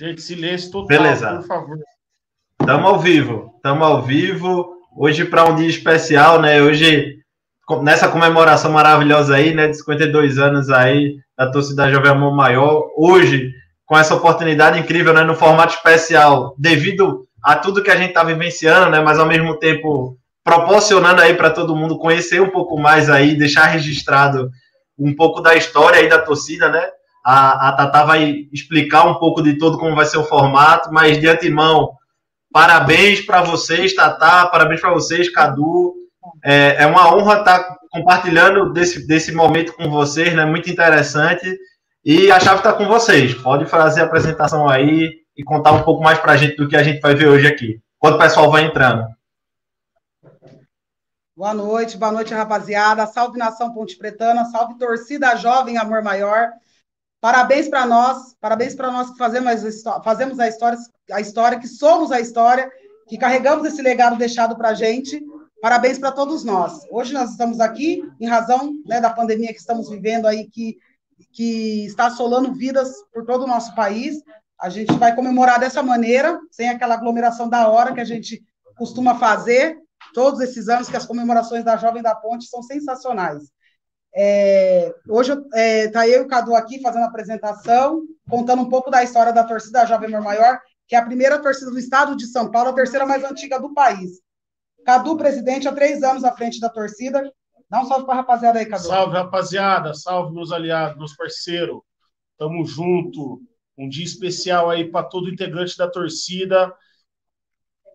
[0.00, 1.36] Gente, silêncio total, Beleza.
[1.36, 1.78] por favor.
[2.58, 4.72] Estamos ao vivo, estamos ao vivo.
[4.96, 6.62] Hoje para um dia especial, né?
[6.62, 7.18] Hoje,
[7.82, 9.68] nessa comemoração maravilhosa aí, né?
[9.68, 12.88] De 52 anos aí da torcida Jovem Amor Maior.
[12.96, 13.52] Hoje,
[13.84, 15.22] com essa oportunidade incrível, né?
[15.22, 19.00] No formato especial, devido a tudo que a gente está vivenciando, né?
[19.00, 23.66] Mas ao mesmo tempo proporcionando aí para todo mundo conhecer um pouco mais aí, deixar
[23.66, 24.48] registrado
[24.98, 26.88] um pouco da história aí da torcida, né?
[27.24, 31.20] A, a Tatá vai explicar um pouco de todo como vai ser o formato, mas
[31.20, 31.92] de antemão,
[32.52, 35.94] parabéns para vocês, Tatá, parabéns para vocês, Cadu.
[36.44, 40.44] É, é, uma honra estar compartilhando desse, desse momento com vocês, né?
[40.44, 41.58] Muito interessante.
[42.04, 43.34] E a chave está com vocês.
[43.34, 46.76] Pode fazer a apresentação aí e contar um pouco mais para a gente do que
[46.76, 47.80] a gente vai ver hoje aqui.
[47.98, 49.06] Quando o pessoal vai entrando.
[51.36, 53.06] Boa noite, boa noite, rapaziada.
[53.06, 56.50] Salve nação Ponte Pretana, salve torcida jovem Amor Maior.
[57.20, 60.78] Parabéns para nós, parabéns para nós que fazemos, fazemos a história,
[61.12, 62.70] a história, que somos a história,
[63.08, 65.22] que carregamos esse legado deixado para a gente.
[65.60, 66.80] Parabéns para todos nós.
[66.90, 70.78] Hoje nós estamos aqui em razão né, da pandemia que estamos vivendo aí, que,
[71.30, 74.22] que está assolando vidas por todo o nosso país.
[74.58, 78.42] A gente vai comemorar dessa maneira, sem aquela aglomeração da hora que a gente
[78.78, 79.76] costuma fazer,
[80.14, 83.50] todos esses anos que as comemorações da Jovem da Ponte são sensacionais.
[84.14, 88.68] É, hoje está é, tá eu e o Cadu aqui fazendo a apresentação, contando um
[88.68, 92.16] pouco da história da torcida Jovem Amor Maior, que é a primeira torcida do estado
[92.16, 94.20] de São Paulo, a terceira mais antiga do país.
[94.84, 97.30] Cadu, presidente, há três anos à frente da torcida.
[97.68, 98.88] Dá um salve para a rapaziada aí, Cadu.
[98.88, 99.94] Salve, rapaziada.
[99.94, 101.80] Salve, meus aliados, meus parceiros.
[102.36, 103.40] Tamo junto.
[103.78, 106.74] Um dia especial aí para todo integrante da torcida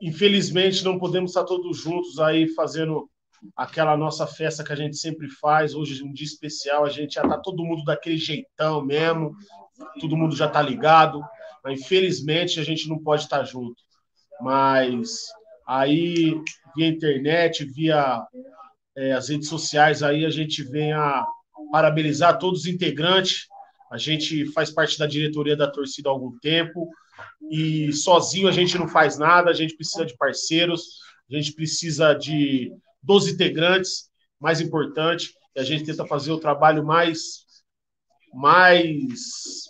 [0.02, 3.10] Infelizmente, não podemos estar todos juntos aí fazendo
[3.56, 5.74] aquela nossa festa que a gente sempre faz.
[5.74, 9.36] Hoje é um dia especial, a gente já está todo mundo daquele jeitão mesmo,
[10.00, 11.22] todo mundo já está ligado.
[11.64, 13.82] Mas, infelizmente, a gente não pode estar junto.
[14.42, 15.26] Mas
[15.68, 16.40] aí,
[16.76, 18.26] via internet, via
[18.96, 21.26] é, as redes sociais, aí a gente vem a
[21.72, 23.48] parabenizar todos os integrantes.
[23.92, 26.90] A gente faz parte da diretoria da torcida há algum tempo
[27.50, 32.14] e sozinho a gente não faz nada, a gente precisa de parceiros, a gente precisa
[32.14, 32.72] de
[33.06, 37.46] 12 integrantes, mais importante, e a gente tenta fazer o trabalho mais,
[38.34, 39.66] mais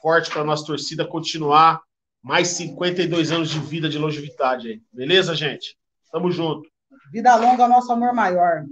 [0.00, 1.80] forte para a nossa torcida continuar
[2.22, 4.82] mais 52 anos de vida de longevidade aí.
[4.92, 5.76] Beleza, gente?
[6.12, 6.68] Tamo junto.
[7.10, 8.64] Vida longa, nosso amor maior.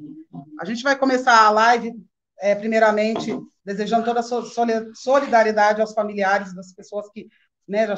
[0.60, 1.92] A gente vai começar a live,
[2.40, 7.28] é, primeiramente, desejando toda a solidariedade aos familiares das pessoas que
[7.68, 7.86] né?
[7.86, 7.96] Já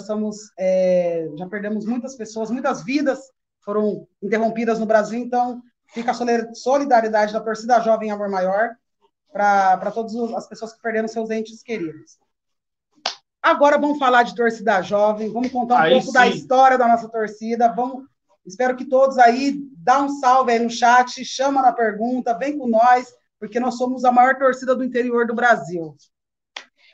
[0.58, 3.20] é, já perdemos muitas pessoas, muitas vidas
[3.64, 8.70] foram interrompidas no Brasil, então fica a solidariedade da torcida jovem Amor Maior
[9.32, 12.18] para todas as pessoas que perderam seus entes queridos.
[13.42, 16.12] Agora vamos falar de torcida jovem, vamos contar um aí pouco sim.
[16.12, 18.04] da história da nossa torcida, vamos
[18.44, 22.66] Espero que todos aí dá um salve aí no chat, chama na pergunta, vem com
[22.66, 25.94] nós, porque nós somos a maior torcida do interior do Brasil.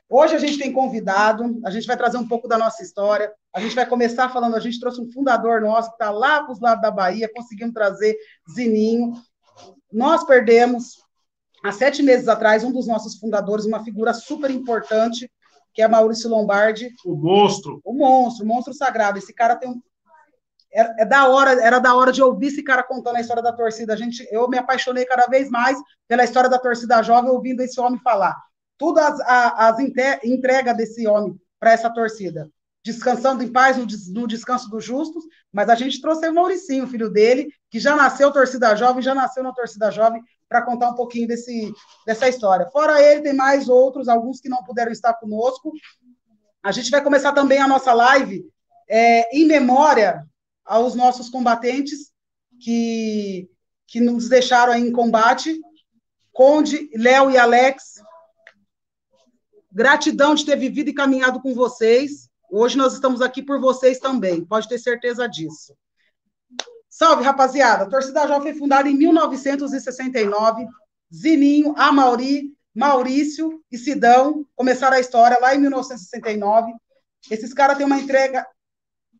[0.08, 3.32] Hoje a gente tem convidado, a gente vai trazer um pouco da nossa história.
[3.52, 6.52] A gente vai começar falando, a gente trouxe um fundador nosso que está lá para
[6.52, 8.16] os lados da Bahia, conseguimos trazer
[8.54, 9.14] Zininho.
[9.92, 11.02] Nós perdemos,
[11.64, 15.28] há sete meses atrás, um dos nossos fundadores, uma figura super importante,
[15.74, 16.88] que é Maurício Lombardi.
[17.04, 17.80] O monstro.
[17.84, 19.18] O monstro, o monstro sagrado.
[19.18, 19.82] Esse cara tem um.
[20.72, 23.52] É, é, da hora, era da hora de ouvir esse cara contando a história da
[23.52, 23.92] torcida.
[23.92, 27.80] A gente, eu me apaixonei cada vez mais pela história da torcida jovem, ouvindo esse
[27.80, 28.36] homem falar
[28.78, 29.78] tudo as, as
[30.24, 32.50] entrega desse homem para essa torcida.
[32.84, 37.10] Descansando em paz no, no, descanso dos justos, mas a gente trouxe o Mauricinho, filho
[37.10, 41.26] dele, que já nasceu torcida jovem, já nasceu na torcida jovem, para contar um pouquinho
[41.26, 41.72] desse,
[42.06, 42.68] dessa história.
[42.70, 45.72] Fora ele, tem mais outros, alguns que não puderam estar conosco.
[46.62, 48.44] A gente vai começar também a nossa live
[48.88, 50.24] é, em memória
[50.64, 52.12] aos nossos combatentes
[52.60, 53.48] que,
[53.86, 55.60] que nos deixaram em combate.
[56.32, 58.00] Conde, Léo e Alex,
[59.76, 62.30] Gratidão de ter vivido e caminhado com vocês.
[62.50, 65.76] Hoje nós estamos aqui por vocês também, pode ter certeza disso.
[66.88, 67.84] Salve, rapaziada!
[67.84, 70.66] A Torcida Jovem foi fundada em 1969.
[71.14, 76.72] Zininho, Amauri, Maurício e Sidão começaram a história lá em 1969.
[77.30, 78.46] Esses caras têm uma entrega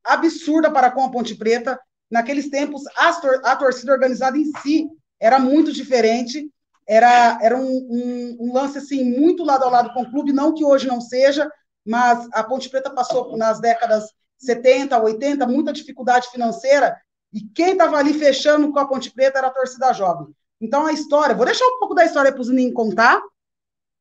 [0.03, 1.79] absurda para com a Ponte Preta.
[2.11, 4.89] Naqueles tempos, a torcida organizada em si
[5.21, 6.51] era muito diferente
[6.87, 10.55] era, era um, um, um, lance assim muito lado a lado com o clube, não
[10.55, 11.51] que hoje não seja,
[11.85, 16.97] mas a Ponte Preta passou nas décadas 70, 80, muita dificuldade financeira,
[17.33, 20.29] e quem estava ali fechando com a Ponte Preta era a torcida jovem.
[20.61, 23.21] Então a história, vou deixar um pouco da história para o Zininho contar,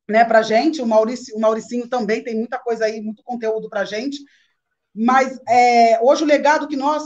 [0.07, 0.81] né, para gente.
[0.81, 4.19] O Maurício, o Mauricinho também tem muita coisa aí, muito conteúdo para gente.
[4.93, 7.03] Mas é, hoje o legado que nós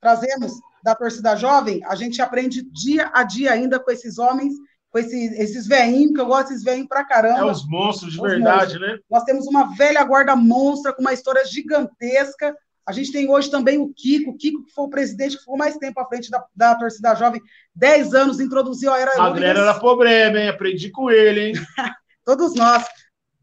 [0.00, 0.52] trazemos
[0.82, 4.54] da torcida jovem, a gente aprende dia a dia ainda com esses homens,
[4.90, 7.38] com esses, esses veinhos, que eu gosto desses veinhos pra caramba.
[7.38, 8.80] É os monstros de os verdade, monstros.
[8.80, 8.98] né?
[9.08, 12.54] Nós temos uma velha guarda monstra com uma história gigantesca.
[12.84, 15.56] A gente tem hoje também o Kiko, o Kiko que foi o presidente que ficou
[15.56, 17.40] mais tempo à frente da, da torcida jovem,
[17.74, 20.48] 10 anos, introduziu a era A galera era problema, hein?
[20.48, 21.52] Aprendi com ele, hein?
[22.24, 22.84] Todos nós.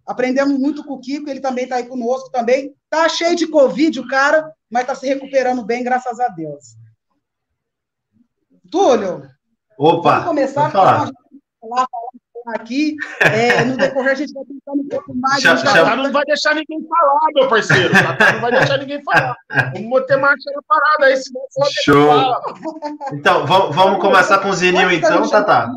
[0.06, 2.74] Aprendemos muito com o Kiko, ele também está aí conosco também.
[2.90, 6.76] Tá cheio de Covid, o cara, mas está se recuperando bem, graças a Deus.
[8.72, 9.30] Túlio.
[9.78, 10.12] Opa!
[10.12, 11.12] Vamos começar falar.
[11.68, 11.88] Falar
[12.48, 12.96] aqui.
[13.19, 15.42] É, no decorrer, a gente vai tentar um pouco mais.
[15.42, 17.94] Já, já não vai deixar ninguém falar, meu parceiro.
[17.94, 19.36] Já não vai deixar ninguém falar.
[19.74, 21.42] Vamos ter marcha na parada aí, senão
[21.84, 22.10] Show!
[23.14, 25.72] Então, vamos, vamos começar com o Zininho, então, Tata?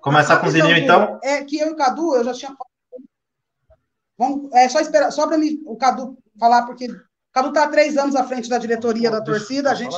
[0.00, 1.18] Começar com o Zininho, então?
[1.22, 2.54] É que eu e o Cadu, eu já tinha.
[4.16, 7.00] Vamos, é só esperar, só para o Cadu falar, porque o
[7.32, 9.96] Cadu está há três anos à frente da diretoria da torcida, a gente.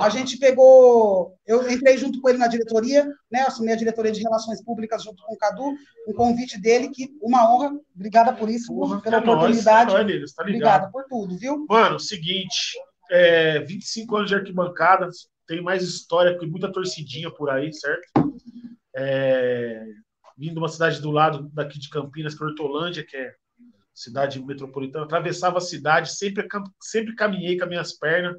[0.00, 3.42] A gente pegou, eu entrei junto com ele na diretoria, né?
[3.42, 5.74] Assumi a diretoria de relações públicas junto com o Cadu,
[6.08, 9.92] um convite dele, que uma honra, obrigada por isso, Porra, pela é oportunidade.
[9.92, 11.66] Nós, é tá obrigada por tudo, viu?
[11.68, 12.78] Mano, seguinte,
[13.10, 15.08] é, 25 anos de arquibancada,
[15.46, 18.08] tem mais história que muita torcidinha por aí, certo?
[18.96, 19.84] É,
[20.36, 23.34] vindo de uma cidade do lado daqui de Campinas, que é Hortolândia, que é
[23.94, 26.46] cidade metropolitana, atravessava a cidade, sempre,
[26.82, 28.36] sempre caminhei com as minhas pernas,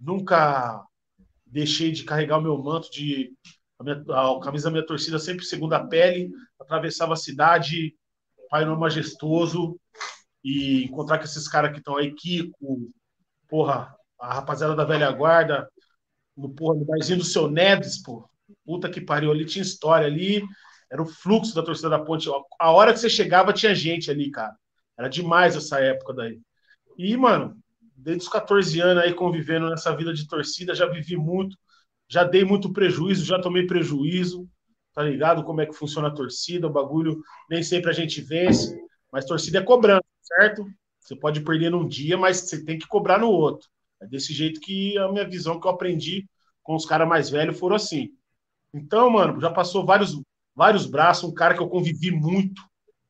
[0.00, 0.82] nunca
[1.46, 3.32] deixei de carregar o meu manto de
[3.78, 7.94] a, minha, a camisa da minha torcida sempre segunda pele, atravessava a cidade,
[8.50, 9.78] pai no majestoso
[10.44, 12.90] e encontrar com esses caras que estão aí, Kiko,
[13.48, 15.68] porra, a rapaziada da velha guarda,
[16.36, 18.28] no porra, no barzinho do seu Neves, pô,
[18.64, 20.42] puta que pariu, ali tinha história ali,
[20.90, 24.30] era o fluxo da torcida da ponte, a hora que você chegava tinha gente ali,
[24.30, 24.54] cara,
[24.98, 26.40] era demais essa época daí.
[26.98, 27.56] E, mano,
[28.02, 31.56] desde os 14 anos aí convivendo nessa vida de torcida, já vivi muito,
[32.08, 34.48] já dei muito prejuízo, já tomei prejuízo,
[34.92, 35.44] tá ligado?
[35.44, 38.76] Como é que funciona a torcida, o bagulho, nem sempre a gente vence,
[39.12, 40.66] mas torcida é cobrança, certo?
[40.98, 43.68] Você pode perder num dia, mas você tem que cobrar no outro.
[44.00, 46.26] É desse jeito que a minha visão que eu aprendi
[46.62, 48.10] com os caras mais velhos foram assim.
[48.72, 50.18] Então, mano, já passou vários,
[50.54, 52.62] vários braços, um cara que eu convivi muito,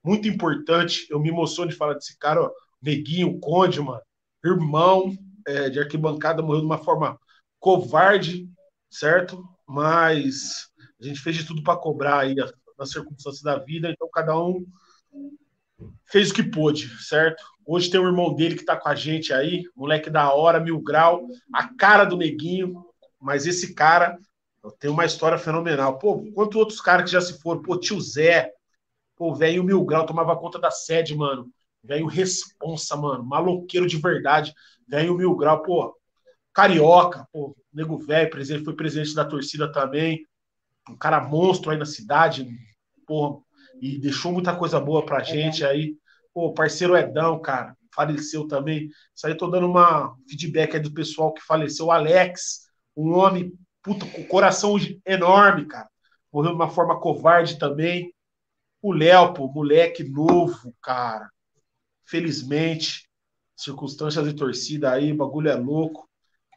[0.03, 1.07] muito importante.
[1.11, 2.51] Eu me emociono de falar desse cara, ó,
[2.83, 4.01] Neguinho, Conde, mano
[4.45, 5.13] irmão
[5.47, 7.19] é, de arquibancada, morreu de uma forma
[7.59, 8.49] covarde,
[8.91, 9.45] certo?
[9.67, 10.71] Mas
[11.01, 12.35] a gente fez de tudo para cobrar aí
[12.79, 14.67] as circunstâncias da vida, então cada um
[16.07, 17.43] fez o que pôde, certo?
[17.65, 20.81] Hoje tem o irmão dele que tá com a gente aí, moleque da hora, mil
[20.81, 22.85] grau, a cara do neguinho,
[23.21, 24.19] mas esse cara
[24.79, 25.99] tem uma história fenomenal.
[25.99, 28.53] Pô, quanto outros caras que já se foram, pô, tio Zé,
[29.17, 31.51] pô, velho mil grau, tomava conta da sede, mano.
[31.83, 33.25] Velho responsa, mano.
[33.25, 34.53] Maloqueiro de verdade.
[34.87, 35.97] Velho mil grau, pô.
[36.53, 37.57] Carioca, pô.
[37.73, 40.27] Nego velho, presidente, foi presidente da torcida também.
[40.89, 42.47] Um cara monstro aí na cidade.
[43.07, 43.41] Porra.
[43.81, 45.97] E deixou muita coisa boa pra gente aí.
[46.35, 47.75] Pô, parceiro Edão, cara.
[47.95, 48.89] Faleceu também.
[49.15, 51.87] Isso aí tô dando uma feedback aí do pessoal que faleceu.
[51.87, 55.89] O Alex, um homem, puta, com coração enorme, cara.
[56.33, 58.15] Morreu de uma forma covarde também.
[58.83, 61.29] O Léo, pô, moleque novo, cara
[62.11, 63.09] felizmente,
[63.57, 66.09] circunstâncias de torcida aí, bagulho é louco.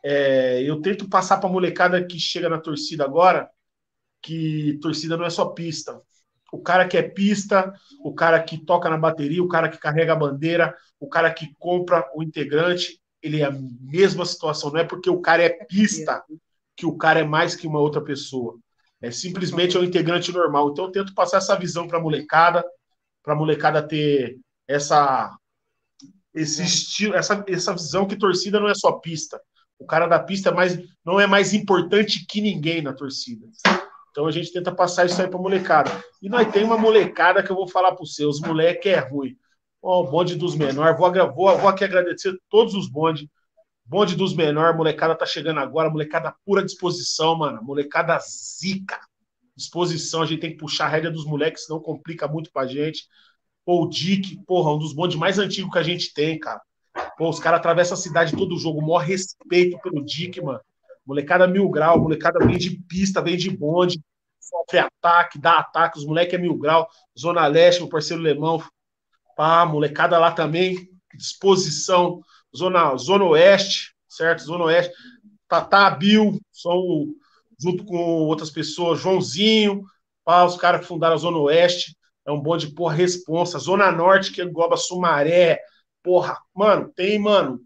[0.04, 3.50] É, eu tento passar para a molecada que chega na torcida agora
[4.22, 6.02] que torcida não é só pista.
[6.52, 10.14] O cara que é pista, o cara que toca na bateria, o cara que carrega
[10.14, 13.52] a bandeira, o cara que compra o integrante, ele é a
[13.82, 14.72] mesma situação.
[14.72, 16.24] Não é porque o cara é pista
[16.76, 18.58] que o cara é mais que uma outra pessoa.
[19.02, 20.70] É simplesmente é um integrante normal.
[20.72, 22.64] Então eu tento passar essa visão para a molecada,
[23.22, 24.38] para a molecada ter
[24.68, 25.36] essa
[26.34, 26.66] esse é.
[26.66, 29.40] estilo, essa, essa visão que torcida não é só pista.
[29.80, 33.48] O cara da pista é mais, não é mais importante que ninguém na torcida.
[34.12, 35.92] Então a gente tenta passar isso aí pra molecada.
[36.22, 39.36] E nós tem uma molecada que eu vou falar para você, os moleque é ruim.
[39.82, 43.28] Ó, oh, o bonde dos menores, vou, vou, vou aqui agradecer todos os bondes.
[43.86, 47.62] Bonde dos menores, molecada tá chegando agora, molecada pura disposição, mano.
[47.62, 49.00] Molecada zica.
[49.56, 53.04] Disposição, a gente tem que puxar a rédea dos moleques, senão complica muito pra gente.
[53.66, 56.62] Pô, o Dick, porra, um dos bondes mais antigos que a gente tem, cara.
[57.18, 58.82] Pô, os caras atravessam a cidade todo jogo.
[58.82, 60.60] Maior respeito pelo Dick, mano.
[61.06, 64.00] Molecada mil grau, molecada vem de pista, vem de bonde,
[64.40, 66.88] sofre ataque, dá ataque, os moleques é mil grau.
[67.18, 68.64] Zona Leste, meu parceiro Lemão.
[69.36, 72.22] Pá, molecada lá também, disposição.
[72.56, 74.44] Zona, Zona Oeste, certo?
[74.44, 74.94] Zona Oeste.
[75.48, 77.08] Tatá, Bill, são
[77.60, 79.84] junto com outras pessoas, Joãozinho,
[80.24, 83.60] Pá, os caras que fundaram a Zona Oeste, é um bonde, porra, responsa.
[83.60, 85.60] Zona Norte, que engloba Sumaré,
[86.02, 87.60] porra, mano, tem, mano,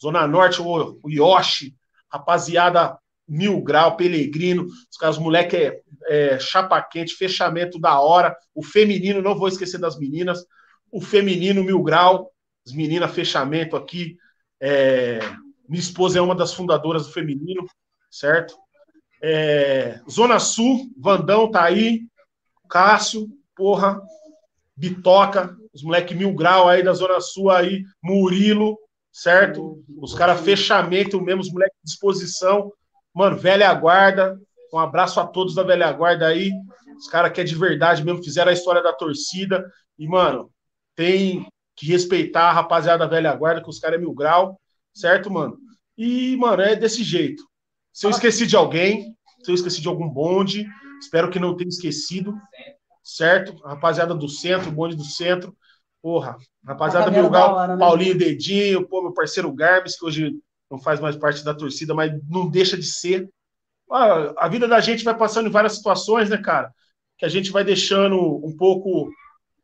[0.00, 1.74] Zona Norte, o, o Yoshi,
[2.10, 2.98] rapaziada,
[3.28, 9.22] Mil Grau, Pelegrino, os caras, moleque é, é chapa quente, fechamento da hora, o feminino,
[9.22, 10.44] não vou esquecer das meninas,
[10.90, 12.32] o feminino Mil Grau,
[12.66, 14.16] as meninas, fechamento aqui,
[14.60, 15.20] é,
[15.68, 17.64] minha esposa é uma das fundadoras do feminino,
[18.10, 18.56] certo?
[19.22, 22.02] É, Zona Sul, Vandão tá aí,
[22.68, 23.28] Cássio,
[23.60, 24.00] porra,
[24.74, 28.78] Bitoca, os moleque mil grau aí da Zona Sul aí, Murilo,
[29.12, 29.84] certo?
[29.98, 32.72] Os caras fechamento mesmo, os moleques de disposição.
[33.14, 34.40] Mano, velha guarda.
[34.72, 36.50] Um abraço a todos da velha guarda aí.
[36.96, 39.70] Os caras que é de verdade mesmo, fizeram a história da torcida.
[39.98, 40.50] E, mano,
[40.96, 44.58] tem que respeitar a rapaziada da velha guarda, que os caras é mil grau,
[44.94, 45.58] certo, mano?
[45.98, 47.42] E, mano, é desse jeito.
[47.92, 49.14] Se eu esqueci de alguém,
[49.44, 50.66] se eu esqueci de algum bonde,
[50.98, 52.34] espero que não tenha esquecido,
[53.16, 53.56] certo?
[53.62, 55.56] Rapaziada do centro, bonde do centro,
[56.02, 56.36] Porra,
[56.66, 57.76] rapaziada do Milgal, né?
[57.76, 60.34] Paulinho Dedinho, pô, meu parceiro Garbes, que hoje
[60.70, 63.28] não faz mais parte da torcida, mas não deixa de ser.
[63.90, 66.72] Ah, a vida da gente vai passando em várias situações, né, cara?
[67.18, 69.10] Que a gente vai deixando um pouco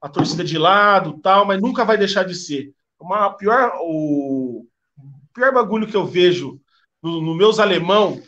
[0.01, 2.71] a torcida de lado, tal, mas nunca vai deixar de ser.
[3.01, 4.67] Uma pior, o
[5.33, 6.61] pior bagulho que eu vejo
[7.03, 8.21] no, no meus alemão,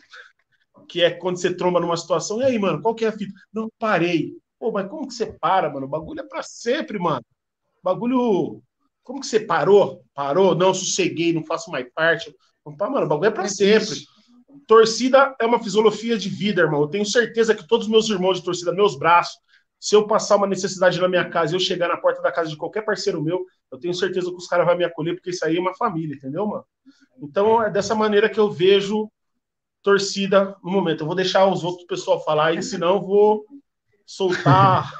[0.87, 3.31] que é quando você tromba numa situação, e aí, mano, qual que é a fita?
[3.53, 4.33] Não, parei.
[4.59, 5.85] Pô, mas como que você para, mano?
[5.85, 7.23] O bagulho é pra sempre, mano
[7.83, 8.61] bagulho.
[9.03, 10.03] Como que você parou?
[10.13, 10.53] Parou?
[10.55, 12.33] Não, sosseguei, não faço mais parte.
[12.65, 13.95] Mano, o bagulho é para é sempre.
[14.67, 16.81] Torcida é uma fisiologia de vida, irmão.
[16.81, 19.39] Eu tenho certeza que todos os meus irmãos de torcida, meus braços,
[19.79, 22.49] se eu passar uma necessidade na minha casa e eu chegar na porta da casa
[22.49, 25.43] de qualquer parceiro meu, eu tenho certeza que os caras vão me acolher, porque isso
[25.45, 26.65] aí é uma família, entendeu, mano?
[27.17, 29.09] Então é dessa maneira que eu vejo
[29.81, 31.01] torcida no momento.
[31.01, 33.45] Eu vou deixar os outros pessoal falar aí, senão eu vou
[34.09, 34.91] soltar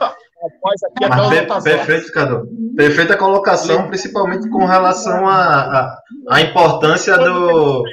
[0.85, 2.47] aqui Mas, perfeito, Cadu.
[2.75, 7.83] Perfeita colocação, principalmente com relação à a, a, importância do.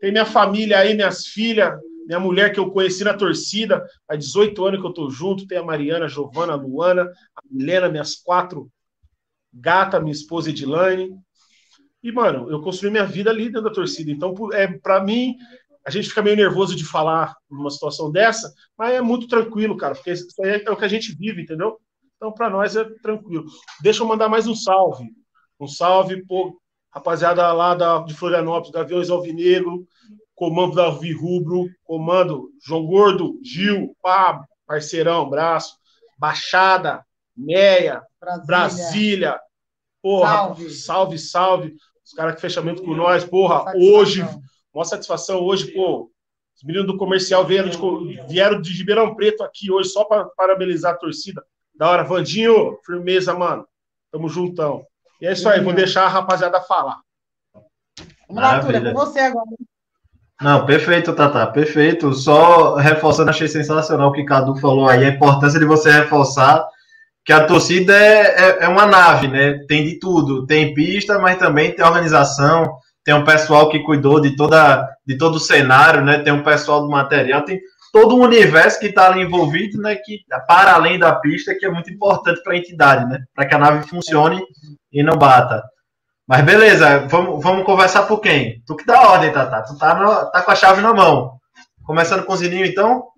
[0.00, 4.64] Tem minha família aí, minhas filhas, minha mulher que eu conheci na torcida, há 18
[4.64, 8.16] anos que eu tô junto, tem a Mariana, a Giovana, a Luana, a Milena, minhas
[8.16, 8.68] quatro
[9.52, 11.10] gata, minha esposa Edilane.
[12.02, 14.10] E, mano, eu construí minha vida ali dentro da torcida.
[14.10, 15.36] Então, é, para mim,
[15.86, 19.94] a gente fica meio nervoso de falar numa situação dessa, mas é muito tranquilo, cara,
[19.94, 21.78] porque isso aí é o que a gente vive, entendeu?
[22.16, 23.44] Então, para nós é tranquilo.
[23.82, 25.04] Deixa eu mandar mais um salve.
[25.60, 26.58] Um salve, pô,
[26.90, 29.86] rapaziada lá da, de Florianópolis, Gaviões Alvinegro,
[30.34, 35.76] comando da Rubro, comando João Gordo, Gil, pá, parceirão, braço,
[36.18, 37.04] Baixada,
[37.36, 39.40] Meia, Brasília, Brasília
[40.04, 41.76] porra, salve, salve, salve.
[42.04, 44.22] os caras que fechamento com nós, porra, hoje
[44.78, 46.10] uma satisfação hoje, pô.
[46.56, 47.78] Os meninos do comercial vieram de,
[48.28, 51.42] vieram de Ribeirão Preto aqui hoje só para parabenizar a torcida.
[51.74, 53.66] Da hora, Vandinho, firmeza, mano.
[54.12, 54.86] Tamo juntão.
[55.20, 57.00] E é isso aí, vou deixar a rapaziada falar.
[58.28, 59.46] Vamos lá, Túlio, é com você agora.
[60.40, 62.12] Não, perfeito, Tata, perfeito.
[62.12, 66.64] Só reforçando, achei sensacional o que Cadu falou aí, a importância de você reforçar
[67.24, 69.64] que a torcida é, é, é, uma nave, né?
[69.66, 70.46] Tem de tudo.
[70.46, 75.36] Tem pista, mas também tem organização, tem um pessoal que cuidou de, toda, de todo
[75.36, 76.18] o cenário, né?
[76.18, 77.60] Tem um pessoal do material, tem
[77.92, 79.94] todo um universo que está ali envolvido, né?
[79.96, 83.22] Que para além da pista, que é muito importante para a entidade, né?
[83.34, 84.42] Para que a nave funcione
[84.90, 85.62] e não bata.
[86.26, 88.62] Mas beleza, vamos, vamos conversar por quem?
[88.66, 89.62] Tu que dá ordem, Tata.
[89.62, 91.38] Tu tá, no, tá com a chave na mão.
[91.84, 93.08] Começando com o Zininho, então?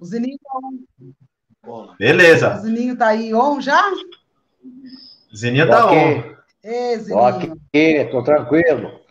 [0.00, 1.94] O Zininho tá on.
[1.96, 2.56] Beleza.
[2.56, 3.80] O Zininho tá aí on já?
[5.32, 6.24] Zininho tá on.
[6.64, 7.20] Ei, Zininho.
[7.20, 9.07] Ok, tô tranquilo.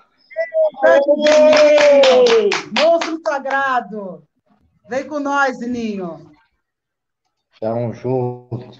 [2.77, 4.23] Monstro sagrado!
[4.89, 6.31] Vem com nós, Zininho.
[7.59, 8.79] Tamo junto.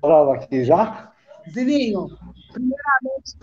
[0.00, 1.12] Fala aqui já?
[1.50, 2.08] Zininho,
[2.52, 3.38] primeiramente,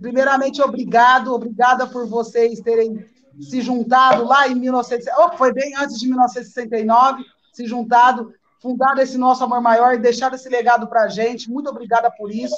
[0.00, 3.04] primeiramente, obrigado, obrigada por vocês terem
[3.40, 9.16] se juntado lá em 1900, oh, foi bem antes de 1969, se juntado fundado esse
[9.16, 11.50] nosso amor maior e deixado esse legado para a gente.
[11.50, 12.56] Muito obrigada por isso.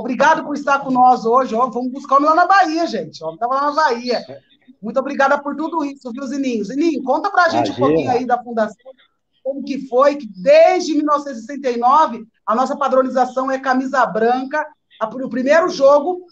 [0.00, 1.54] Obrigado por estar com nós hoje.
[1.54, 3.22] Ó, vamos buscar o homem lá na Bahia, gente.
[3.22, 4.24] O homem estava lá na Bahia.
[4.80, 6.64] Muito obrigada por tudo isso, viu, Zininho?
[6.64, 7.86] Zininho, conta para a gente Imagina.
[7.86, 8.92] um pouquinho aí da fundação,
[9.44, 14.66] como que foi, que desde 1969 a nossa padronização é camisa branca.
[15.02, 16.24] O primeiro jogo,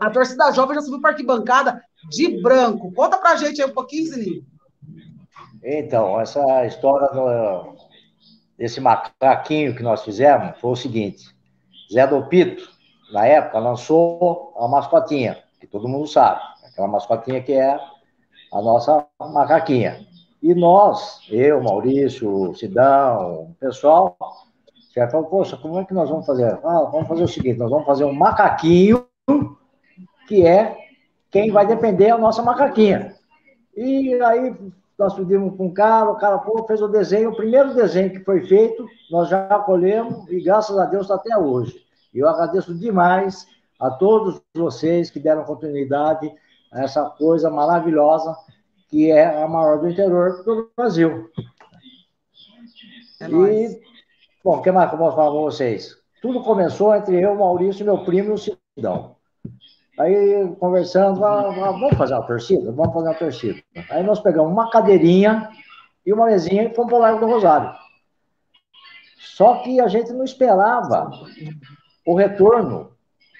[0.00, 2.92] a torcida jovem já subiu para arquibancada de branco.
[2.92, 4.44] Conta para a gente aí um pouquinho, Zininho.
[5.62, 7.76] Então, essa história do,
[8.58, 11.32] desse macaquinho que nós fizemos foi o seguinte:
[11.92, 12.68] Zé do Pito,
[13.12, 17.78] na época, lançou a mascotinha, que todo mundo sabe, aquela mascotinha que é
[18.52, 20.06] a nossa macaquinha.
[20.42, 24.16] E nós, eu, Maurício, Sidão, o pessoal,
[24.94, 26.58] já falou, poxa, como é que nós vamos fazer?
[26.64, 29.06] Ah, vamos fazer o seguinte, nós vamos fazer um macaquinho,
[30.26, 30.76] que é
[31.30, 33.14] quem vai depender a nossa macaquinha.
[33.76, 34.54] E aí
[34.98, 38.20] nós pedimos para um cara, o cara pô, fez o desenho, o primeiro desenho que
[38.20, 41.81] foi feito, nós já colhemos e graças a Deus está até hoje.
[42.12, 43.46] E eu agradeço demais
[43.80, 46.32] a todos vocês que deram continuidade
[46.72, 48.36] a essa coisa maravilhosa
[48.88, 51.30] que é a maior do interior do Brasil.
[53.20, 53.80] É e,
[54.44, 55.96] bom, o que mais que eu posso falar para vocês?
[56.20, 59.16] Tudo começou entre eu, Maurício, meu primo e o Cidão.
[59.98, 62.70] Aí, conversando, ah, ah, vamos fazer uma torcida?
[62.72, 63.62] Vamos fazer uma torcida.
[63.90, 65.48] Aí nós pegamos uma cadeirinha
[66.04, 67.72] e uma mesinha e fomos para o Largo do Rosário.
[69.18, 71.10] Só que a gente não esperava
[72.06, 72.92] o retorno,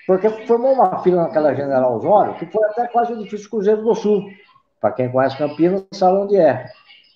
[0.07, 3.95] porque formou uma fila naquela General Osório que foi até quase o edifício Cruzeiro do
[3.95, 4.25] Sul.
[4.81, 6.67] Para quem conhece Campinas, sabe onde é.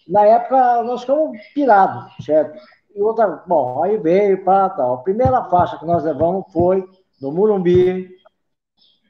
[0.09, 2.59] Na época, nós ficamos pirados, certo?
[2.95, 4.95] E outra, bom, aí veio para tal.
[4.95, 6.89] A primeira faixa que nós levamos foi
[7.21, 8.09] no Murumbi,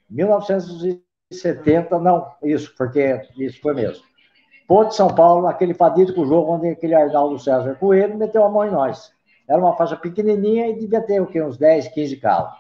[0.09, 4.03] 1970, não, isso, porque isso foi mesmo.
[4.67, 8.71] Ponte São Paulo, naquele fadídico jogo onde aquele Arnaldo César Coelho meteu a mão em
[8.71, 9.13] nós.
[9.49, 11.43] Era uma faixa pequenininha e devia ter o quê?
[11.43, 12.55] Uns 10, 15 carros.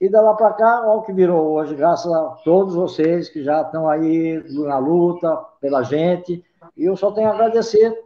[0.00, 3.42] E da lá para cá, olha o que virou hoje, graças a todos vocês que
[3.42, 6.44] já estão aí na luta pela gente.
[6.76, 8.04] E eu só tenho a agradecer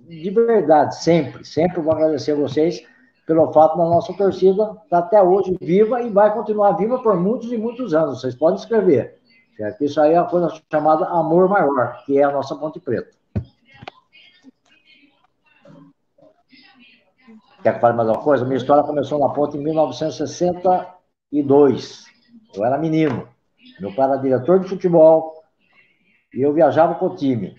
[0.00, 2.82] de verdade, sempre, sempre vou agradecer a vocês
[3.26, 7.14] pelo fato da nossa torcida estar tá até hoje viva e vai continuar viva por
[7.14, 8.20] muitos e muitos anos.
[8.20, 9.18] Vocês podem escrever.
[9.80, 13.17] Isso aí é uma coisa chamada amor maior, que é a nossa Ponte Preta.
[17.62, 18.44] Quer que fale mais alguma coisa?
[18.44, 22.04] Minha história começou na ponte em 1962.
[22.54, 23.26] Eu era menino.
[23.80, 25.42] Meu pai era diretor de futebol
[26.32, 27.56] e eu viajava com o time.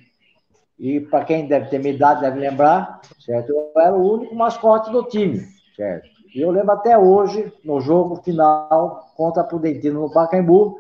[0.78, 3.50] E para quem deve ter minha idade, deve lembrar, certo?
[3.50, 6.08] Eu era o único mascote do time, certo?
[6.34, 10.80] E eu lembro até hoje, no jogo final contra a Prudentino no Pacaembu,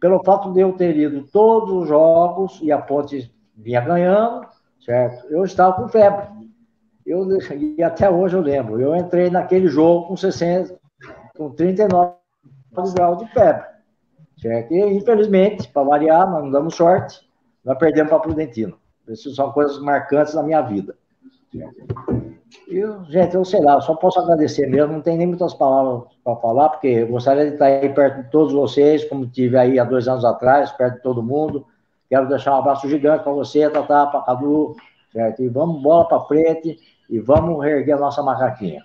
[0.00, 4.46] pelo fato de eu ter ido todos os jogos e a Ponte vinha ganhando,
[4.84, 5.26] certo?
[5.28, 6.43] Eu estava com febre.
[7.06, 7.26] Eu,
[7.78, 10.78] e até hoje eu lembro, eu entrei naquele jogo com 60,
[11.36, 12.14] com 39
[12.94, 13.64] graus de febre,
[14.40, 14.72] certo?
[14.72, 17.20] E infelizmente, para variar, nós não damos sorte,
[17.64, 18.76] nós perdemos para Prudentino.
[19.08, 20.96] Essas são coisas marcantes na minha vida.
[22.68, 26.08] E, gente, eu sei lá, eu só posso agradecer mesmo, não tem nem muitas palavras
[26.24, 29.78] para falar, porque eu gostaria de estar aí perto de todos vocês, como tive aí
[29.78, 31.66] há dois anos atrás, perto de todo mundo.
[32.08, 34.74] Quero deixar um abraço gigante para você, Tatá, para Cadu,
[35.12, 35.42] certo?
[35.42, 38.82] E vamos bola para frente e vamos erguer a nossa macaquinha.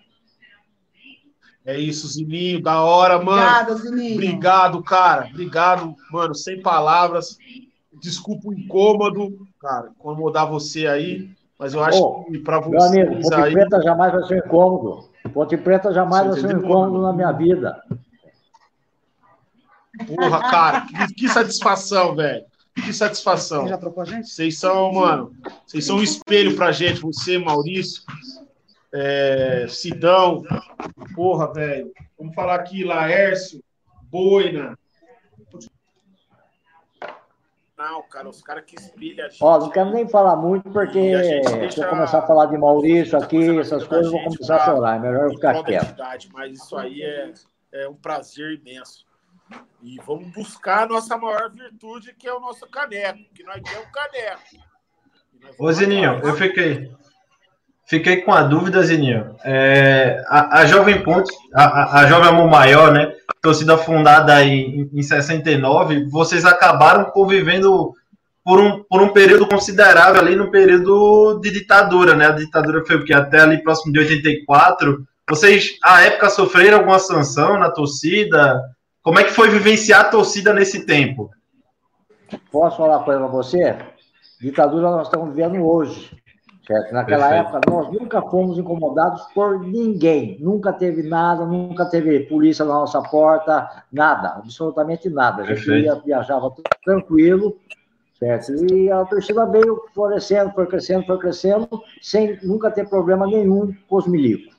[1.66, 3.42] É isso, Zininho, da hora, mano.
[3.42, 4.14] Obrigado, Zininho.
[4.14, 5.28] Obrigado, cara.
[5.28, 7.38] Obrigado, mano, sem palavras.
[8.02, 11.30] Desculpa o incômodo, cara, incomodar você aí,
[11.60, 12.70] mas eu acho oh, que para você.
[12.70, 13.54] Meu amigo, Ponte aí...
[13.54, 15.10] Preta jamais vai ser um incômodo.
[15.34, 17.84] Ponte Preta jamais você vai ser um incômodo na minha vida.
[20.08, 22.46] Porra, cara, que, que satisfação, velho.
[22.82, 23.64] Que satisfação.
[23.64, 24.30] Você já trocou a gente?
[24.30, 28.04] Vocês são, mano, vocês são um espelho pra gente, você, Maurício,
[28.94, 30.44] é, Sidão,
[31.16, 31.92] porra, velho.
[32.18, 33.64] Vamos falar aqui, Laércio,
[34.04, 34.78] Boina,
[37.80, 39.42] não, cara, os caras que espelham a gente.
[39.42, 41.14] Ó, não quero nem falar muito, porque
[41.72, 44.98] se eu começar a falar de Maurício aqui, essas coisas, eu vou começar a chorar.
[44.98, 45.96] É melhor eu ficar quieto.
[46.34, 47.32] Mas isso aí é,
[47.72, 49.06] é um prazer imenso.
[49.82, 53.88] E vamos buscar a nossa maior virtude, que é o nosso caneco, que nós temos
[53.88, 54.70] um caneco.
[55.58, 56.92] Ô, Zininho, eu fiquei.
[57.86, 59.36] Fiquei com a dúvida, Zininho.
[59.44, 63.16] É, a, a Jovem Ponte, a, a Jovem Amor Maior, né?
[63.42, 67.94] torcida fundada em, em 69, vocês acabaram convivendo
[68.44, 72.28] por um, por um período considerável ali no período de ditadura, né?
[72.28, 73.14] A ditadura foi o que?
[73.14, 75.06] Até ali próximo de 84.
[75.30, 78.60] Vocês, à época, sofreram alguma sanção na torcida?
[79.02, 81.30] Como é que foi vivenciar a torcida nesse tempo?
[82.52, 83.78] Posso falar uma coisa para você?
[84.42, 86.18] Ditadura nós estamos vivendo hoje.
[86.70, 86.94] Certo?
[86.94, 87.48] Naquela Perfeito.
[87.48, 90.38] época, nós nunca fomos incomodados por ninguém.
[90.40, 95.42] Nunca teve nada, nunca teve polícia na nossa porta, nada, absolutamente nada.
[95.42, 96.54] A gente ia, viajava
[96.86, 97.58] tranquilo,
[98.20, 98.54] certo?
[98.72, 101.68] E a torcida veio florescendo, foi crescendo, foi crescendo,
[102.04, 104.56] sem nunca ter problema nenhum com os milicos.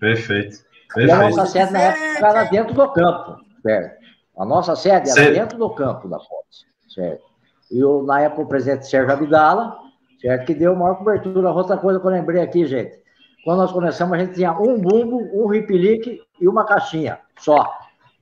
[0.00, 0.67] Perfeito.
[0.94, 1.08] Perfeito.
[1.08, 3.98] E a nossa sede na época era dentro do campo, certo?
[4.38, 7.24] A nossa sede era dentro do campo da Ponte, certo?
[7.70, 9.88] E eu, na época, o presidente Sérgio Abdala
[10.20, 10.46] certo?
[10.46, 11.50] Que deu maior cobertura.
[11.50, 12.98] Outra coisa que eu lembrei aqui, gente.
[13.44, 17.66] Quando nós começamos, a gente tinha um bumbo, um ripilique e uma caixinha só.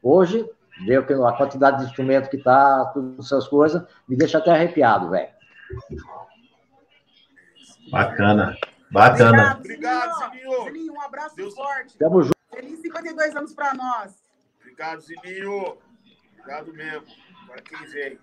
[0.02, 0.48] Hoje,
[0.86, 5.10] deu que a quantidade de instrumento que tá, todas essas coisas, me deixa até arrepiado,
[5.10, 5.28] velho.
[7.90, 8.54] Bacana.
[8.90, 9.56] Bacana.
[9.58, 10.64] Obrigado, Zininho.
[10.64, 11.98] Zininho, um abraço Deus- forte.
[11.98, 12.36] Tamo junto.
[12.54, 14.14] Feliz 52 anos para nós.
[14.60, 15.76] Obrigado, Zininho.
[16.38, 17.06] Obrigado mesmo.
[17.44, 18.18] Agora quem vem.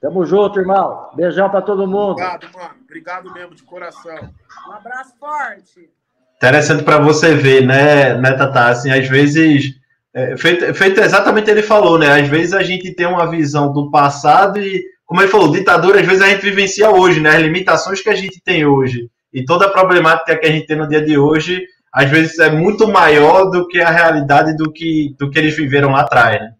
[0.00, 1.10] Tamo junto, irmão.
[1.14, 2.12] Beijão pra todo mundo.
[2.12, 2.74] Obrigado, mano.
[2.84, 4.32] Obrigado mesmo, de coração.
[4.68, 5.90] Um abraço forte.
[6.36, 8.68] Interessante para você ver, né, né, Tata?
[8.68, 9.74] Assim, às vezes,
[10.14, 12.20] é, feito, feito exatamente ele falou, né?
[12.20, 16.06] Às vezes a gente tem uma visão do passado e, como ele falou, ditadura, às
[16.06, 17.30] vezes a gente vivencia hoje, né?
[17.30, 20.76] As limitações que a gente tem hoje e toda a problemática que a gente tem
[20.76, 25.16] no dia de hoje, às vezes é muito maior do que a realidade do que,
[25.18, 26.54] do que eles viveram lá atrás, né?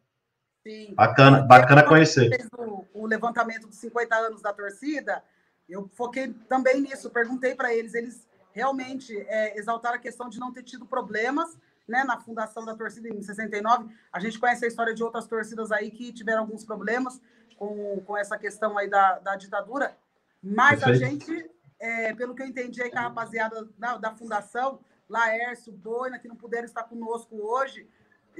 [0.66, 0.94] Sim.
[0.94, 2.30] Bacana, bacana conhecer.
[2.30, 5.22] fez o, o levantamento dos 50 anos da torcida,
[5.68, 10.54] eu foquei também nisso, perguntei para eles, eles realmente é, exaltaram a questão de não
[10.54, 11.54] ter tido problemas
[11.87, 13.88] né, na fundação da torcida em 69.
[14.11, 17.20] A gente conhece a história de outras torcidas aí que tiveram alguns problemas
[17.59, 19.97] com, com essa questão aí da, da ditadura,
[20.42, 21.27] mas a Perfeito.
[21.27, 26.18] gente, é, pelo que eu entendi aí com a rapaziada da, da fundação, Laércio, Boina,
[26.18, 27.88] que não puderam estar conosco hoje,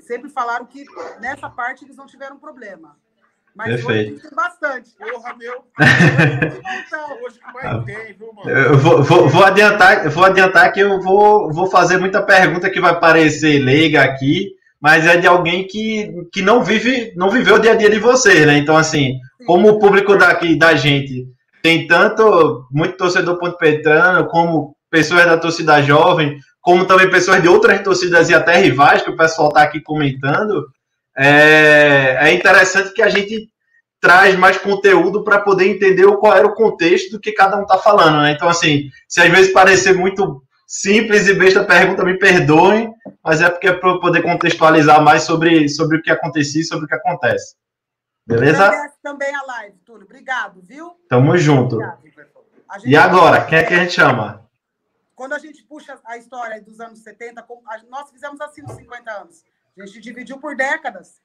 [0.01, 0.85] sempre falaram que
[1.21, 2.97] nessa parte eles não tiveram problema.
[3.55, 4.23] Mas hoje Perfeito.
[4.23, 4.91] tem bastante.
[4.97, 5.65] Porra, meu.
[7.25, 8.49] Hoje que mais tem, viu, mano?
[8.49, 12.71] Eu vou, vou, vou adiantar, eu vou adiantar que eu vou, vou fazer muita pergunta
[12.71, 17.57] que vai parecer leiga aqui, mas é de alguém que, que não vive, não viveu
[17.57, 18.59] o dia a dia de vocês, né?
[18.59, 21.27] Então, assim, como o público daqui da gente
[21.62, 27.49] tem tanto muito torcedor ponto petrano, como pessoas da torcida jovem, como também pessoas de
[27.49, 30.67] outras torcidas e até rivais, que o pessoal está aqui comentando,
[31.17, 33.49] é, é interessante que a gente
[34.01, 37.79] traz mais conteúdo para poder entender qual era o contexto do que cada um está
[37.79, 38.33] falando, né?
[38.33, 43.49] Então, assim, se às vezes parecer muito simples e besta pergunta, me perdoem, mas é
[43.49, 46.89] porque é para eu poder contextualizar mais sobre, sobre o que acontecia e sobre o
[46.89, 47.57] que acontece.
[48.27, 48.71] Beleza?
[49.03, 50.05] também a live, Túlio.
[50.05, 50.91] Obrigado, viu?
[51.09, 51.77] Tamo junto.
[51.77, 52.03] Obrigado.
[52.81, 54.47] Gente- E agora, quem é que a gente chama?
[55.15, 58.77] Quando a gente puxa a história dos anos 70, como- a- nós fizemos assim nos
[58.77, 59.43] 50 anos.
[59.81, 61.23] A gente dividiu por décadas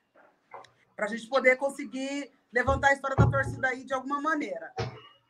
[0.96, 4.72] para a gente poder conseguir levantar a história da torcida aí de alguma maneira.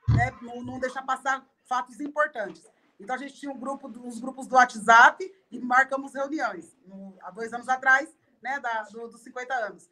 [0.10, 0.32] Né?
[0.44, 2.62] Não, não deixar passar fatos importantes.
[3.04, 7.30] Então a gente tinha um grupo, uns grupos do WhatsApp e marcamos reuniões no- há
[7.32, 8.10] dois anos atrás,
[8.42, 9.90] né, da, do- dos 50 anos.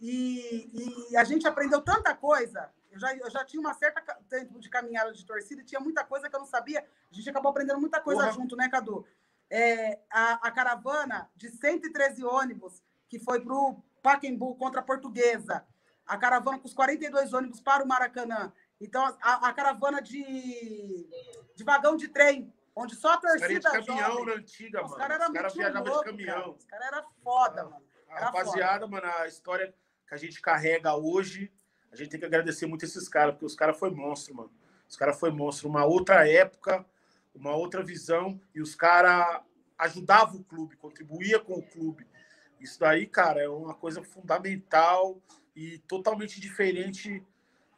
[0.00, 2.70] E, e a gente aprendeu tanta coisa.
[2.90, 6.28] Eu já, eu já tinha uma certa tempo de caminhada de torcida tinha muita coisa
[6.28, 6.84] que eu não sabia.
[7.10, 8.32] A gente acabou aprendendo muita coisa Porra.
[8.32, 9.06] junto, né, Cadu?
[9.48, 15.64] É, a, a caravana de 113 ônibus que foi para o Pacaembu contra a Portuguesa.
[16.06, 18.52] A caravana com os 42 ônibus para o Maracanã.
[18.80, 21.08] Então, a, a caravana de,
[21.62, 24.96] de vagão de trem, onde só a torcida de caminhão jovem- na antiga, Os mano.
[25.00, 26.34] caras Os caras viajavam de loucos, caminhão.
[26.34, 26.50] cara.
[26.50, 27.84] Os caras eram foda, mano.
[28.08, 29.74] A Era rapaziada, mano, a história
[30.06, 31.50] que a gente carrega hoje,
[31.90, 34.52] a gente tem que agradecer muito esses caras, porque os caras foi monstro, mano.
[34.88, 35.68] Os caras foi monstro.
[35.68, 36.84] Uma outra época,
[37.34, 39.40] uma outra visão, e os caras
[39.78, 42.06] ajudavam o clube, contribuía com o clube.
[42.60, 45.20] Isso daí, cara, é uma coisa fundamental
[45.56, 47.24] e totalmente diferente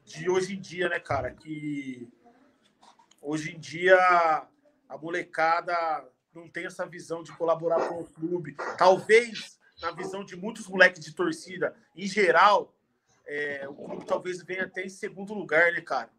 [0.04, 1.30] de hoje em dia, né, cara?
[1.32, 2.08] Que
[3.24, 3.96] hoje em dia
[4.88, 5.74] a molecada
[6.34, 8.56] não tem essa visão de colaborar com o clube.
[8.76, 12.74] Talvez, na visão de muitos moleques de torcida, em geral,
[13.26, 16.10] é, o clube talvez venha até em segundo lugar, né, cara?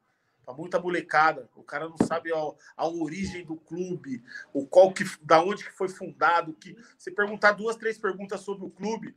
[0.44, 1.50] Pra muita molecada.
[1.56, 2.38] O cara não sabe a,
[2.78, 6.54] a origem do clube, o qual que, da onde que foi fundado.
[6.54, 9.16] Que, se perguntar duas, três perguntas sobre o clube,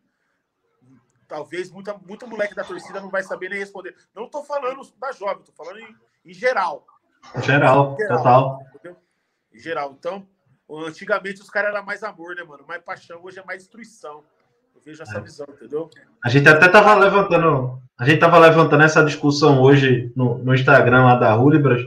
[1.26, 3.94] talvez muita, muita moleque da torcida não vai saber nem responder.
[4.14, 6.86] Não tô falando da jovem, tô falando em, em geral.
[7.42, 8.60] Geral, total.
[8.74, 8.96] Entendeu?
[9.54, 9.94] Em geral.
[9.98, 10.26] Então,
[10.86, 12.64] antigamente os caras eram mais amor, né, mano?
[12.66, 14.22] Mais paixão, hoje é mais destruição.
[14.74, 15.20] Eu vejo essa É.
[15.20, 15.90] visão, entendeu?
[16.24, 21.04] A gente até tava levantando, a gente tava levantando essa discussão hoje no, no Instagram
[21.04, 21.82] lá da Hulibras,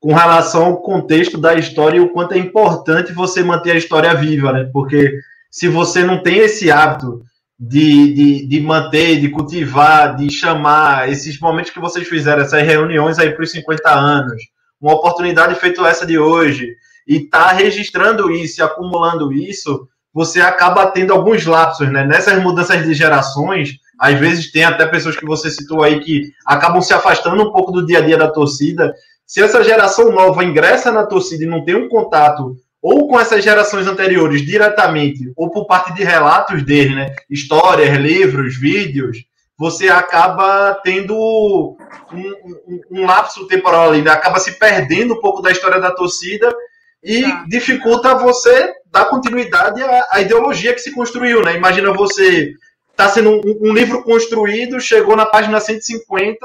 [0.00, 4.14] com relação ao contexto da história e o quanto é importante você manter a história
[4.14, 4.68] viva, né?
[4.72, 5.18] Porque
[5.50, 7.24] se você não tem esse hábito
[7.58, 13.18] de, de, de manter, de cultivar, de chamar esses momentos que vocês fizeram, essas reuniões
[13.18, 14.42] aí para os 50 anos,
[14.80, 16.74] uma oportunidade feita essa de hoje,
[17.06, 22.04] e tá registrando isso e acumulando isso, você acaba tendo alguns lapsos, né?
[22.04, 26.80] Nessas mudanças de gerações, às vezes tem até pessoas que você citou aí que acabam
[26.80, 28.94] se afastando um pouco do dia a dia da torcida.
[29.26, 33.42] Se essa geração nova ingressa na torcida e não tem um contato ou com essas
[33.42, 37.14] gerações anteriores diretamente, ou por parte de relatos dele, né?
[37.28, 39.18] Histórias, livros, vídeos,
[39.58, 41.76] você acaba tendo um,
[42.12, 44.10] um, um lapso temporal ali, né?
[44.10, 46.54] acaba se perdendo um pouco da história da torcida
[47.02, 47.44] e Tá.
[47.48, 51.56] dificulta você dar continuidade à, à ideologia que se construiu, né?
[51.56, 52.52] Imagina você
[52.96, 56.38] tá sendo um, um livro construído, chegou na página 150,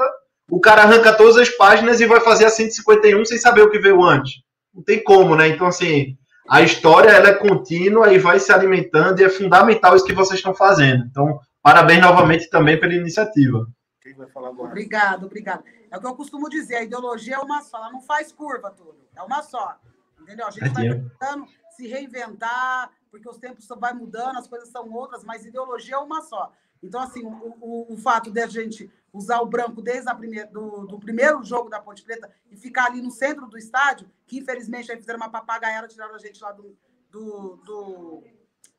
[0.50, 3.78] o cara arranca todas as páginas e vai fazer a 151 sem saber o que
[3.78, 4.34] veio antes.
[4.74, 5.48] Não tem como, né?
[5.48, 6.16] Então, assim,
[6.48, 10.38] a história ela é contínua e vai se alimentando e é fundamental isso que vocês
[10.38, 11.04] estão fazendo.
[11.10, 13.66] Então, parabéns novamente também pela iniciativa.
[14.00, 14.70] Quem vai falar agora?
[14.70, 15.64] Obrigado, obrigado.
[15.90, 18.70] É o que eu costumo dizer, a ideologia é uma só, ela não faz curva
[18.70, 19.78] tudo, é uma só.
[20.20, 20.46] Entendeu?
[20.46, 21.46] A gente vai tentando
[21.76, 26.22] se reinventar, porque os tempos vai mudando, as coisas são outras, mas ideologia é uma
[26.22, 26.52] só.
[26.82, 30.46] Então, assim, o, o, o fato de a gente usar o branco desde a primeira,
[30.48, 34.38] do, do, primeiro jogo da Ponte Preta e ficar ali no centro do estádio, que
[34.38, 36.76] infelizmente aí fizeram uma papagaiada, tiraram a gente lá do,
[37.10, 38.24] do, do,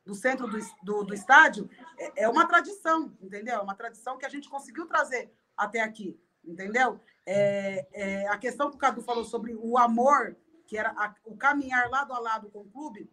[0.04, 3.56] do centro do, do, do estádio, é, é, uma tradição, entendeu?
[3.56, 7.00] É uma tradição que a gente conseguiu trazer até aqui, entendeu?
[7.24, 10.36] É, é a questão que o Cadu falou sobre o amor,
[10.66, 13.10] que era a, o caminhar lado a lado com o clube,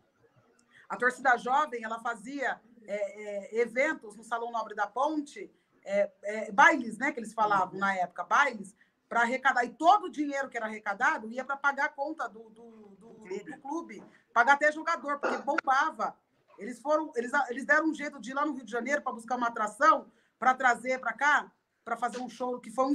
[0.90, 5.50] a torcida jovem, ela fazia é, é, eventos no Salão Nobre da Ponte,
[5.84, 8.76] é, bailes, né, que eles falavam na época, bailes,
[9.08, 9.64] para arrecadar.
[9.64, 13.08] E todo o dinheiro que era arrecadado ia para pagar a conta do, do, do,
[13.10, 13.44] clube.
[13.44, 14.04] do, clube.
[14.34, 16.16] pagar até jogador, porque bombava.
[16.62, 19.12] Eles foram, eles, eles deram um jeito de ir lá no Rio de Janeiro para
[19.12, 20.06] buscar uma atração,
[20.38, 21.52] para trazer para cá,
[21.84, 22.94] para fazer um show que foi um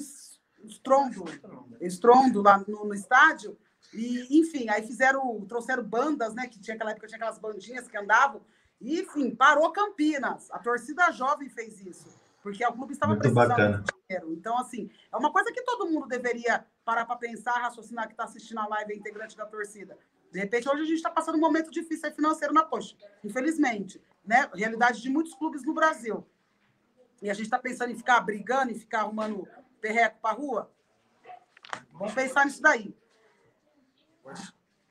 [0.65, 1.25] estrondo,
[1.81, 3.59] estrondo lá no, no estádio.
[3.93, 6.47] E, enfim, aí fizeram, trouxeram bandas, né?
[6.47, 8.41] Que tinha aquela época, tinha aquelas bandinhas que andavam.
[8.81, 10.49] E, enfim, parou Campinas.
[10.53, 12.07] A torcida jovem fez isso.
[12.43, 13.83] Porque o clube estava Muito precisando bacana.
[13.83, 14.33] de dinheiro.
[14.33, 18.23] Então, assim, é uma coisa que todo mundo deveria parar para pensar, raciocinar que está
[18.23, 19.99] assistindo a live, é integrante da torcida.
[20.33, 24.01] De repente, hoje a gente está passando um momento difícil financeiro na Poxa, infelizmente.
[24.25, 24.49] Né?
[24.55, 26.27] Realidade de muitos clubes no Brasil.
[27.23, 29.49] E a gente está pensando em ficar brigando, em ficar arrumando
[29.81, 30.71] perreco para rua.
[31.93, 32.95] Vamos pensar nisso daí.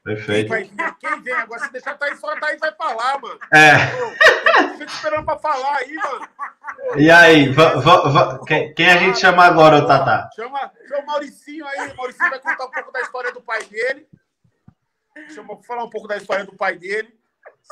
[0.03, 0.53] Perfeito.
[0.53, 1.61] Quem, vai, quem vem agora?
[1.61, 3.39] Se deixar Thaís fora, Thaís vai falar, mano.
[3.51, 3.75] É.
[4.77, 6.29] Fico esperando pra falar aí, mano.
[6.97, 7.55] E aí,
[8.47, 10.29] quem, quem, a gente chama agora, o Tatá?
[10.35, 11.91] Chama, chama o Mauricinho aí.
[11.91, 14.07] O Mauricinho vai contar um pouco da história do pai dele.
[15.29, 17.07] Chama, falar um pouco da história do pai dele.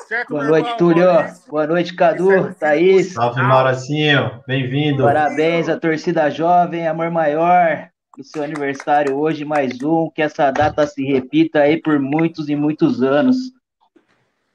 [0.07, 1.05] Certo, Boa noite, irmão, Túlio.
[1.05, 1.51] Maurício.
[1.51, 3.13] Boa noite, Cadu, Thaís.
[3.13, 4.41] Salve, Mauricinho.
[4.47, 5.03] Bem-vindo.
[5.03, 10.85] Parabéns à torcida jovem, amor maior o seu aniversário hoje, mais um, que essa data
[10.87, 13.35] se repita aí por muitos e muitos anos.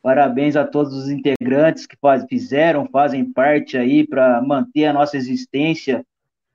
[0.00, 5.16] Parabéns a todos os integrantes que faz, fizeram, fazem parte aí para manter a nossa
[5.16, 6.04] existência,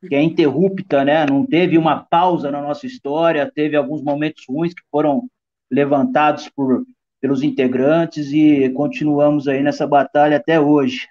[0.07, 1.25] que é interrupta, né?
[1.25, 5.27] Não teve uma pausa na nossa história, teve alguns momentos ruins que foram
[5.73, 6.85] levantados por,
[7.19, 11.07] pelos integrantes e continuamos aí nessa batalha até hoje.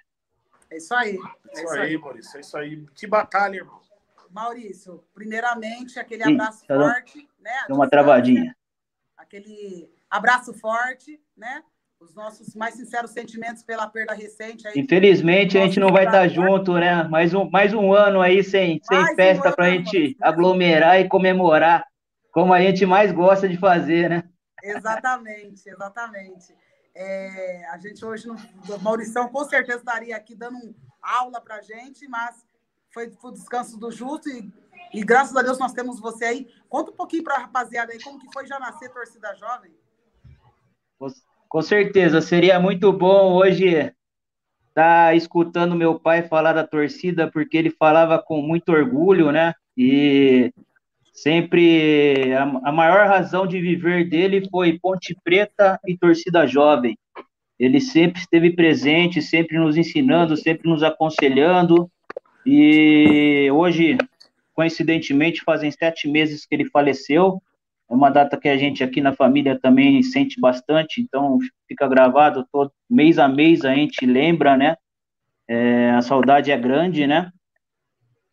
[0.71, 1.19] É isso aí.
[1.55, 2.37] É isso aí, Maurício.
[2.37, 2.85] É isso aí.
[2.95, 3.81] Que batalha, irmão.
[4.31, 7.51] Maurício, primeiramente, aquele Sim, abraço tá forte, né?
[7.67, 8.55] Deu uma travadinha.
[9.15, 11.61] Aquele abraço forte, né?
[11.99, 14.67] Os nossos mais sinceros sentimentos pela perda recente.
[14.67, 17.03] Aí, Infelizmente, a gente não vai estar junto, né?
[17.03, 21.07] Mais um, mais um ano aí sem, sem festa um para a gente aglomerar e
[21.07, 21.85] comemorar,
[22.31, 24.23] como a gente mais gosta de fazer, né?
[24.63, 26.55] Exatamente, exatamente.
[26.95, 32.07] É, a gente hoje, no, o Maurição com certeza estaria aqui dando aula para gente,
[32.07, 32.45] mas
[32.93, 34.49] foi, o descanso do Justo e,
[34.93, 36.47] e graças a Deus nós temos você aí.
[36.69, 39.71] Conta um pouquinho para a rapaziada aí como que foi já nascer torcida jovem.
[41.49, 43.95] Com certeza, seria muito bom hoje estar
[44.73, 49.53] tá escutando meu pai falar da torcida, porque ele falava com muito orgulho, né?
[49.75, 50.53] E
[51.13, 56.97] sempre a, a maior razão de viver dele foi Ponte Preta e torcida jovem.
[57.57, 61.89] Ele sempre esteve presente, sempre nos ensinando, sempre nos aconselhando,
[62.45, 63.97] e hoje,
[64.53, 67.41] coincidentemente, fazem sete meses que ele faleceu.
[67.89, 72.45] É uma data que a gente aqui na família também sente bastante, então fica gravado
[72.51, 74.75] todo mês a mês a gente lembra, né?
[75.47, 77.31] É, a saudade é grande, né?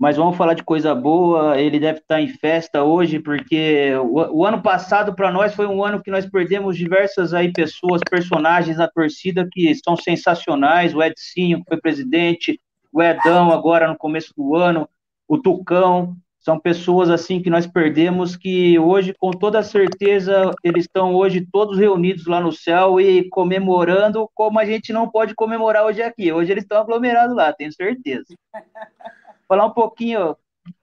[0.01, 1.61] Mas vamos falar de coisa boa.
[1.61, 5.85] Ele deve estar em festa hoje, porque o, o ano passado para nós foi um
[5.85, 10.95] ano que nós perdemos diversas aí pessoas, personagens na torcida que são sensacionais.
[10.95, 12.59] O Edcinho, que foi presidente,
[12.91, 14.89] o Edão agora no começo do ano,
[15.29, 21.15] o Tucão, são pessoas assim que nós perdemos que hoje, com toda certeza, eles estão
[21.15, 26.01] hoje todos reunidos lá no céu e comemorando como a gente não pode comemorar hoje
[26.01, 26.33] aqui.
[26.33, 28.35] Hoje eles estão aglomerados lá, tenho certeza.
[29.51, 30.37] Falar um pouquinho,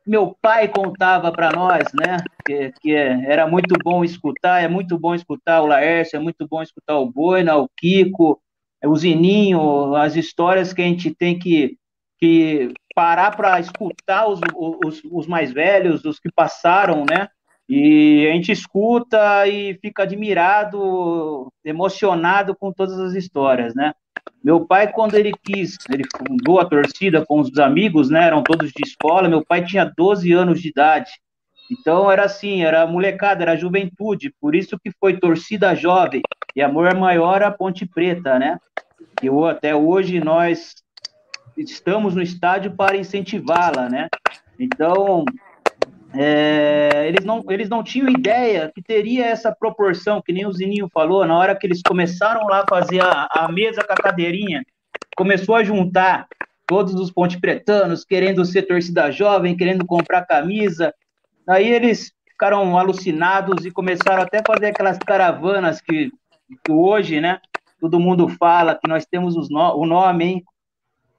[0.06, 5.16] meu pai contava para nós, né, que, que, era muito bom escutar, é muito bom
[5.16, 8.38] escutar o Laércio, é muito bom escutar o Boina, o Kiko,
[8.84, 11.78] o Zininho, as histórias que a gente tem que
[12.20, 14.42] que parar para escutar os,
[14.84, 17.30] os, os, mais velhos, os que passaram, né?
[17.70, 23.94] E a gente escuta e fica admirado, emocionado com todas as histórias, né?
[24.44, 28.26] Meu pai, quando ele quis, ele fundou a torcida com os amigos, né?
[28.26, 29.28] Eram todos de escola.
[29.28, 31.12] Meu pai tinha 12 anos de idade.
[31.70, 36.22] Então era assim, era molecada, era juventude, por isso que foi torcida jovem
[36.56, 38.58] e amor maior a Ponte Preta, né?
[39.22, 40.76] E até hoje nós
[41.58, 44.08] estamos no estádio para incentivá-la, né?
[44.58, 45.26] Então
[46.20, 50.90] é, eles, não, eles não tinham ideia que teria essa proporção, que nem o Zininho
[50.92, 54.64] falou, na hora que eles começaram lá a fazer a, a mesa com a cadeirinha,
[55.16, 56.28] começou a juntar
[56.66, 60.94] todos os ponte-pretanos querendo ser torcida jovem, querendo comprar camisa.
[61.48, 66.12] Aí eles ficaram alucinados e começaram até a fazer aquelas caravanas que,
[66.64, 67.40] que hoje, né,
[67.80, 70.44] todo mundo fala que nós temos no, o nome, hein?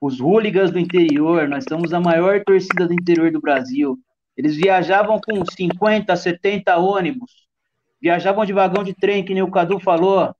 [0.00, 3.98] Os hooligans do interior, nós somos a maior torcida do interior do Brasil.
[4.38, 7.48] Eles viajavam com 50, 70 ônibus,
[8.00, 10.32] viajavam de vagão de trem, que nem o Cadu falou,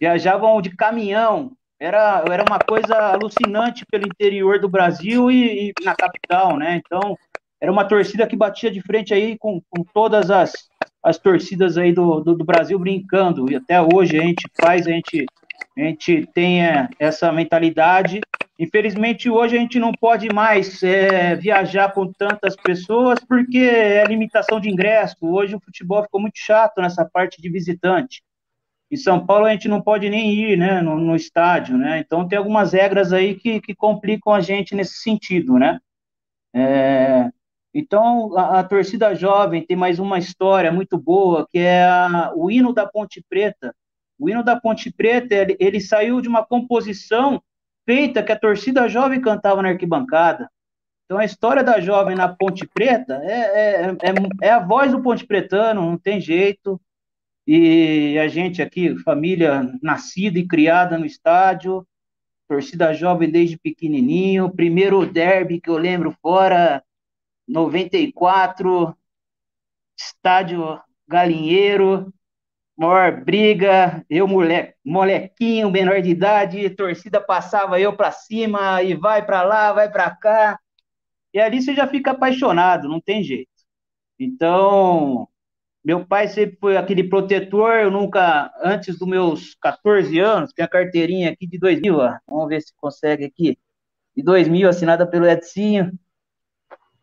[0.00, 1.52] viajavam de caminhão.
[1.78, 6.82] Era, era uma coisa alucinante pelo interior do Brasil e, e na capital, né?
[6.84, 7.16] Então,
[7.60, 10.52] era uma torcida que batia de frente aí com, com todas as,
[11.00, 13.50] as torcidas aí do, do, do, Brasil brincando.
[13.50, 15.24] E até hoje a gente faz, a gente,
[15.80, 18.20] a gente é, essa mentalidade
[18.60, 24.60] Infelizmente, hoje a gente não pode mais é, viajar com tantas pessoas porque é limitação
[24.60, 25.16] de ingresso.
[25.22, 28.22] Hoje o futebol ficou muito chato nessa parte de visitante.
[28.90, 32.00] Em São Paulo a gente não pode nem ir né, no, no estádio, né?
[32.00, 35.80] Então tem algumas regras aí que, que complicam a gente nesse sentido, né?
[36.54, 37.30] É,
[37.72, 42.50] então a, a, torcida jovem tem mais uma história muito boa que é a, o
[42.50, 43.74] hino da Ponte Preta.
[44.20, 47.42] O hino da Ponte Preta ele, ele saiu de uma composição
[47.86, 50.50] feita que a torcida jovem cantava na arquibancada.
[51.06, 53.96] Então a história da jovem na Ponte Preta é, é, é,
[54.42, 56.78] é, a voz do Ponte Pretano, não tem jeito.
[57.46, 61.84] E a gente aqui, família nascida e criada no estádio,
[62.46, 66.84] torcida jovem desde pequenininho, primeiro derby que eu lembro fora,
[67.48, 68.94] 94,
[69.98, 70.78] estádio
[71.08, 72.12] Galinheiro,
[72.80, 79.24] maior briga, eu mole, molequinho, menor de idade, torcida passava eu para cima e vai
[79.24, 80.58] para lá, vai para cá.
[81.34, 83.50] E ali você já fica apaixonado, não tem jeito.
[84.18, 85.28] Então,
[85.84, 90.68] meu pai sempre foi aquele protetor, eu nunca, antes dos meus 14 anos, tem a
[90.68, 93.58] carteirinha aqui de 2000, ó, vamos ver se consegue aqui,
[94.16, 95.92] de 2000, assinada pelo Edcinho,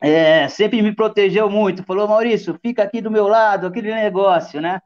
[0.02, 4.82] é, sempre me protegeu muito, falou, Maurício, fica aqui do meu lado, aquele negócio, né?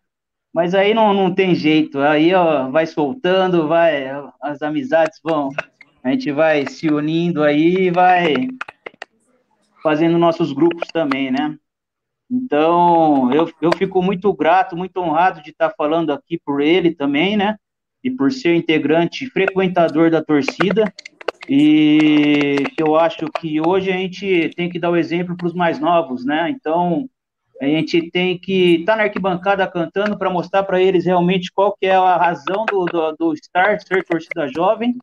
[0.53, 4.05] Mas aí não, não tem jeito, aí ó, vai soltando, vai,
[4.41, 5.49] as amizades vão,
[6.03, 8.47] a gente vai se unindo aí vai
[9.81, 11.57] fazendo nossos grupos também, né?
[12.29, 17.35] Então, eu, eu fico muito grato, muito honrado de estar falando aqui por ele também,
[17.35, 17.57] né?
[18.03, 20.91] E por ser integrante, frequentador da torcida.
[21.49, 25.79] E eu acho que hoje a gente tem que dar o exemplo para os mais
[25.79, 26.49] novos, né?
[26.49, 27.09] Então,
[27.61, 31.77] a gente tem que estar tá na arquibancada cantando para mostrar para eles realmente qual
[31.79, 34.97] que é a razão do, do, do estar, ser torcida jovem,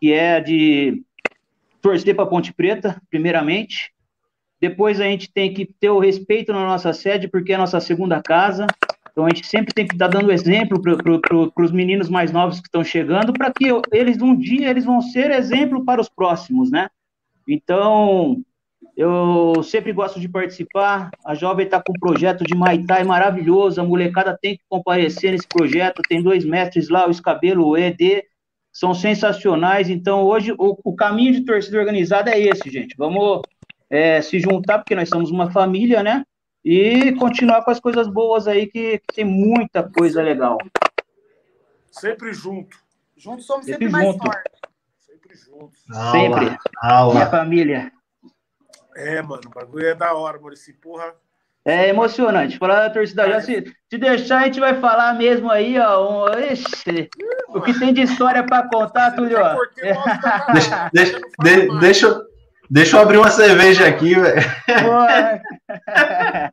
[0.00, 1.00] que é de
[1.80, 3.92] torcer para Ponte Preta, primeiramente.
[4.60, 7.78] Depois a gente tem que ter o respeito na nossa sede, porque é a nossa
[7.78, 8.66] segunda casa.
[9.12, 12.58] Então a gente sempre tem que estar tá dando exemplo para os meninos mais novos
[12.58, 16.68] que estão chegando, para que eles um dia eles vão ser exemplo para os próximos,
[16.68, 16.88] né?
[17.46, 18.42] Então
[18.96, 21.10] eu sempre gosto de participar.
[21.24, 23.80] A Jovem está com um projeto de Maitai maravilhoso.
[23.80, 26.02] A molecada tem que comparecer nesse projeto.
[26.08, 28.24] Tem dois mestres lá, o Escabelo, o ED.
[28.70, 29.88] São sensacionais.
[29.88, 32.94] Então, hoje, o, o caminho de torcida organizada é esse, gente.
[32.98, 33.42] Vamos
[33.88, 36.24] é, se juntar, porque nós somos uma família, né?
[36.64, 40.58] E continuar com as coisas boas aí, que, que tem muita coisa legal.
[41.90, 42.76] Sempre junto.
[43.16, 44.60] Juntos somos sempre, sempre mais fortes.
[44.98, 45.82] Sempre juntos.
[46.12, 46.56] Sempre.
[46.82, 47.14] Aula.
[47.14, 47.92] Minha família.
[48.96, 50.74] É, mano, o bagulho é da hora, Maurício.
[50.80, 51.14] Porra.
[51.64, 52.58] É emocionante.
[52.58, 56.26] Falar da torcida já se, se deixar, a gente vai falar mesmo aí, ó.
[56.26, 57.08] Um, ixi,
[57.48, 59.38] o que tem de história para contar, Túlio.
[59.40, 59.56] Ó.
[60.52, 62.26] Deixa, deixa, de, deixa,
[62.68, 64.42] deixa eu abrir uma cerveja aqui, velho.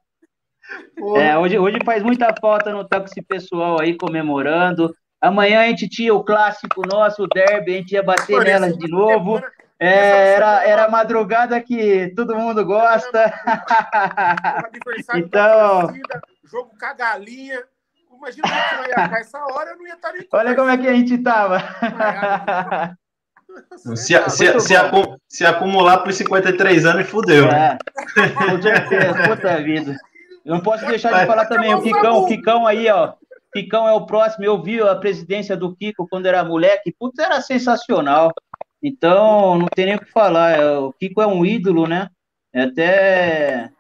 [1.16, 4.94] É, hoje, hoje faz muita falta não estar com esse pessoal aí comemorando.
[5.20, 8.78] Amanhã a gente tinha o clássico nosso, o derby, a gente ia bater Por nelas
[8.78, 9.38] de novo.
[9.38, 13.34] Semana é, era, era madrugada que todo mundo gosta.
[15.16, 17.64] então, torcida, jogo com a galinha.
[18.14, 20.88] Imagina como ia estar essa hora, eu não ia estar nem Olha como é que
[20.88, 21.64] a gente estava.
[23.96, 27.48] Se, se, se, acu, se, acumular por 53 anos, fudeu.
[27.50, 27.78] É.
[29.28, 29.96] Puta vida.
[30.46, 32.18] Eu não posso deixar de falar também o Kikão.
[32.20, 33.14] O Kikão aí, ó.
[33.54, 34.46] Kikão é o próximo.
[34.46, 36.94] Eu vi a presidência do Kiko quando era moleque.
[36.98, 38.32] Puta, era sensacional.
[38.82, 40.52] Então, não tem nem o que falar.
[40.52, 42.10] É, o Kiko é um ídolo, né?
[42.54, 43.72] É até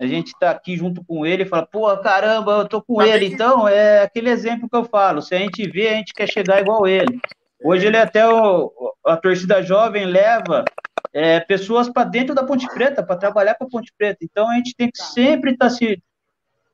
[0.00, 3.26] a gente tá aqui junto com ele e fala, pô, caramba, eu tô com ele.
[3.26, 6.60] Então, é aquele exemplo que eu falo, se a gente vê, a gente quer chegar
[6.60, 7.20] igual ele.
[7.64, 8.72] Hoje ele até o,
[9.06, 10.64] a torcida jovem leva
[11.12, 14.18] é, pessoas para dentro da Ponte Preta, para trabalhar com a Ponte Preta.
[14.22, 16.02] Então a gente tem que sempre estar tá se,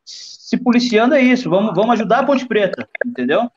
[0.04, 1.50] se policiando é isso.
[1.50, 3.50] Vamos, vamos ajudar a Ponte Preta, entendeu?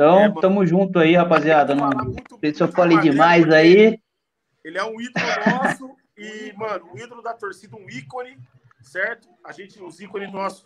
[0.00, 1.74] Então, é, tamo junto aí, rapaziada.
[1.74, 1.90] Não
[2.40, 4.00] sei se eu falei demais aí.
[4.64, 8.38] Ele é um ídolo nosso e, mano, um ídolo da torcida, um ícone,
[8.80, 9.28] certo?
[9.44, 10.64] A gente, os ícones nossos,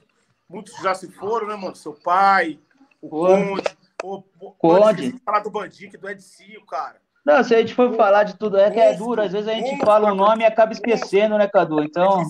[0.48, 1.74] muitos já se foram, né, mano?
[1.74, 2.60] Seu pai,
[3.02, 3.76] o Conde.
[4.04, 4.22] O,
[4.52, 5.18] Conde.
[5.24, 7.00] falar do Bandique, do Edinho, cara.
[7.26, 9.20] Não, se a gente for falar de tudo, é que é duro.
[9.20, 11.82] Às vezes a gente fala um nome e acaba esquecendo, né, Cadu?
[11.82, 12.22] Então.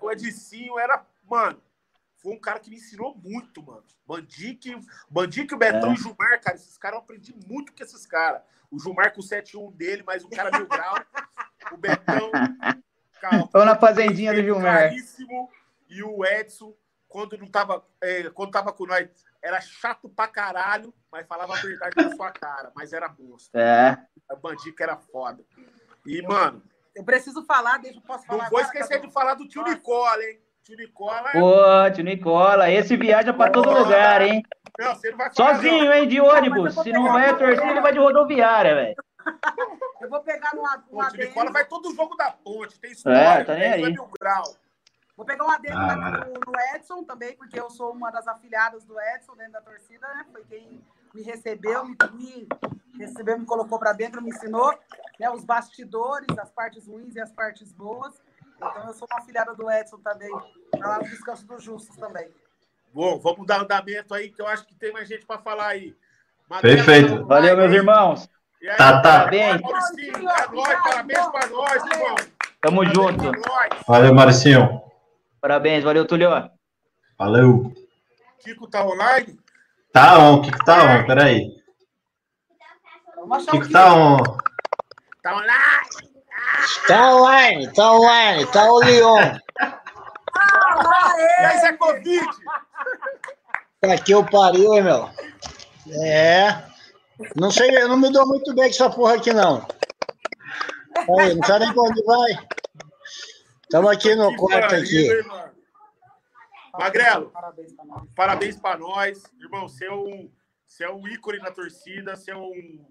[0.00, 1.58] O Edicinho, é era, mano,
[2.24, 3.84] foi um cara que me ensinou muito, mano.
[4.06, 4.74] Bandique,
[5.10, 5.92] Bandique, o Betão é.
[5.92, 8.40] e o Gilmar, cara, esses caras eu aprendi muito com esses caras.
[8.70, 10.96] O Gilmar com o 7-1 dele, mas o cara mil grau.
[11.70, 12.32] o Betão.
[13.20, 14.88] Cara, na fazendinha do Gilmar.
[14.88, 15.50] Caríssimo,
[15.86, 16.74] e o Edson,
[17.06, 19.06] quando não tava, é, quando tava com nós,
[19.42, 23.60] era chato pra caralho, mas falava a verdade na sua cara, mas era monstro.
[23.60, 24.02] É.
[24.30, 25.44] A Bandica era foda.
[26.06, 26.62] E, mano.
[26.94, 28.44] Eu preciso falar, deixa eu posso falar.
[28.44, 29.74] Não vou esquecer de falar do tio Nossa.
[29.74, 30.40] Nicola, hein?
[30.64, 31.30] Tio Nicola.
[31.32, 34.42] Pô, tio Nicola, esse viaja pra todo lugar, hein?
[34.78, 36.74] Não, você não vai Sozinho, hein, de ônibus.
[36.76, 38.96] Se não vai a torcida, ele vai de rodoviária, velho.
[40.00, 43.18] Eu vou pegar no, no O tio Nicola vai todo jogo da ponte, tem história,
[43.18, 43.82] é, tá nem aí.
[43.92, 44.56] mil grau.
[45.16, 48.84] Vou pegar um adendo ah, no, no, Edson também, porque eu sou uma das afiliadas
[48.84, 50.26] do Edson dentro da torcida, né?
[50.32, 50.82] Foi quem
[51.14, 52.48] me recebeu, me, me
[52.98, 54.76] recebeu, me colocou para dentro, me ensinou
[55.20, 58.20] né, os bastidores, as partes ruins e as partes boas.
[58.56, 60.30] Então eu sou uma afiliada do Edson também,
[60.78, 62.28] lá no Descanso dos Justos também.
[62.92, 65.96] Bom, vamos dar andamento aí, que eu acho que tem mais gente para falar aí.
[66.60, 67.26] Perfeito.
[67.26, 68.30] Valeu, meus irmãos.
[68.62, 69.18] Aí, tá, tá.
[69.20, 69.60] Parabéns.
[69.60, 72.14] É nóis, parabéns para nós, irmão.
[72.60, 73.32] Tamo junto.
[73.86, 74.80] Valeu, Marcinho.
[75.40, 76.30] Parabéns, valeu, Tulio.
[77.18, 77.72] Valeu.
[78.38, 79.38] Kiko tá online?
[79.92, 81.50] Tá on, Kiko tá on, peraí.
[83.50, 84.18] Kiko tá on.
[85.22, 86.13] Tá online?
[86.86, 89.38] Tá online, tá online, tá o Leon.
[91.40, 92.26] Mas é Covid.
[93.80, 95.10] Pra que eu pariu, hein, meu?
[96.02, 96.64] É.
[97.36, 99.66] Não sei, eu não me dou muito bem com essa porra aqui, não.
[101.18, 102.48] Aí, não sabe nem pra onde vai.
[103.62, 105.08] Estamos aqui no quarto aqui.
[106.72, 107.32] Magrelo,
[108.14, 109.22] parabéns para nós.
[109.40, 110.30] Irmão, você é, um,
[110.66, 112.84] você é um ícone na torcida, você é um,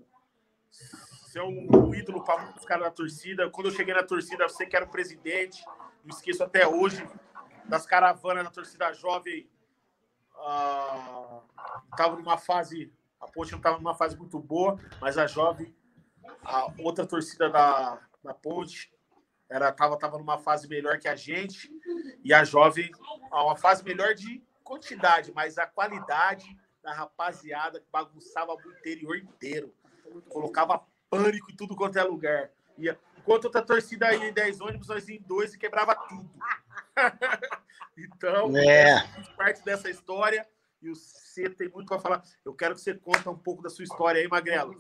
[1.34, 3.50] você é um ídolo para muitos caras da torcida.
[3.50, 5.66] Quando eu cheguei na torcida, você que era o presidente,
[6.04, 7.08] não esqueço até hoje,
[7.66, 9.50] das caravanas na torcida jovem.
[11.92, 15.76] Estava uh, numa fase, a Ponte não estava numa fase muito boa, mas a jovem,
[16.44, 18.94] a outra torcida da, da Ponte,
[19.50, 21.72] era tava, tava numa fase melhor que a gente
[22.24, 22.92] e a jovem
[23.32, 26.46] uma fase melhor de quantidade, mas a qualidade
[26.84, 29.74] da rapaziada que bagunçava o interior inteiro,
[30.30, 32.50] colocava pânico em tudo quanto é lugar.
[32.78, 36.30] E, enquanto outra torcida ia em 10 ônibus, nós ia em dois e quebrava tudo.
[37.98, 39.08] então, é.
[39.38, 40.48] parte dessa história
[40.82, 42.24] e você tem muito para falar.
[42.44, 44.76] Eu quero que você conta um pouco da sua história aí, Magrelo.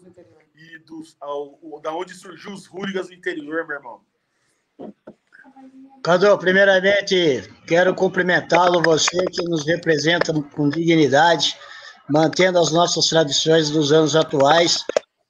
[0.53, 4.01] E dos, ao, da onde surgiu os hooligans no interior, meu irmão.
[6.03, 11.57] Cadu, primeiramente, quero cumprimentá-lo, você que nos representa com dignidade,
[12.09, 14.83] mantendo as nossas tradições dos anos atuais,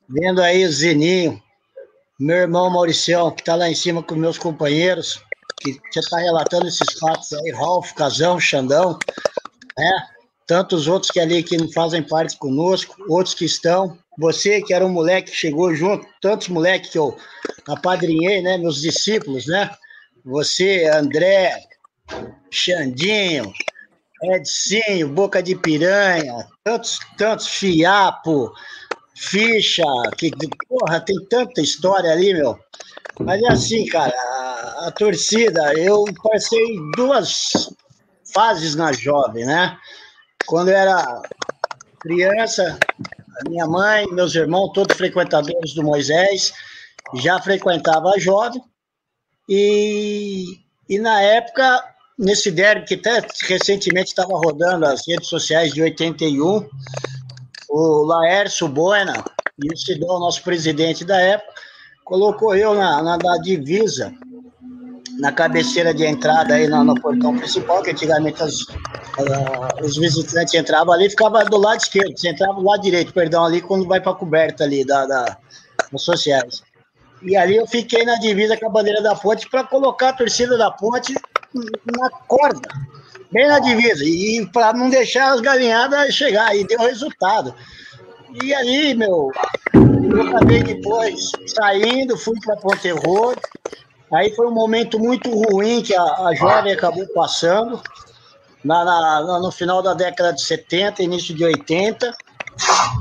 [0.09, 1.41] vendo aí o Zeninho,
[2.19, 5.21] meu irmão Mauricião, que está lá em cima com meus companheiros,
[5.61, 8.97] que você está relatando esses fatos aí, Ralf, Casão, Xandão,
[9.77, 10.07] né?
[10.45, 13.97] Tantos outros que ali que não fazem parte conosco, outros que estão.
[14.19, 17.17] Você que era um moleque que chegou junto, tantos moleques que eu
[17.67, 18.57] apadrinhei, né?
[18.57, 19.69] Meus discípulos, né?
[20.25, 21.63] Você, André,
[22.51, 23.51] Xandinho,
[24.21, 28.51] Edcinho, Boca de Piranha, tantos, tantos Fiapo,
[29.15, 29.83] Ficha,
[30.17, 30.31] que,
[30.67, 32.57] porra, tem tanta história ali, meu.
[33.19, 37.51] Mas é assim, cara, a, a torcida, eu passei duas
[38.33, 39.77] fases na jovem, né?
[40.47, 41.21] Quando eu era
[41.99, 42.77] criança,
[43.47, 46.53] minha mãe, meus irmãos, todos frequentadores do Moisés,
[47.15, 48.61] já frequentava a jovem,
[49.47, 50.45] e,
[50.89, 51.83] e na época,
[52.17, 56.67] nesse derby que até recentemente estava rodando as redes sociais de 81,
[57.73, 59.25] o Laércio Buena,
[59.57, 59.67] e
[60.05, 61.51] o nosso presidente da época,
[62.05, 64.13] colocou eu na, na, na divisa,
[65.17, 70.53] na cabeceira de entrada aí no, no portão principal, que antigamente as, uh, os visitantes
[70.53, 73.99] entravam ali, ficava do lado esquerdo, você entrava do lado direito, perdão, ali quando vai
[73.99, 75.37] para a coberta ali da, da,
[75.91, 76.61] das sociais.
[77.23, 80.57] E ali eu fiquei na divisa com a bandeira da ponte para colocar a torcida
[80.59, 81.15] da ponte
[81.97, 82.69] na corda,
[83.33, 87.53] bem na divisa, e para não deixar as galinhadas chegar, e deu resultado.
[88.41, 89.31] E aí, meu,
[89.73, 93.41] eu acabei depois saindo, fui para Ponterrodo,
[94.13, 97.81] aí foi um momento muito ruim que a, a jovem acabou passando,
[98.63, 102.15] na, na, no final da década de 70, início de 80,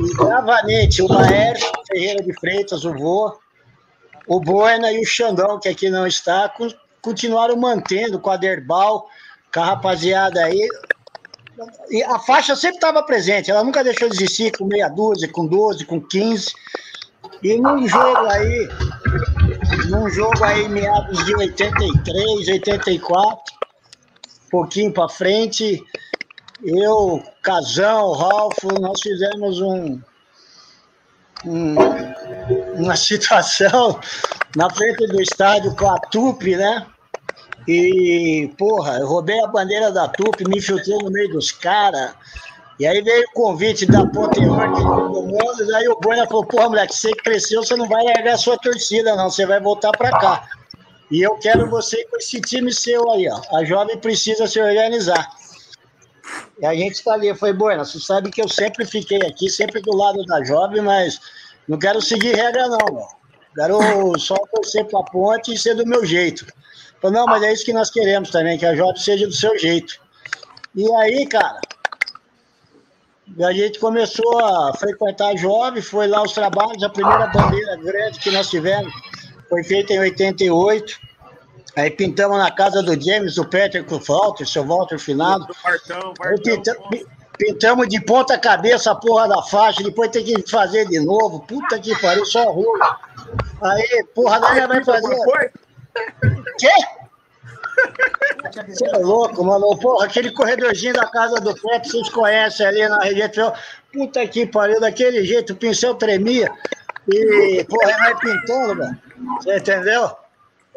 [0.00, 3.38] e gravemente o Laércio Ferreira de Freitas, o vô,
[4.26, 6.52] o Boina e o Xandão, que aqui não está,
[7.00, 9.06] continuaram mantendo com a Derbal,
[9.52, 10.68] com a rapaziada aí.
[11.90, 15.46] E a faixa sempre estava presente, ela nunca deixou de existir com meia dúzia, com
[15.46, 16.52] 12, com 15.
[17.42, 18.68] E num jogo aí,
[19.88, 23.54] num jogo aí, meados de 83, 84,
[24.50, 25.82] pouquinho para frente,
[26.62, 30.00] eu, Casão, Ralfo, nós fizemos um,
[31.44, 31.74] um,
[32.76, 33.98] uma situação
[34.56, 36.86] na frente do estádio com a Tupi, né?
[37.66, 42.12] E, porra, eu roubei a bandeira da Tupi, me infiltrei no meio dos caras.
[42.78, 45.76] E aí veio o convite da Ponte de todo mundo.
[45.76, 49.14] Aí o Bona falou: porra, moleque, você cresceu, você não vai largar a sua torcida,
[49.14, 50.48] não, você vai voltar para cá.
[51.10, 53.40] E eu quero você com esse time seu aí, ó.
[53.56, 55.30] A jovem precisa se organizar.
[56.58, 57.02] E a gente.
[57.22, 60.80] Eu falei, Bona, você sabe que eu sempre fiquei aqui, sempre do lado da jovem,
[60.80, 61.20] mas
[61.68, 63.06] não quero seguir regra, não, meu.
[63.54, 66.46] Quero só torcer para a ponte e ser do meu jeito.
[67.02, 69.58] Falei, não, mas é isso que nós queremos também, que a jovem seja do seu
[69.58, 70.00] jeito.
[70.72, 71.60] E aí, cara,
[73.40, 78.20] a gente começou a frequentar a jovem, foi lá os trabalhos, a primeira bandeira grande
[78.20, 78.92] que nós tivemos
[79.48, 80.96] foi feita em 88.
[81.74, 85.46] Aí pintamos na casa do James, do Peter com o Walter, seu Walter finado.
[85.62, 86.62] Vartão, Vartão,
[87.36, 91.40] pintamos de ponta cabeça a porra da faixa, depois tem que fazer de novo.
[91.40, 92.98] Puta que pariu, só rua.
[93.62, 95.16] Aí, porra, nada vai fazer.
[96.58, 96.70] Quê?
[98.68, 99.76] Você é louco, mano.
[99.78, 103.52] Porra, aquele corredorzinho da casa do Pepe, vocês conhecem ali na região.
[103.92, 106.50] Puta que pariu, daquele jeito, o pincel tremia.
[107.08, 108.98] E, porra, vai pintando, mano.
[109.38, 110.10] Você entendeu?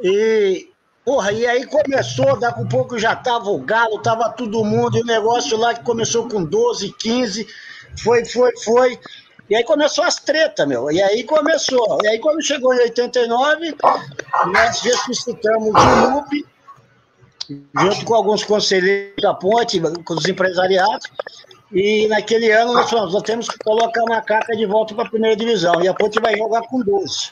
[0.02, 0.70] E,
[1.04, 5.02] porra, e aí começou, daqui a pouco já tava o galo, tava todo mundo, e
[5.02, 7.48] o negócio lá que começou com 12, 15,
[8.04, 9.00] foi, foi, foi.
[9.50, 10.92] E aí começou as tretas, meu.
[10.92, 12.00] E aí começou.
[12.04, 13.76] E aí quando chegou em 89,
[14.48, 16.46] nós ressuscitamos o MUP,
[17.80, 21.08] junto com alguns conselheiros da ponte, com os empresariados,
[21.72, 25.10] e naquele ano nós falamos, nós temos que colocar a macaca de volta para a
[25.10, 27.32] primeira divisão, e a ponte vai jogar com 12.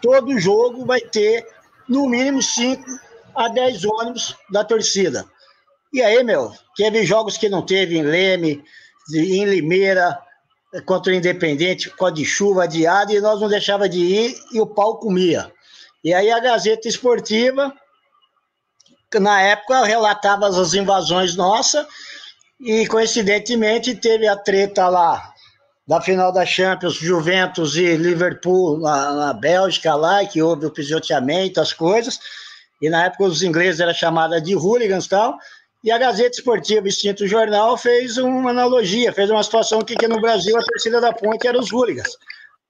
[0.00, 1.46] Todo jogo vai ter,
[1.88, 2.82] no mínimo, 5
[3.34, 5.24] a 10 ônibus da torcida.
[5.92, 8.64] E aí, meu, teve jogos que não teve em Leme,
[9.14, 10.18] em Limeira,
[10.80, 14.60] contra o Independente, com a de chuva, adiado, e nós não deixava de ir e
[14.60, 15.52] o pau comia.
[16.02, 17.72] E aí a Gazeta Esportiva,
[19.14, 21.86] na época, relatava as invasões nossas,
[22.60, 25.32] e coincidentemente teve a treta lá
[25.86, 31.60] da final da Champions, Juventus e Liverpool na, na Bélgica lá, que houve o pisoteamento,
[31.60, 32.20] as coisas,
[32.80, 35.36] e na época os ingleses era chamada de hooligans e tal,
[35.82, 40.20] e a Gazeta Esportiva Extinto Jornal fez uma analogia, fez uma situação que, que no
[40.20, 42.16] Brasil a torcida da ponte era os hooligans.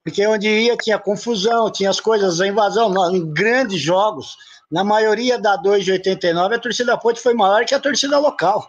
[0.03, 2.93] Porque onde ia tinha confusão, tinha as coisas, a invasão.
[3.15, 4.37] Em grandes jogos,
[4.71, 8.19] na maioria da 2 de 89, a torcida da ponte foi maior que a torcida
[8.19, 8.69] local,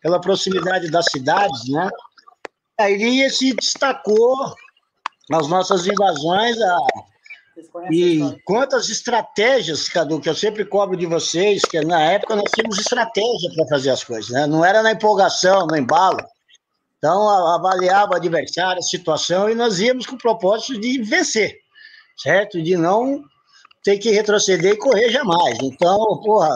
[0.00, 1.90] pela proximidade das cidades, né?
[2.78, 4.54] Aí se destacou
[5.28, 6.78] nas nossas invasões a,
[7.90, 12.78] e quantas estratégias, Cadu, que eu sempre cobro de vocês, que na época nós tínhamos
[12.78, 14.46] estratégia para fazer as coisas, né?
[14.46, 16.18] Não era na empolgação, no embalo.
[16.98, 21.56] Então, avaliava o adversário, a situação, e nós íamos com o propósito de vencer,
[22.16, 22.62] certo?
[22.62, 23.22] De não
[23.82, 25.58] ter que retroceder e correr jamais.
[25.62, 26.50] Então, porra,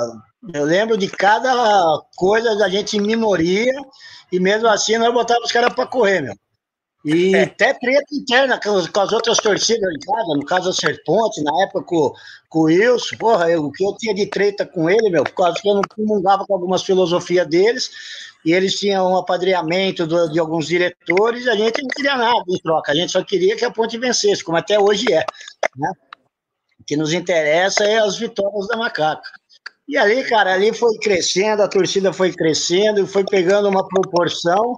[0.52, 3.72] eu lembro de cada coisa da gente em minoria,
[4.30, 6.34] e mesmo assim nós botávamos os caras para correr, meu.
[7.04, 7.42] E é.
[7.42, 11.62] até treta interna com, com, as outras torcidas em casa, no caso a Serponte, na
[11.64, 12.14] época com,
[12.48, 15.34] com o Wilson, porra, eu, o que eu tinha de treta com ele, meu, por
[15.34, 17.90] causa que eu não comungava com algumas filosofias deles,
[18.42, 22.42] e eles tinham um apadrinhamento do, de alguns diretores, e a gente não queria nada
[22.48, 25.26] em troca, a gente só queria que a Ponte vencesse, como até hoje é,
[25.76, 25.92] né?
[26.80, 29.22] O que nos interessa é as vitórias da Macaca.
[29.86, 34.74] E ali, cara, ali foi crescendo, a torcida foi crescendo, foi pegando uma proporção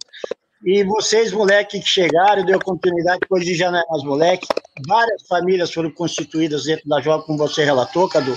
[0.65, 4.47] e vocês, moleques que chegaram, deu continuidade, não é mais moleque.
[4.87, 8.37] Várias famílias foram constituídas dentro da Jovem, como você relatou, Cadu.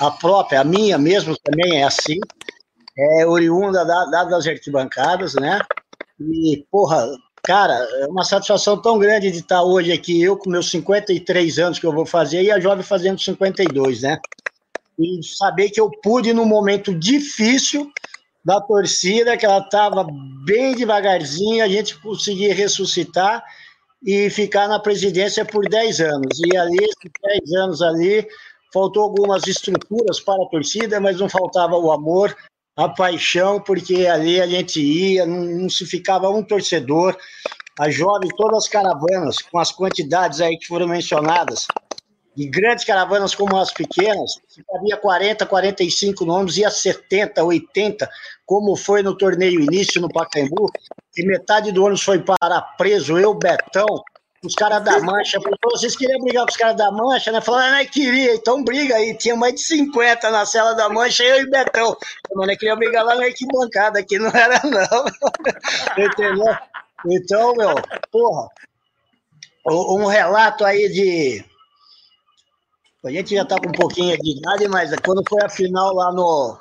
[0.00, 2.18] A própria, a minha mesmo também é assim.
[2.98, 5.60] É oriunda da, da, das arquibancadas, né?
[6.20, 7.06] E, porra,
[7.42, 11.78] cara, é uma satisfação tão grande de estar hoje aqui, eu com meus 53 anos
[11.78, 14.20] que eu vou fazer, e a Jovem fazendo 52, né?
[15.00, 17.90] e saber que eu pude, num momento difícil
[18.44, 20.06] da torcida, que ela estava
[20.44, 23.44] bem devagarzinho, a gente conseguir ressuscitar
[24.02, 26.40] e ficar na presidência por 10 anos.
[26.46, 28.26] E ali, esses 10 anos ali,
[28.72, 32.34] faltou algumas estruturas para a torcida, mas não faltava o amor,
[32.76, 37.16] a paixão, porque ali a gente ia, não, não se ficava um torcedor.
[37.78, 41.66] A jovem, todas as caravanas, com as quantidades aí que foram mencionadas,
[42.36, 48.08] de grandes caravanas como as pequenas, se havia 40, 45 nomes, ia 70, 80,
[48.46, 50.70] como foi no torneio início no Pacaembu,
[51.12, 54.02] que metade do ônibus foi parar preso, eu, Betão,
[54.42, 57.42] os caras da Mancha, vocês queriam brigar com os caras da Mancha, né?
[57.42, 59.14] Falaram, ah, queria, então briga aí.
[59.14, 61.94] Tinha mais de 50 na cela da Mancha, eu e Betão.
[62.34, 65.04] Mano, eu queria brigar lá na arquibancada, aqui não era não.
[66.04, 66.56] Entendeu?
[67.06, 67.74] Então, meu,
[68.10, 68.48] porra,
[69.66, 71.44] um relato aí de...
[73.04, 76.12] A gente já tá com um pouquinho de idade, mas quando foi a final lá
[76.12, 76.58] no...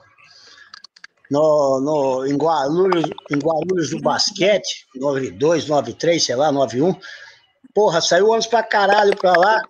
[1.31, 6.95] No, no, em, Guarulhos, em Guarulhos do basquete, 92, 93, sei lá, 91,
[7.73, 9.61] Porra, saiu ônibus pra caralho pra lá.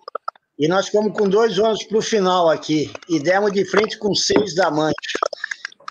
[0.58, 2.92] E nós ficamos com dois ônibus pro final aqui.
[3.08, 4.94] E demos de frente com seis da Mancha.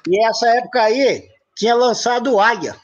[0.07, 2.75] E essa época aí, tinha lançado o Águia.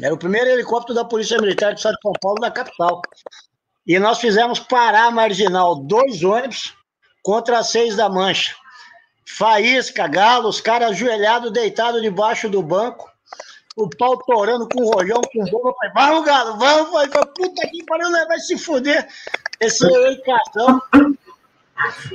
[0.00, 3.02] Era o primeiro helicóptero da Polícia Militar do Estado de São Paulo, da capital.
[3.88, 6.74] E nós fizemos parar a marginal dois ônibus
[7.22, 8.54] contra seis da Mancha.
[9.26, 13.10] Faísca, galo, os caras ajoelhados, deitados debaixo do banco
[13.78, 15.72] o pau torando com o rolhão, com bomba.
[15.74, 16.90] Falei, vamos, Galo, vamos.
[16.90, 18.24] Falei, puta que pariu, né?
[18.26, 19.06] vai se fuder.
[19.60, 20.82] Esse eu e Casão.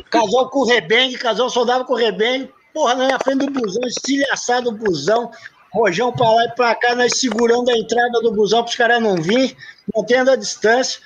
[0.09, 2.51] Casal com o rebengue, casal soldado com o rebengue.
[2.73, 5.31] Porra, na frente do busão, estilhaçado o busão.
[5.71, 9.15] Rojão pra lá e pra cá, nós segurando a entrada do busão pros caras não
[9.15, 9.55] virem,
[9.95, 11.01] mantendo a distância.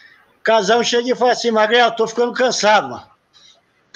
[0.47, 3.17] Casal chega e fala assim, Magrel, tô ficando cansado, mano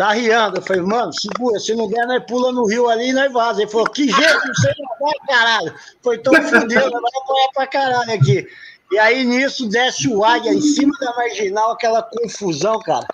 [0.02, 0.58] tá riando.
[0.58, 3.62] Eu falei, mano, segura, se não der, nós pula no rio ali e nós vaza.
[3.62, 5.76] Ele falou, que jeito, não sei nadar, caralho.
[6.02, 8.48] Foi tão fudeu, nós vamos apanhar pra caralho aqui.
[8.92, 13.06] E aí, nisso, desce o águia em cima da marginal, aquela confusão, cara.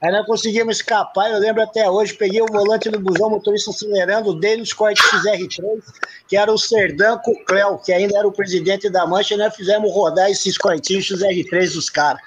[0.00, 4.38] Aí nós conseguimos escapar, eu lembro até hoje, peguei o volante do busão, motorista acelerando,
[4.38, 5.82] dei nos cortes XR3,
[6.28, 9.36] que era o Serdão com o Cléo, que ainda era o presidente da Mancha, e
[9.36, 12.22] nós fizemos rodar esses cortinhos XR3 dos caras.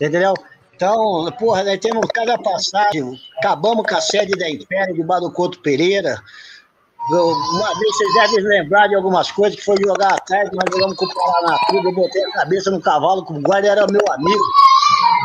[0.00, 0.34] Entendeu?
[0.74, 5.30] Então, porra, nós temos cada passagem, acabamos com a sede da Império de Bar do
[5.62, 6.18] Pereira.
[7.10, 11.04] Uma vez vocês devem lembrar de algumas coisas que foi jogar atrás, nós jogamos com
[11.04, 14.44] o Paraná tudo, eu botei a cabeça no cavalo, o guarda era meu amigo.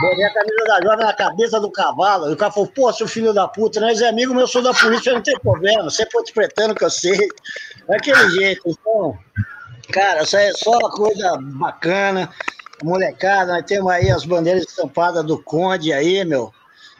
[0.02, 2.30] Botei a camisa da jovem na cabeça do cavalo.
[2.30, 4.62] E o cara falou, pô, seu filho da puta, nós é amigo meu, eu sou
[4.62, 5.84] da polícia, não tem problema.
[5.84, 7.18] Você pode interpretando que eu sei.
[7.88, 8.62] Daquele jeito.
[8.66, 9.18] Então,
[9.94, 12.30] cara, isso é só uma coisa bacana
[12.84, 16.52] molecada, nós temos aí as bandeiras estampadas do Conde aí, meu.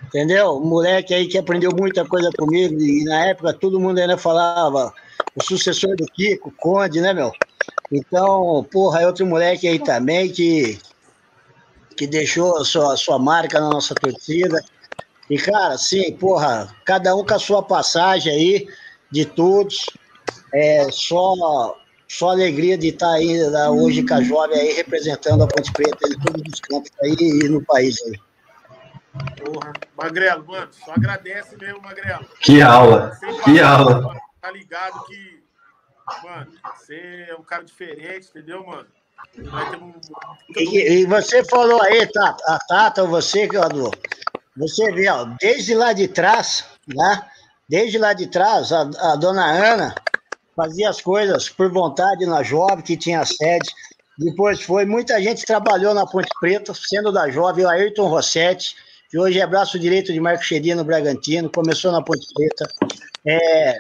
[0.04, 0.60] Entendeu?
[0.60, 2.80] Moleque aí que aprendeu muita coisa comigo.
[2.80, 4.94] E na época todo mundo ainda falava
[5.36, 7.32] o sucessor do Kiko, Conde, né, meu?
[7.92, 10.80] Então, porra, é outro moleque aí também que,
[11.98, 14.64] que deixou a sua, a sua marca na nossa torcida.
[15.30, 18.68] E, cara, sim, porra, cada um com a sua passagem aí,
[19.12, 19.86] de todos.
[20.54, 21.76] É só
[22.08, 23.38] só alegria de estar aí
[23.70, 27.50] hoje com a Jovem aí, representando a Ponte Preta em todos os campos aí e
[27.50, 28.20] no país aí.
[29.44, 29.74] Porra.
[29.98, 32.26] Magrelo, mano, só agradece mesmo, Magrelo.
[32.42, 33.12] Que aula,
[33.44, 34.20] que aula.
[34.42, 35.44] Tá ligado que,
[36.24, 38.88] mano, você é um cara diferente, entendeu, mano?
[39.38, 39.94] Um...
[40.56, 43.62] E, e, você falou aí, Tata, a Tata, você, que eu
[44.56, 47.26] você vê, ó, desde lá de trás, né?
[47.68, 49.96] Desde lá de trás, a, a dona Ana,
[50.56, 53.70] fazia as coisas por vontade na Jovem, que tinha sede.
[54.18, 58.76] Depois foi, muita gente trabalhou na Ponte Preta, sendo da Jovem, o Ayrton Rossetti,
[59.10, 62.68] que hoje é braço direito de Marco Chedino no Bragantino, começou na Ponte Preta.
[63.28, 63.80] É,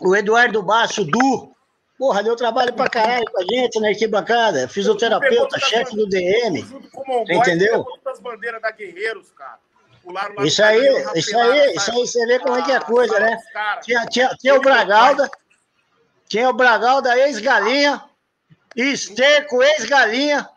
[0.00, 1.54] o Eduardo Basso, Du,
[1.98, 6.66] porra, deu trabalho pra caralho com a gente na arquibancada, fisioterapeuta, chefe do DM,
[7.30, 7.86] entendeu?
[8.04, 9.58] Das bandeiras da Guerreiros, cara.
[10.44, 10.80] Isso aí,
[11.14, 13.38] isso aí, isso aí, você vê como é que é a coisa, né?
[13.82, 15.30] Tinha, tinha, tinha o Bragalda,
[16.32, 18.02] tinha o Bragalda, ex-galinha,
[18.74, 20.48] Esterco, ex-galinha.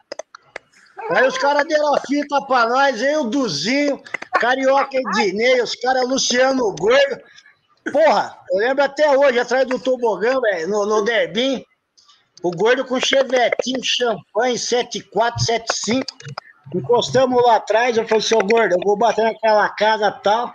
[1.10, 4.02] Aí os caras deram a fita pra nós, eu, Duzinho,
[4.40, 7.22] Carioca Ednei, os caras Luciano Gordo.
[7.92, 11.62] Porra, eu lembro até hoje, atrás do tobogã, velho, no, no Derbim,
[12.42, 16.06] o gordo com chevetinho, champanhe, 7475.
[16.74, 20.54] Encostamos lá atrás, eu falei, seu gordo, eu vou bater naquela casa e tal.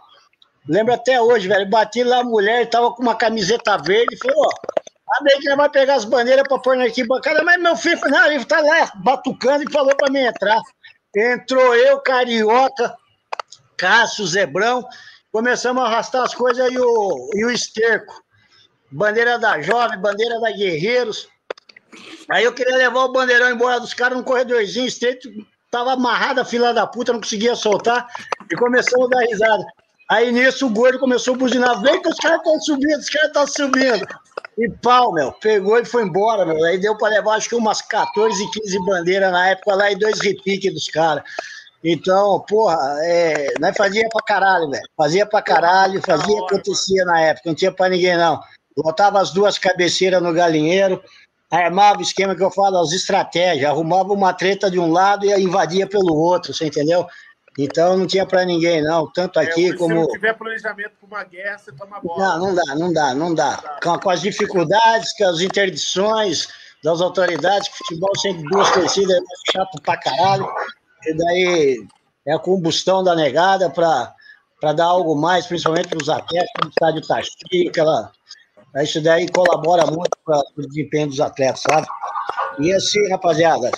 [0.67, 4.81] Lembro até hoje, velho, bati lá a mulher, tava com uma camiseta verde, falou, ó,
[5.13, 8.27] Aí que ele vai pegar as bandeiras para pôr na arquibancada, mas meu filho, não,
[8.27, 10.61] ele tá lá batucando e falou para mim entrar.
[11.15, 12.97] Entrou eu, Carioca,
[13.77, 14.87] Cássio, Zebrão,
[15.33, 18.23] começamos a arrastar as coisas e o, e o esterco.
[18.93, 21.29] Bandeira da Jovem, bandeira da Guerreiros.
[22.31, 25.29] Aí eu queria levar o bandeirão embora dos caras num corredorzinho estreito,
[25.71, 28.07] tava amarrada a fila da puta, não conseguia soltar,
[28.51, 29.65] e começamos a dar risada.
[30.09, 33.29] Aí nisso o gordo começou a buzinar, vem que os caras estão subindo, os caras
[33.29, 34.07] estão subindo.
[34.59, 36.63] E pau, meu, pegou e foi embora, meu.
[36.65, 40.21] Aí deu para levar acho que umas 14, 15 bandeiras na época lá e dois
[40.21, 41.25] repiques dos caras.
[41.83, 44.83] Então, porra, é, nós fazia pra caralho, velho.
[44.97, 48.39] Fazia pra caralho, fazia, acontecia na época, não tinha pra ninguém, não.
[48.77, 51.03] Botava as duas cabeceiras no galinheiro,
[51.51, 55.33] armava o esquema que eu falo, as estratégias, arrumava uma treta de um lado e
[55.43, 57.07] invadia pelo outro, você entendeu?
[57.63, 59.07] Então não tinha para ninguém, não.
[59.13, 59.95] Tanto é, aqui é, como.
[59.95, 62.39] Se não tiver planejamento para uma guerra, você toma bola.
[62.39, 63.79] Não, não dá, não dá, não dá.
[63.83, 66.49] Com, com as dificuldades, com as interdições
[66.83, 70.49] das autoridades, que futebol sempre duas torcidas é chato pra caralho.
[71.05, 71.87] E daí
[72.27, 76.71] é a combustão da negada para dar algo mais, principalmente para os atletas, como o
[76.71, 78.11] estádio tá cheio, aquela
[78.77, 81.87] isso daí colabora muito para o desempenho dos atletas, sabe?
[82.61, 83.71] E assim, rapaziada,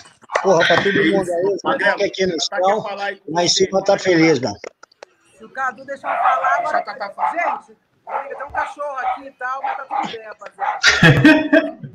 [0.42, 2.84] porra, para todo mundo aí, Magrelo, que aqui no chão,
[3.28, 4.58] lá em cima tá feliz, mano.
[5.36, 6.82] Se o Cadu deixar eu falar, agora...
[6.82, 7.32] Tá, tá, tá.
[7.32, 7.78] Gente,
[8.36, 10.80] tem um cachorro aqui e tal, mas tá tudo bem, rapaziada.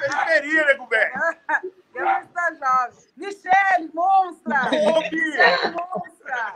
[0.00, 1.12] Periferia, nego velho.
[1.94, 3.04] Eu da jovem.
[3.16, 4.64] Michele, monstra!
[4.68, 6.54] Michele, monstra!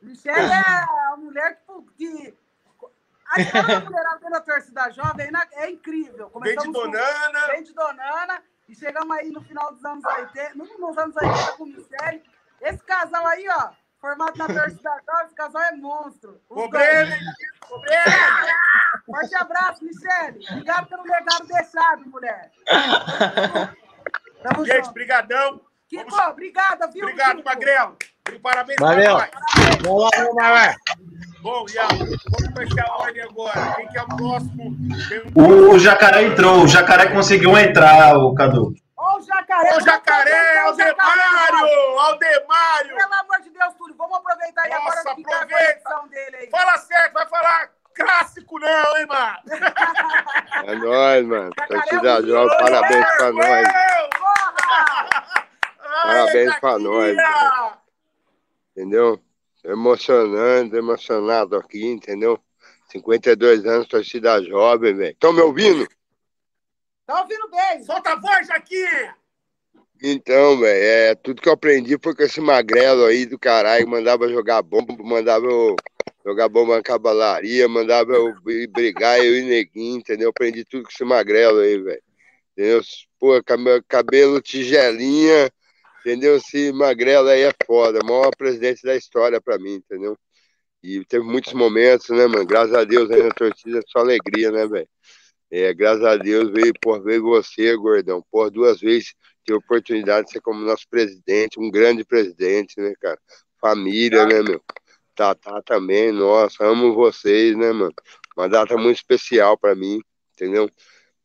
[0.00, 1.60] Michele é a mulher
[1.96, 2.34] que
[3.28, 6.30] a mulherada da torcida jovem é incrível.
[6.30, 7.40] Começamos vem de Donana.
[7.40, 8.42] Com, vem de Donana.
[8.68, 10.54] E chegamos aí no final dos anos 80,
[10.88, 12.22] nos anos 80 com o Michele.
[12.62, 13.70] Esse casal aí, ó,
[14.00, 14.90] formado na torcida
[15.24, 16.40] esse casal é monstro.
[16.48, 17.16] Problema,
[19.06, 20.44] Forte abraço, Michele.
[20.50, 22.50] Obrigado pelo legado deixado, mulher.
[24.42, 25.60] Tamo Gente, brigadão.
[25.88, 26.32] Kiko, Vamos...
[26.32, 27.04] obrigada, viu?
[27.04, 27.42] Obrigado?
[27.44, 27.96] Magrelo.
[28.42, 29.16] Parabéns Valeu.
[29.16, 29.30] para
[29.86, 30.10] nós.
[30.14, 30.74] Vamos lá,
[31.40, 33.74] Bom, Ian, vamos fechar a ordem agora.
[33.76, 34.76] Quem que é o próximo?
[35.36, 35.70] Um...
[35.70, 38.74] O Jacaré entrou, o Jacaré conseguiu entrar, o Cadu.
[39.58, 40.30] Ô, o Jacaré!
[40.30, 40.58] Jacaré!
[40.60, 41.98] Aldemário!
[41.98, 42.96] Aldemário!
[42.96, 45.94] Pelo amor de Deus, Túlio, vamos aproveitar aí Nossa, agora que aproveita.
[45.94, 46.50] a dele aí.
[46.50, 49.38] Fala certo, vai falar clássico não, hein, mano?
[50.66, 51.50] É nóis, mano.
[51.68, 53.68] Torcida Jovem, parabéns pra nós.
[56.02, 57.16] Parabéns pra nós.
[58.72, 59.22] Entendeu?
[59.64, 62.40] emocionante, emocionado aqui, entendeu?
[62.90, 65.12] 52 anos, torcida jovem, velho.
[65.12, 65.86] Estão me ouvindo?
[67.06, 67.82] Tá ouvindo bem.
[67.84, 68.86] Solta a voz aqui!
[70.02, 74.28] Então, velho, é, tudo que eu aprendi foi com esse magrelo aí do caralho, mandava
[74.28, 75.74] jogar bomba, mandava eu
[76.24, 78.34] jogar bomba na cavalaria, mandava eu
[78.70, 80.30] brigar, eu e neguinho, entendeu?
[80.30, 82.02] aprendi tudo com esse magrelo aí, velho.
[83.18, 83.40] Pô,
[83.88, 85.50] cabelo tigelinha,
[86.00, 86.36] entendeu?
[86.36, 90.16] Esse Magrela aí é foda, maior presidente da história pra mim, entendeu?
[90.82, 92.46] E teve muitos momentos, né, mano?
[92.46, 94.88] Graças a Deus aí na torcida, só alegria, né, velho?
[95.50, 98.24] É, graças a Deus veio, por veio você, gordão.
[98.30, 99.14] Por duas vezes
[99.52, 103.18] a oportunidade de ser como nosso presidente, um grande presidente, né, cara?
[103.60, 104.62] Família, né, meu?
[105.14, 107.94] Tatá também, nossa, amo vocês, né, mano?
[108.36, 110.00] Uma data muito especial para mim,
[110.32, 110.70] entendeu?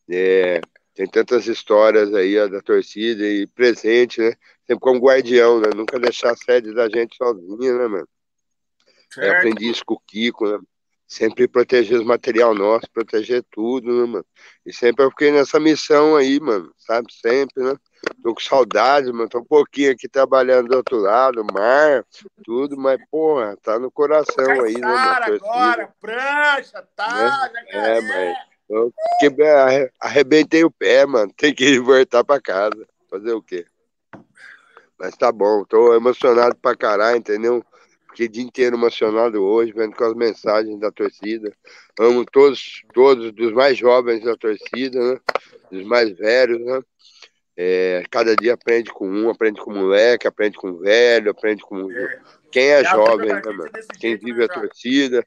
[0.10, 0.60] É,
[0.96, 4.34] tem tantas histórias aí ó, da torcida e presente, né?
[4.66, 5.70] Sempre como guardião, né?
[5.76, 8.08] Nunca deixar a sede da gente sozinha, né, mano?
[9.18, 10.60] É, aprendi isso com o Kiko, né?
[11.08, 14.26] Sempre proteger os material nosso, proteger tudo, né, mano?
[14.66, 17.12] E sempre eu fiquei nessa missão aí, mano, sabe?
[17.14, 17.76] Sempre, né?
[18.22, 19.30] Tô com saudade, mano.
[19.30, 22.06] Tô um pouquinho aqui trabalhando do outro lado, mar,
[22.44, 24.88] tudo, mas, porra, tá no coração aí, né?
[24.88, 27.64] agora, prancha, tá, né?
[27.70, 28.38] É, mas
[28.70, 29.48] eu quebrei,
[30.00, 31.32] arrebentei o pé, mano.
[31.36, 32.88] Tem que voltar pra casa.
[33.10, 33.66] Fazer o quê?
[34.98, 37.64] Mas tá bom, tô emocionado pra caralho, entendeu?
[38.10, 41.52] Fiquei o dia inteiro emocionado hoje, vendo com as mensagens da torcida.
[42.00, 45.20] Amo todos, todos, dos mais jovens da torcida, né?
[45.72, 46.82] Dos mais velhos, né?
[47.56, 51.92] É, cada dia aprende com um, aprende com moleque, aprende com velho, aprende com.
[51.92, 52.20] É.
[52.52, 53.72] Quem é, é jovem, né, mano?
[54.00, 55.26] Quem vive né, a torcida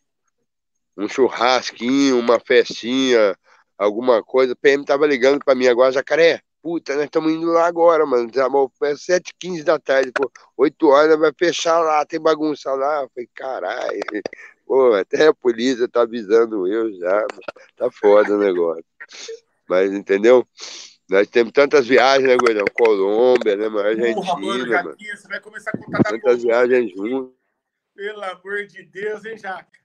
[0.97, 3.37] um churrasquinho, uma festinha,
[3.77, 4.55] alguma coisa.
[4.55, 6.41] O PM tava ligando para mim agora, Jacaré.
[6.63, 8.29] Puta, nós estamos indo lá agora, mano.
[8.29, 10.31] É 7h15 da tarde, pô.
[10.57, 13.03] 8 horas vai fechar lá, tem bagunça lá.
[13.03, 14.01] Eu falei, caralho.
[14.67, 17.25] Pô, até a polícia tá avisando eu já.
[17.77, 18.85] Tá foda o negócio.
[19.69, 20.47] Mas, entendeu?
[21.09, 22.65] Nós temos tantas viagens, né, Gordão?
[22.75, 23.89] Colômbia, né, mano?
[23.89, 24.69] Argentina, Porra, mano.
[24.69, 24.97] mano.
[24.99, 27.33] Você vai começar a contar Tantas viagens juntas.
[27.95, 29.79] Pelo amor de Deus, hein, Jaca?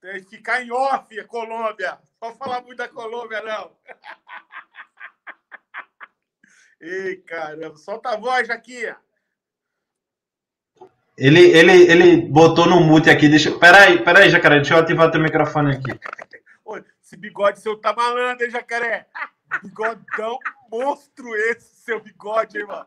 [0.00, 1.98] Tem que ficar em off, Colômbia.
[2.22, 3.72] Não falar muito da Colômbia, não.
[6.80, 7.76] Ei, caramba.
[7.76, 8.94] Solta a voz aqui.
[11.18, 13.28] Ele, ele, ele botou no mute aqui.
[13.28, 13.50] Deixa...
[13.58, 14.56] Peraí, peraí, Jacaré.
[14.56, 15.90] Deixa eu ativar teu microfone aqui.
[17.02, 19.06] Esse bigode seu tá malandro, hein, jacaré?
[19.62, 20.38] Bigodão
[20.70, 22.86] monstro esse, seu bigode, hein, mano?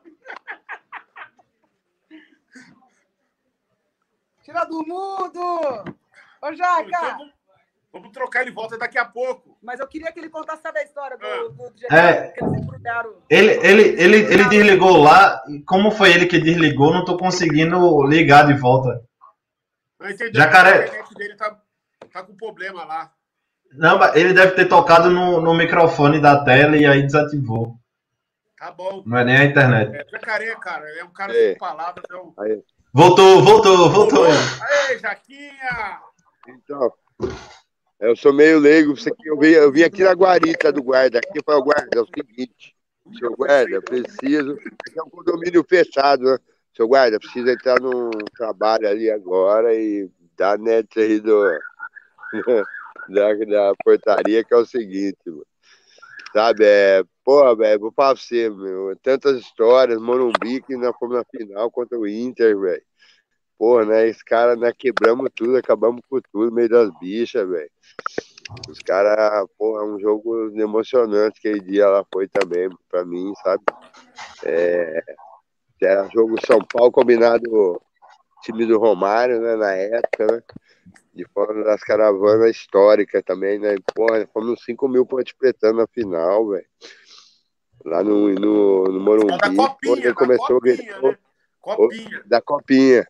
[4.43, 5.95] Tira do mundo!
[6.41, 6.87] Ô, Jaca!
[6.87, 7.31] Então,
[7.91, 9.57] vamos trocar ele volta daqui a pouco.
[9.61, 11.37] Mas eu queria que ele contasse a história do, Ah.
[11.49, 12.29] do, do É.
[12.31, 13.21] que eles embrulharam.
[13.29, 15.43] Ele, ele, ele, ele desligou lá.
[15.49, 16.93] e Como foi ele que desligou?
[16.93, 19.03] Não tô conseguindo ligar de volta.
[20.33, 20.83] Jacaré.
[20.83, 21.61] A internet dele tá,
[22.11, 23.13] tá com problema lá.
[23.73, 27.75] Não, mas ele deve ter tocado no, no microfone da tela e aí desativou.
[28.57, 29.03] Tá bom.
[29.05, 29.95] Não é nem a internet.
[29.95, 31.49] É, jacaré, cara, é um cara É.
[31.49, 32.03] sem palavras.
[32.11, 32.33] É um...
[32.91, 34.25] Voltou, voltou, voltou.
[34.25, 35.99] Aê, Jaquinha!
[36.47, 36.91] Então,
[37.99, 38.93] eu sou meio leigo.
[38.93, 41.19] Aqui, eu, vim, eu vim aqui na guarita do guarda.
[41.19, 42.75] Aqui foi o guarda, é o seguinte.
[43.17, 44.53] Seu guarda, preciso.
[44.53, 46.37] Aqui é um condomínio fechado, né?
[46.75, 51.43] Seu guarda, precisa entrar num trabalho ali agora e dar net aí do,
[53.09, 55.45] da, da portaria, que é o seguinte, mano.
[56.33, 57.03] Sabe, é.
[57.23, 58.95] Pô, velho, vou falar pra você, meu.
[59.01, 62.83] Tantas histórias, Morumbi, que nós fomos na final contra o Inter, velho.
[63.57, 64.07] Porra, né?
[64.07, 67.69] Esse cara, nós quebramos tudo, acabamos com tudo, meio das bichas, velho.
[68.69, 73.63] Os caras, porra, é um jogo emocionante aquele dia lá foi também, pra mim, sabe?
[74.43, 75.03] É,
[75.81, 77.81] era jogo São Paulo combinado
[78.41, 80.43] time do Romário, né, na época, né?
[81.13, 83.75] De fora das caravanas históricas também, né?
[83.93, 86.65] Porra, fomos 5 mil pontos pretando na final, velho.
[87.85, 89.37] Lá no, no, no Morumbi.
[89.37, 91.17] Da copinha, da começou a copinha, gritar, né?
[91.59, 92.23] Copinha.
[92.25, 93.07] da copinha.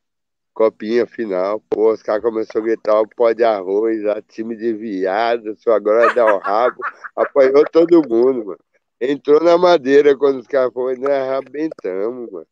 [0.53, 1.61] Copinha final.
[1.69, 5.71] Pô, os caras começaram a gritar o pó de arroz, a time de viado, só
[5.71, 6.77] agora dá o rabo.
[7.15, 8.59] Apanhou todo mundo, mano.
[8.99, 12.47] Entrou na madeira quando os caras foram, nós arrebentamos, mano.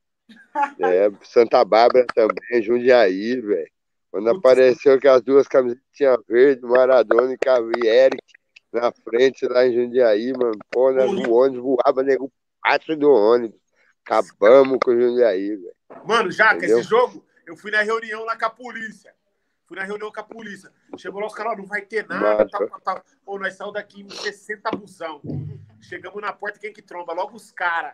[0.79, 3.71] É, Santa Bárbara também, Jundiaí, velho.
[4.11, 8.23] Quando apareceu que as duas camisetinhas verdes, Maradona e Cavi, Eric,
[8.71, 10.57] na frente lá em Jundiaí, mano.
[10.71, 13.59] Pô, nós, o ônibus voava, nego, pátio do ônibus.
[14.05, 15.75] Acabamos com o Jundiaí, velho.
[16.05, 16.79] Mano, Jaca, Entendeu?
[16.79, 19.13] esse jogo, eu fui na reunião lá com a polícia.
[19.65, 20.71] Fui na reunião com a polícia.
[20.97, 23.03] Chegou lá, os caras, não vai ter nada, tal, tal, tal.
[23.25, 25.21] Pô, nós saímos daqui em 60 busão.
[25.81, 27.13] Chegamos na porta, quem que tromba?
[27.13, 27.93] Logo os caras.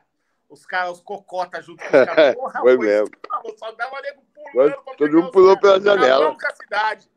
[0.54, 2.36] Os caras, os cocotas junto com os caras.
[2.36, 3.10] Porra, Foi mesmo.
[3.58, 6.28] Só dava nego pulando Todo mundo pulou pela janela.
[6.28, 7.12] Acabamos com a cidade.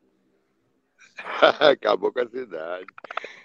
[1.71, 2.85] Acabou com a cidade.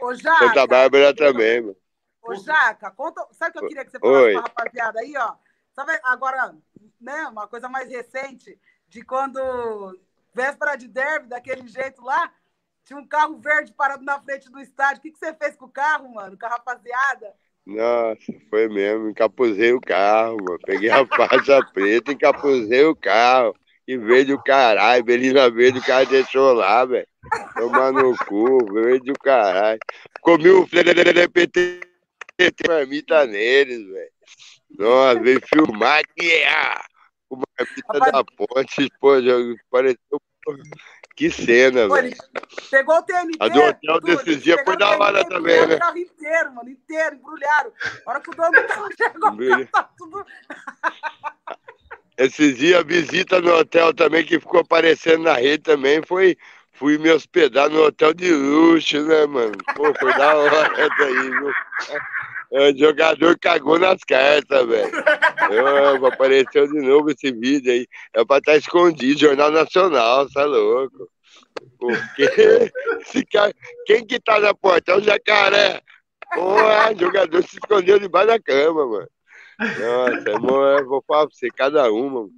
[0.00, 1.76] Ô, Jaca, Santa Bárbara também, mano.
[2.22, 4.32] ô, Jaca, conta, sabe o que eu queria que você falasse Oi.
[4.32, 5.34] pra rapaziada aí, ó?
[5.74, 6.54] Sabe agora,
[6.98, 9.40] né, uma coisa mais recente, de quando,
[10.32, 12.32] véspera de derby, daquele jeito lá,
[12.84, 14.98] tinha um carro verde parado na frente do estádio.
[14.98, 17.34] O que, que você fez com o carro, mano, com a rapaziada?
[17.66, 19.10] Nossa, foi mesmo.
[19.10, 20.58] Encapuzei o carro, mano.
[20.64, 23.54] Peguei a faixa preta, encapuzei o carro.
[23.86, 27.06] E verde o caralho, Belina Verde, o cara deixou lá, velho.
[27.56, 29.80] Tomar no cu, verde o caralho.
[30.20, 31.80] Comi o PT
[32.66, 34.12] marmita neles, velho.
[34.78, 36.84] Nossa, veio filmar aqui, ah,
[37.28, 39.12] o marmita da ponte, pô,
[39.70, 40.20] pareceu.
[41.14, 42.16] Que cena, velho.
[42.70, 43.36] pegou o TNT.
[43.40, 45.76] A do hotel desses dias foi da hora também, né?
[45.76, 47.72] O carro inteiro, mano, inteiro, embrulharam.
[48.06, 50.26] A hora que o dono do carro chegou, tá tudo...
[52.16, 56.36] Esses dias, a visita no hotel também, que ficou aparecendo na rede também, foi.
[56.74, 59.52] Fui me hospedar no hotel de luxo, né, mano?
[59.76, 61.52] Pô, foi da hora isso aí, viu?
[62.52, 64.92] É, O jogador cagou nas cartas, velho.
[66.06, 67.86] Apareceu de novo esse vídeo aí.
[68.14, 71.08] É pra estar escondido, Jornal Nacional, tá louco?
[71.78, 72.22] Porque
[73.00, 73.52] esse cara,
[73.86, 74.92] quem que tá na porta?
[74.92, 75.80] É o jacaré.
[76.34, 79.08] Porra, o jogador se escondeu debaixo da cama, mano.
[79.58, 82.22] Nossa, irmão, eu vou falar pra você, cada uma.
[82.22, 82.30] mano.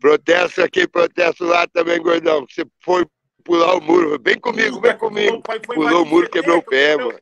[0.00, 2.46] Protesto aqui, protesto lá também, gordão.
[2.48, 3.06] Você foi
[3.44, 4.18] pular o muro.
[4.22, 5.42] Vem comigo, vem comigo.
[5.74, 7.18] Pulou o muro, quebrou o pé, mano.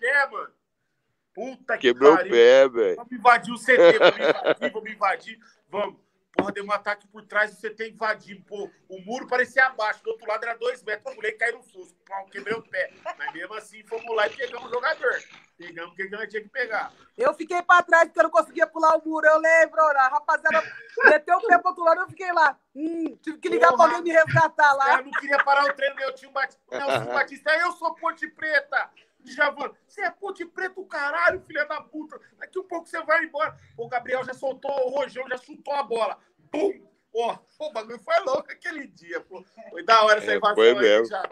[1.36, 1.56] O.
[1.56, 2.32] Puta que Quebrou o pariu.
[2.32, 2.96] pé, velho.
[2.96, 5.38] Vamos invadir o CT, vamos invadir, vamos invadir.
[5.68, 6.06] Vamos.
[6.36, 8.44] Porra, deu um ataque por trás do CT invadindo.
[8.44, 11.06] Pô, o muro parecia abaixo, do outro lado era dois metros.
[11.06, 11.96] Eu pulei e caí no susto.
[12.06, 12.92] Pau, quebrei o pé.
[13.16, 15.12] Mas mesmo assim, fomos lá e pegamos o jogador.
[15.56, 16.92] Pegamos o que nós tinha que pegar.
[17.16, 19.26] Eu fiquei pra trás porque eu não conseguia pular o muro.
[19.26, 20.62] Eu lembro, a rapaziada
[21.06, 22.58] meteu o pé pro outro lado eu fiquei lá.
[22.74, 23.88] Hum, tive que ligar Porra.
[23.88, 24.84] pra alguém me resgatar lá.
[24.84, 27.50] caras não queriam parar o treino, meu tio Bat- Nelson Batista.
[27.56, 28.90] Eu sou Ponte Preta.
[29.26, 32.20] Djavan, você é Ponte Preta, o caralho, filha da puta.
[32.38, 33.58] Daqui um pouco você vai embora.
[33.76, 36.18] O Gabriel já soltou, o Rojão já chutou a bola.
[36.50, 36.86] Bum!
[37.14, 39.42] Ó, pô, o bagulho foi louco aquele dia, pô.
[39.70, 41.06] Foi da hora essa É, invasão foi aí, mesmo.
[41.06, 41.30] já.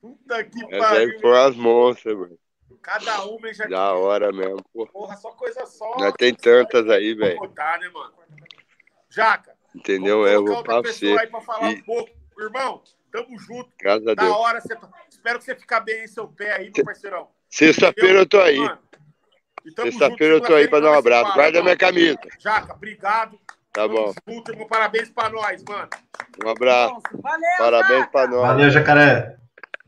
[0.00, 1.10] Puta que Essa pariu.
[1.14, 2.38] aí foram as monstras, mano.
[2.82, 4.86] Cada uma já Da hora mesmo, pô.
[4.88, 5.94] Porra, só coisa só.
[5.98, 7.40] Nós tem tantas aí, velho.
[7.40, 8.12] Né, mano?
[9.08, 10.26] Jaca, Entendeu?
[10.26, 11.16] É, eu vou pra você.
[11.18, 12.10] aí pra falar E- um pouco.
[12.38, 12.82] Irmão,
[13.12, 13.70] tamo junto.
[13.80, 14.36] Graças a Da Deus.
[14.36, 17.28] hora, você tá- espero que você fique bem em seu pé aí, meu parceirão.
[17.48, 18.56] Sexta-feira eu tô aí.
[18.58, 18.78] Mano,
[19.80, 21.28] Sexta-feira eu tô aí pra dar um abraço.
[21.30, 22.18] se Guarda fala, minha camisa.
[22.38, 23.38] Jaca, obrigado.
[23.72, 24.12] Tá bom.
[24.12, 24.66] Tamo junto, irmão.
[24.66, 25.88] Parabéns pra nós, mano.
[26.44, 27.00] Um abraço.
[27.22, 28.10] Valeu, Parabéns Jaca.
[28.10, 28.40] pra nós.
[28.42, 29.36] Valeu, jacaré.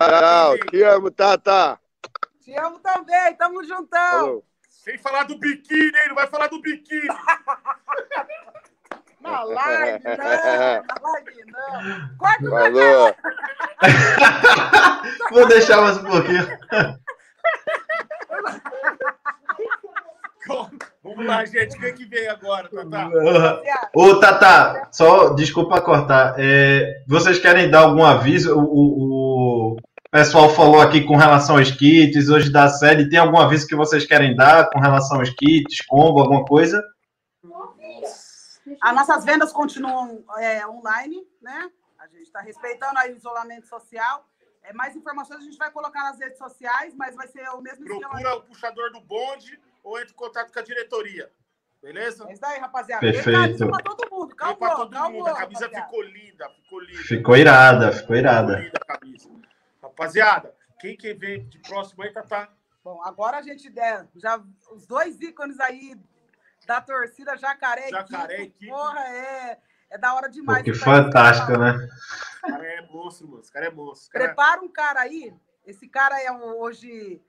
[0.01, 0.59] Tchau.
[0.71, 1.81] Te amo, Tata.
[2.41, 4.11] Te amo também, tamo juntão.
[4.11, 4.45] Falou.
[4.69, 6.09] Sem falar do biquíni, hein?
[6.09, 7.09] Não vai falar do biquíni.
[9.25, 12.17] Na live, não, na live, não.
[12.19, 13.15] Corta o Falou.
[15.33, 16.47] Vou deixar mais um pouquinho.
[21.03, 21.79] Vamos lá, gente.
[21.79, 23.11] Quem que veio agora, Tatá?
[23.95, 26.35] Ô, Tata, só desculpa cortar.
[26.39, 28.55] É, vocês querem dar algum aviso?
[28.55, 29.77] O, o- o
[30.11, 33.09] pessoal falou aqui com relação aos kits, hoje da série.
[33.09, 36.81] Tem algum aviso que vocês querem dar com relação aos kits, combo, alguma coisa?
[38.85, 41.71] As nossas vendas continuam é, online, né?
[41.99, 44.29] A gente está respeitando aí o isolamento social.
[44.63, 47.83] É, mais informações a gente vai colocar nas redes sociais, mas vai ser o mesmo
[47.83, 48.11] esquema.
[48.11, 51.33] Procura o puxador do bonde ou entre em contato com a diretoria.
[51.81, 52.29] Beleza?
[52.29, 53.01] É isso aí, rapaziada.
[53.01, 53.67] Perfeito.
[53.69, 54.37] Pra todo mundo.
[54.37, 55.29] Calma, pra todo calma, mundo.
[55.29, 55.87] A camisa rapaziada.
[55.87, 57.03] ficou linda, ficou linda.
[57.05, 58.59] Ficou irada, ficou Ficou irada.
[58.59, 59.31] linda a camisa.
[59.83, 62.51] Rapaziada, quem que vem de próximo aí, Tatá?
[62.85, 64.39] Bom, agora a gente der já
[64.71, 65.99] os dois ícones aí
[66.67, 68.75] da torcida Jacaré, Jacaré e Kiko, Kiko.
[68.75, 69.59] Porra, é,
[69.91, 70.59] é da hora demais.
[70.59, 71.75] Pô, que fantástico, tá- né?
[71.85, 73.41] Esse cara é monstro, mano.
[73.43, 74.11] Esse cara é monstro.
[74.13, 75.35] Cara é- Prepara um cara aí.
[75.67, 77.23] Esse cara é um- hoje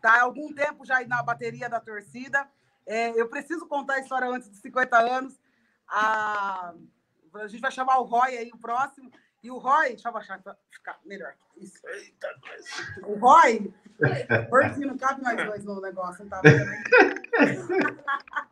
[0.00, 2.46] tá há algum tempo já aí na bateria da torcida.
[2.86, 5.40] É, eu preciso contar a história antes dos 50 anos.
[5.88, 6.74] A,
[7.34, 9.10] a gente vai chamar o Roy aí, o próximo.
[9.42, 11.34] E o Roy, deixa eu baixar para ficar melhor.
[11.56, 11.80] Isso.
[11.86, 13.06] Eita, nós.
[13.08, 13.72] O Roy,
[14.50, 16.70] gordinho, não cabe nós dois no negócio, não tá vendo?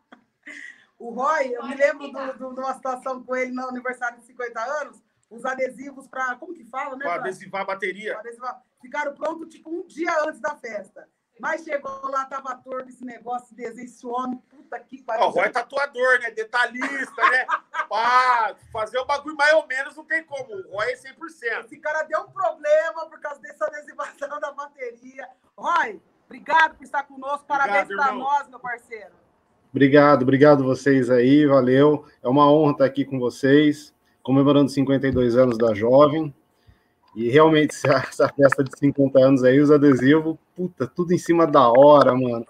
[1.01, 5.03] O Roy, eu me lembro de uma situação com ele no aniversário de 50 anos,
[5.31, 6.37] os adesivos para.
[6.37, 7.05] Como que fala, né?
[7.05, 8.19] Pra pra- adesivar a bateria.
[8.19, 8.63] adesivar.
[8.83, 11.09] Ficaram prontos tipo um dia antes da festa.
[11.41, 15.25] Mas chegou lá, tava torto esse negócio, desenho, esse homem, puta que Ó, pariu.
[15.27, 16.31] o Roy é tatuador, né?
[16.33, 17.47] Detalhista, né?
[17.89, 20.53] Pá, fazer o bagulho mais ou menos não tem como.
[20.55, 21.65] O Roy é 100%.
[21.65, 25.27] Esse cara deu um problema por causa dessa adesivação da bateria.
[25.57, 27.47] Roy, obrigado por estar conosco.
[27.47, 29.15] Parabéns para nós, meu parceiro.
[29.71, 32.05] Obrigado, obrigado vocês aí, valeu.
[32.23, 36.35] É uma honra estar aqui com vocês, comemorando 52 anos da Jovem.
[37.15, 41.71] E realmente, essa festa de 50 anos aí, os adesivos, puta, tudo em cima da
[41.71, 42.47] hora, mano.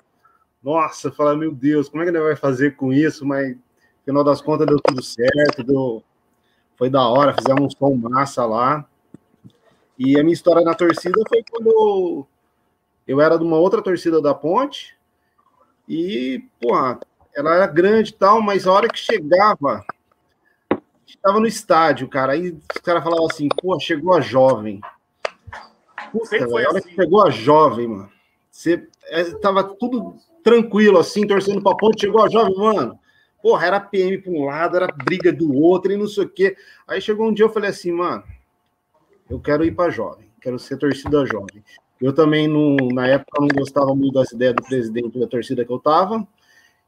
[0.62, 3.26] Nossa, falei, meu Deus, como é que ele vai fazer com isso?
[3.26, 3.54] Mas,
[4.04, 6.02] final das contas, deu tudo certo, deu...
[6.76, 8.86] foi da hora, fizemos um som massa lá.
[9.98, 12.26] E a minha história na torcida foi quando
[13.06, 14.96] eu, era de uma outra torcida da Ponte,
[15.88, 17.00] e, porra,
[17.40, 19.84] ela era grande e tal, mas a hora que chegava,
[21.06, 24.80] estava no estádio, cara, aí os caras falavam assim, pô, chegou a jovem.
[26.12, 26.88] Puta, velho, a hora assim.
[26.88, 28.10] que chegou a jovem, mano,
[28.50, 32.98] você é, tava tudo tranquilo, assim, torcendo pra ponte, chegou a jovem, mano.
[33.42, 36.56] Porra, era PM para um lado, era briga do outro e não sei o quê.
[36.86, 38.22] Aí chegou um dia eu falei assim, mano,
[39.30, 41.64] eu quero ir para jovem, quero ser torcida jovem.
[42.00, 45.72] Eu também, não, na época, não gostava muito das ideias do presidente da torcida que
[45.72, 46.26] eu tava,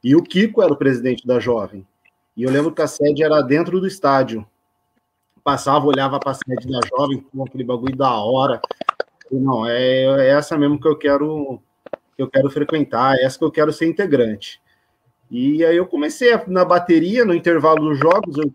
[0.03, 1.85] e o Kiko era o presidente da jovem.
[2.35, 4.45] E eu lembro que a sede era dentro do estádio.
[5.43, 8.61] Passava, olhava para a sede da jovem, com aquele bagulho da hora.
[9.31, 11.61] E, não, é, é essa mesmo que eu quero
[12.15, 14.61] que eu quero frequentar, é essa que eu quero ser integrante.
[15.31, 18.53] E aí eu comecei a- na bateria, no intervalo dos jogos, eu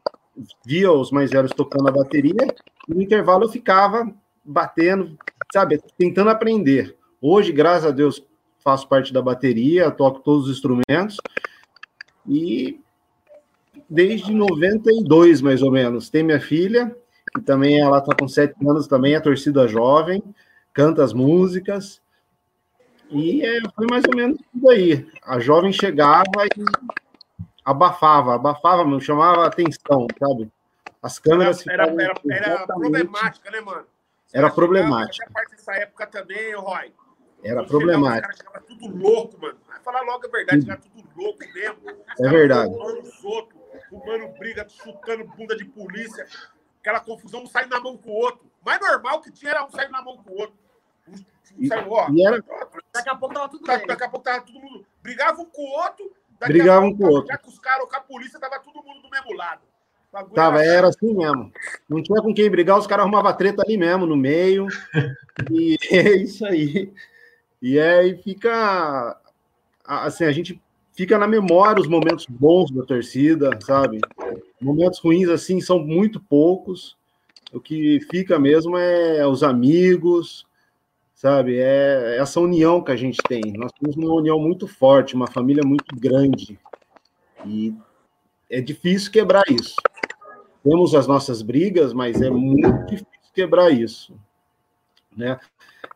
[0.65, 2.47] via os mais velhos tocando a bateria,
[2.89, 4.09] e no intervalo eu ficava
[4.45, 5.19] batendo,
[5.53, 6.97] sabe, tentando aprender.
[7.21, 8.25] Hoje, graças a Deus,
[8.69, 11.17] faço parte da bateria, toco todos os instrumentos,
[12.27, 12.79] e
[13.89, 16.95] desde 92, mais ou menos, tem minha filha,
[17.35, 20.23] que também ela está com sete anos, também é torcida jovem,
[20.75, 22.03] canta as músicas,
[23.11, 25.11] e é, foi mais ou menos tudo aí.
[25.25, 26.65] A jovem chegava e
[27.65, 30.53] abafava, abafava, meu, chamava a atenção, sabe?
[31.03, 33.87] As câmeras Era, era, era, era problemática, né, mano?
[34.31, 35.27] Era problemática.
[35.33, 36.93] parte dessa época também, Roy.
[37.43, 38.35] Era chegava, problemática.
[38.35, 39.59] Os caras tudo louco, mano.
[39.69, 42.05] Vai falar logo a verdade, chegava tudo louco mesmo.
[42.19, 42.73] É verdade.
[42.75, 43.59] os outros,
[43.89, 46.27] fumando briga, chutando bunda de polícia.
[46.81, 48.47] Aquela confusão, um saindo na mão com o outro.
[48.63, 50.57] O mais normal que tinha era um saindo na mão com o outro.
[51.09, 51.17] Um, um
[51.59, 52.09] E- saiu, ó.
[52.11, 52.43] e era-
[52.93, 54.87] Daqui a pouco tava tudo Daqui, daqui a pouco tava todo mundo.
[55.03, 56.13] Brigava um com o outro.
[56.39, 57.33] daqui a Brigavam pouco, com o outro.
[57.33, 59.63] Já que os caras, com a polícia, tava todo mundo do mesmo lado.
[60.11, 61.53] O bagulho Tava, era assim mesmo.
[61.89, 64.67] Não tinha com quem brigar, os caras arrumavam treta ali mesmo, no meio.
[65.53, 66.93] E é isso aí.
[67.61, 69.19] E aí fica.
[69.85, 70.61] Assim, a gente
[70.93, 74.01] fica na memória os momentos bons da torcida, sabe?
[74.61, 76.97] Momentos ruins, assim, são muito poucos.
[77.53, 80.47] O que fica mesmo é os amigos,
[81.15, 81.59] sabe?
[81.59, 83.41] É essa união que a gente tem.
[83.57, 86.59] Nós temos uma união muito forte, uma família muito grande.
[87.47, 87.75] E
[88.51, 89.77] é difícil quebrar isso.
[90.63, 94.15] Temos as nossas brigas, mas é muito difícil quebrar isso.
[95.19, 95.39] Né?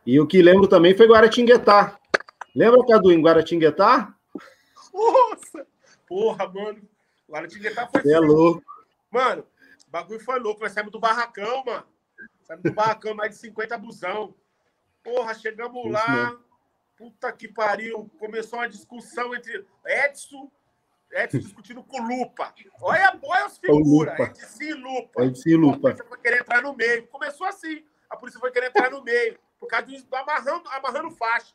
[0.04, 1.96] E o que lembro também foi Guaratinguetá.
[2.54, 4.12] Lembra, Cadu, em Guaratinguetá?
[4.92, 5.64] Nossa!
[6.08, 6.82] Porra, mano.
[7.30, 8.02] Guaratinguetá foi.
[8.02, 8.62] Você é louco.
[9.08, 9.46] Mano,
[9.86, 10.60] o bagulho foi louco.
[10.60, 11.84] Nós saímos do barracão, mano.
[12.42, 14.34] Saímos do barracão, mais de 50 busão.
[15.04, 16.08] Porra, chegamos Isso lá.
[16.08, 16.40] mesmo.
[16.96, 18.10] Puta que pariu.
[18.18, 20.50] Começou uma discussão entre Edson,
[21.12, 22.52] Edson discutindo com Lupa.
[22.80, 24.18] Olha, olha os figuras.
[24.18, 24.22] Lupa.
[24.24, 25.24] Edson e Lupa.
[25.24, 25.94] Edson e Lupa.
[26.22, 27.06] Querer entrar no meio.
[27.06, 27.84] Começou assim.
[28.12, 29.36] A polícia foi querer entrar no meio.
[29.58, 31.52] Por causa do do amarrando, amarrando faixa.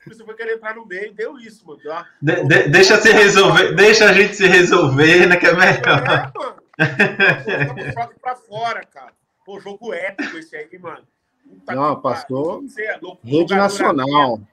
[0.00, 1.12] A polícia foi querer entrar no meio.
[1.14, 1.80] Deu isso, mano.
[2.20, 5.36] De- de- deixa se resolver, deixa a gente se resolver, né?
[5.36, 6.32] Que é melhor.
[6.78, 7.92] É, mano.
[7.94, 9.12] Choque pra fora, cara.
[9.44, 11.02] Pô, jogo épico esse aí, mano.
[11.48, 12.98] Puta Não, passou é.
[13.24, 14.34] Rede nacional.
[14.34, 14.46] aberto.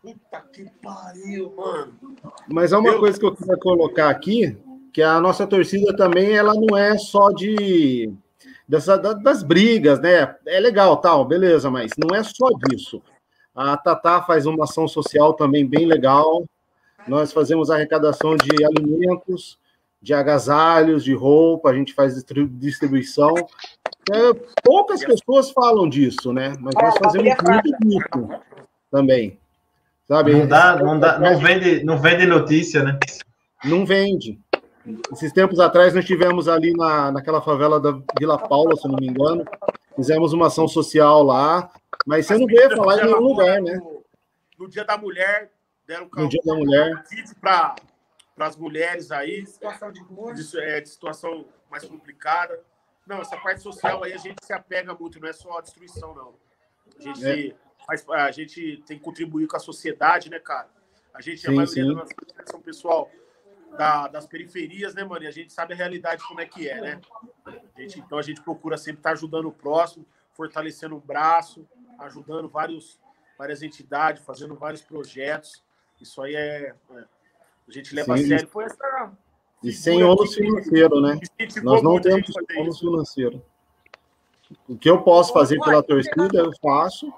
[0.00, 1.98] Puta que pariu, mano.
[2.48, 4.56] Mas é uma Meu coisa que eu queria colocar aqui,
[4.92, 8.12] que a nossa torcida também, ela não é só de
[8.68, 10.34] dessa, da- das brigas, né?
[10.46, 13.02] É legal, tal, beleza, mas não é só disso.
[13.54, 16.44] A Tatá faz uma ação social também bem legal.
[17.06, 19.58] Nós fazemos arrecadação de alimentos,
[20.00, 23.34] de agasalhos, de roupa, a gente faz distri- distribuição.
[24.10, 24.32] É,
[24.64, 26.54] poucas pessoas falam disso, né?
[26.60, 28.40] Mas nós fazemos muito disso
[28.90, 29.38] também.
[30.08, 30.32] Sabe?
[30.32, 32.98] Não dá, não dá, não vende, não vende notícia, né?
[33.64, 34.38] Não vende.
[35.12, 38.98] Esses tempos atrás nós tivemos ali na, naquela favela da Vila Paula, se eu não
[38.98, 39.44] me engano,
[39.94, 41.70] fizemos uma ação social lá,
[42.06, 43.76] mas você não vê falar em nenhum lugar, né?
[43.76, 44.04] No,
[44.58, 45.52] no dia da mulher,
[45.86, 47.04] deram No Dia da Mulher.
[47.40, 47.76] para
[48.38, 52.58] as mulheres aí, Situação de de, é, de situação mais complicada.
[53.06, 56.14] Não, essa parte social aí a gente se apega muito, não é só a destruição,
[56.14, 56.34] não.
[56.98, 57.54] A gente, É.
[57.86, 60.68] faz, a gente tem que contribuir com a sociedade, né, cara?
[61.14, 61.86] A gente, a Sim, maioria sim.
[61.88, 62.14] das nossas
[62.50, 63.10] são pessoal
[63.76, 65.24] da- das periferias, né, mano?
[65.24, 67.00] E a gente sabe a realidade como é que é, né?
[67.46, 71.66] A gente- então a gente procura sempre estar ajudando o próximo, fortalecendo um braço,
[71.98, 72.98] ajudando vários,
[73.38, 75.62] várias entidades, fazendo vários projetos.
[76.00, 76.74] Isso aí é.
[76.90, 77.04] é,
[77.68, 78.24] a gente leva Sim.
[78.24, 78.48] a sério.
[78.48, 79.12] Foi essa.
[79.62, 81.18] E sem ônus financeiro, né?
[81.62, 83.44] Nós não temos ônus financeiro.
[84.68, 87.12] O que eu posso fazer pela torcida, eu faço.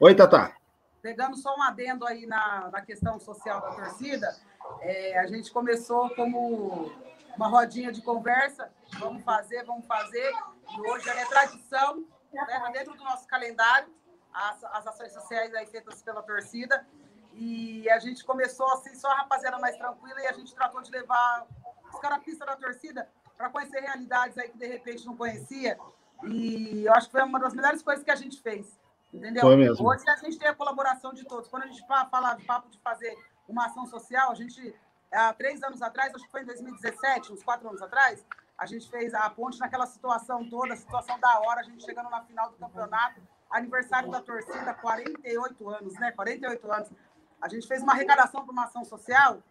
[0.00, 0.54] Oi, Tatá.
[1.02, 4.34] Pegando só um adendo aí na, na questão social da torcida,
[4.80, 6.90] é, a gente começou como
[7.36, 10.32] uma rodinha de conversa, vamos fazer, vamos fazer,
[10.76, 13.92] e hoje é tradição, né, dentro do nosso calendário,
[14.32, 16.86] as, as ações sociais aí feitas pela torcida,
[17.34, 20.90] e a gente começou assim, só a rapaziada mais tranquila, e a gente tratou de
[20.90, 21.46] levar
[21.92, 25.78] os carapistas da torcida para conhecer realidades aí que de repente não conhecia,
[26.24, 28.78] e eu acho que foi uma das melhores coisas que a gente fez.
[29.14, 29.42] Entendeu?
[29.86, 31.48] Hoje a gente tem a colaboração de todos.
[31.48, 33.16] Quando a gente fa- fala de papo de fazer
[33.48, 34.74] uma ação social, a gente,
[35.10, 38.24] há três anos atrás, acho que foi em 2017, uns quatro anos atrás,
[38.56, 42.22] a gente fez a ponte naquela situação toda, situação da hora, a gente chegando na
[42.22, 43.20] final do campeonato,
[43.50, 46.12] aniversário da torcida, 48 anos, né?
[46.12, 46.90] 48 anos.
[47.40, 49.42] A gente fez uma arrecadação para uma ação social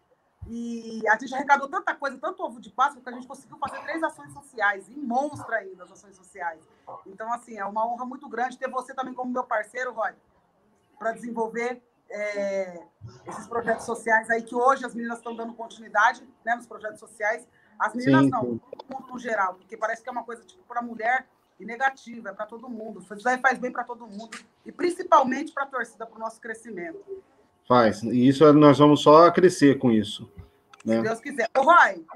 [0.46, 3.80] e a gente arrecadou tanta coisa, tanto ovo de Páscoa, que a gente conseguiu fazer
[3.82, 6.62] três ações sociais, e monstra ainda as ações sociais.
[7.06, 10.12] Então, assim, é uma honra muito grande ter você também como meu parceiro, Roy,
[10.98, 12.82] para desenvolver é,
[13.26, 17.46] esses projetos sociais aí, que hoje as meninas estão dando continuidade né, nos projetos sociais.
[17.78, 18.60] As meninas Sim, não, sim.
[18.76, 21.26] todo mundo no geral, porque parece que é uma coisa tipo para a mulher
[21.60, 23.04] e negativa, é para todo mundo.
[23.16, 26.40] Isso aí faz bem para todo mundo, e principalmente para a torcida, para o nosso
[26.40, 27.04] crescimento.
[27.66, 28.02] Faz.
[28.02, 30.30] E isso nós vamos só crescer com isso.
[30.80, 31.02] Se Né?
[31.02, 31.50] Deus quiser.
[31.56, 32.06] Ô, Roy,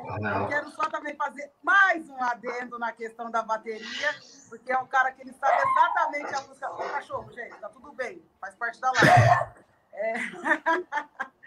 [0.41, 4.15] eu quero só também fazer mais um adendo na questão da bateria,
[4.49, 6.73] porque é um cara que ele sabe exatamente a música.
[6.73, 9.63] Ô, cachorro, gente, tá tudo bem, faz parte da live.
[9.93, 10.15] É...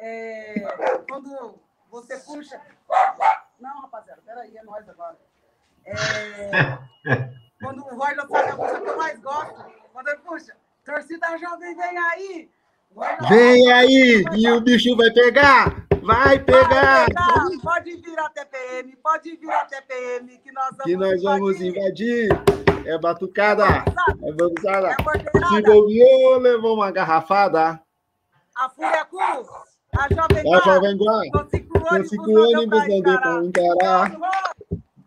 [0.00, 0.54] É,
[1.08, 1.60] Quando
[1.90, 2.60] você puxa.
[3.58, 5.18] Não, rapaziada, peraí, é nós agora.
[5.84, 5.98] É,
[7.60, 11.74] Quando o Roy sabe a música que eu mais gosto, quando ele puxa, torcida jovem,
[11.74, 12.50] vem aí!
[13.28, 14.24] Vem aí!
[14.36, 15.86] E o bicho vai pegar!
[16.02, 17.06] Vai pegar!
[17.06, 21.22] Pode pegar, Pode vir a TPM, pode vir a TPM, que nós vamos Que nós
[21.22, 22.28] vamos invadir!
[22.86, 23.64] É batucada!
[24.22, 24.88] É bagunçada!
[24.90, 27.80] É Se bobeou, levou uma garrafada!
[28.56, 29.46] a Fúria Cruz,
[29.96, 31.30] a Jovem A Guarda, Jovem Guarda!
[31.30, 31.78] com cinco
[32.30, 34.12] ônibus, não deu pra encarar.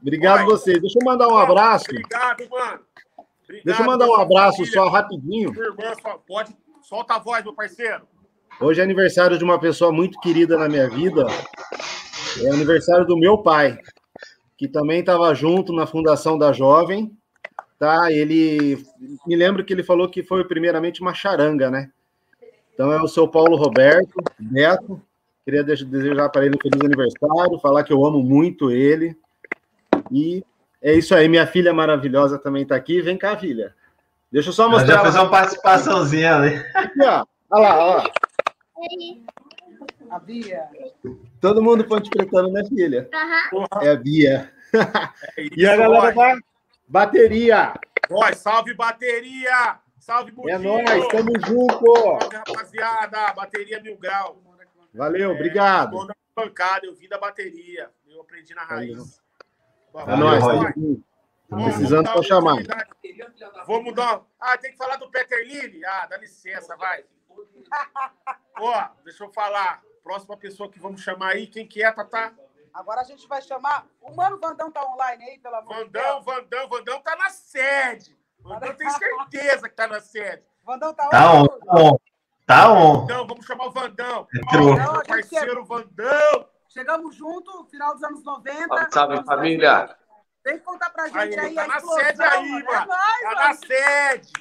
[0.01, 0.79] Obrigado a vocês.
[0.81, 1.85] Deixa eu mandar um abraço.
[1.89, 2.79] Obrigado, mano.
[3.43, 5.49] Obrigado, Deixa eu mandar um abraço família, só rapidinho.
[5.53, 5.93] irmã,
[6.25, 6.55] Pode.
[6.91, 8.01] Solta a voz, meu parceiro.
[8.59, 11.25] Hoje é aniversário de uma pessoa muito querida na minha vida.
[12.43, 13.79] É aniversário do meu pai,
[14.57, 17.09] que também estava junto na fundação da Jovem.
[17.79, 18.11] Tá?
[18.11, 18.85] Ele
[19.25, 21.89] me lembro que ele falou que foi primeiramente uma charanga, né?
[22.73, 25.01] Então é o seu Paulo Roberto Neto.
[25.45, 29.15] Queria desejar para ele um feliz aniversário, falar que eu amo muito ele.
[30.11, 30.43] E
[30.81, 33.01] é isso aí, minha filha maravilhosa também está aqui.
[33.01, 33.73] Vem cá, filha.
[34.31, 34.95] Deixa eu só mostrar.
[34.95, 36.55] Já fazer uma participaçãozinha ali.
[36.73, 37.25] Aqui, ó.
[37.51, 38.03] Olha lá, ó.
[40.09, 40.67] A Bia.
[41.39, 43.09] Todo mundo ponte pretando, né, filha?
[43.49, 44.51] Porra, É a Bia.
[45.37, 46.37] é isso, E a galera da
[46.87, 47.73] bateria.
[48.09, 49.79] Nós, salve bateria!
[49.99, 50.59] Salve, É Budinho!
[50.83, 51.85] nóis, tamo junto.
[52.19, 53.33] Salve, rapaziada!
[53.33, 54.41] Bateria Mil Grau.
[54.93, 55.91] Valeu, obrigado.
[55.91, 57.89] Tô na bancada, eu vim da bateria.
[58.09, 59.21] Eu aprendi na raiz.
[59.95, 60.43] É Valeu, nóis,
[61.51, 61.61] Junto.
[61.63, 62.53] Vamos Precisando, dar só chamar.
[62.53, 62.89] oportunidade.
[63.67, 64.21] Vamos dar.
[64.39, 65.85] Ah, tem que falar do Peter Lille?
[65.85, 67.03] Ah, dá licença, vai.
[68.59, 69.81] Ó, deixa eu falar.
[70.03, 72.33] Próxima pessoa que vamos chamar aí, quem que é, Tatá?
[72.73, 73.85] Agora a gente vai chamar.
[74.01, 76.25] O Mano Vandão tá online aí, pelo amor de Vandão, Deus.
[76.25, 78.17] Vandão, Vandão tá na sede.
[78.39, 80.41] Vandão tem certeza que tá na sede.
[80.63, 81.59] Vandão tá Tá on, online.
[81.65, 81.97] tá on.
[82.47, 82.99] Tá on.
[83.01, 84.27] Vandão, vamos chamar o Vandão.
[84.33, 84.75] Entrou.
[84.75, 86.47] Vandão, parceiro Vandão.
[86.69, 88.89] Chegamos junto, final dos anos 90.
[88.91, 89.95] Salve, família.
[90.43, 92.65] Vem contar pra gente Aí, aí, tá a na explosão, sede aí, mano.
[92.65, 92.81] mano.
[92.81, 93.47] É nóis, Tá mano.
[93.47, 94.31] na sede.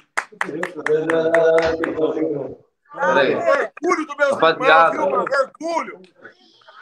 [2.93, 3.35] Peraí.
[3.35, 4.97] Orgulho do meus Rapaziada.
[4.97, 5.25] mano?
[5.59, 6.01] Orgulho.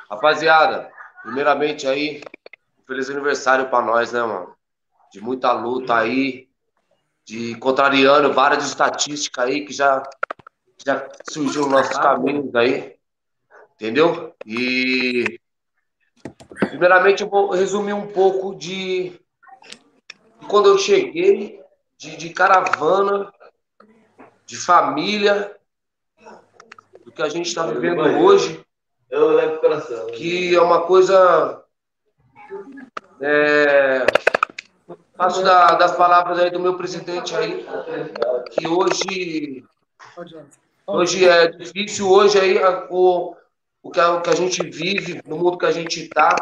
[0.09, 0.91] Rapaziada,
[1.21, 2.21] primeiramente aí,
[2.79, 4.55] um feliz aniversário pra nós, né, mano?
[5.11, 6.47] De muita luta aí,
[7.25, 10.01] de contrariando várias estatísticas aí que já,
[10.85, 12.95] já surgiu nos nossos caminhos aí,
[13.75, 14.33] entendeu?
[14.45, 15.39] E
[16.69, 19.09] primeiramente eu vou resumir um pouco de,
[20.39, 21.61] de quando eu cheguei,
[21.97, 23.31] de, de caravana,
[24.45, 25.55] de família,
[27.05, 28.63] do que a gente está vivendo hoje
[29.09, 30.07] Eu levo o coração.
[30.07, 31.63] que é uma coisa.
[33.21, 34.05] É,
[35.17, 37.65] faço da- das palavras aí do meu presidente aí,
[38.51, 39.65] que hoje,
[40.87, 43.35] hoje é difícil, hoje aí a- o,
[43.81, 46.35] o, que a, o que a gente vive, no mundo que a gente está,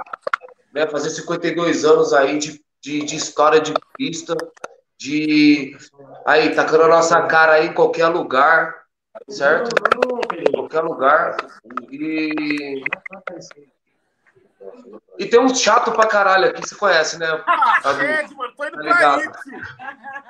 [0.73, 4.35] né, fazer 52 anos aí de, de, de história de pista,
[4.97, 5.77] de
[6.26, 8.84] aí, tacando a nossa cara aí em qualquer lugar,
[9.30, 9.69] certo?
[9.69, 11.38] Em qualquer lugar.
[11.91, 12.81] E
[15.18, 17.27] e tem um chato pra caralho aqui, você conhece, né?
[17.45, 18.53] Ah, Tá sede, mano.
[18.56, 19.19] Tô indo Tá pra ligado?
[19.19, 19.61] aí, tio.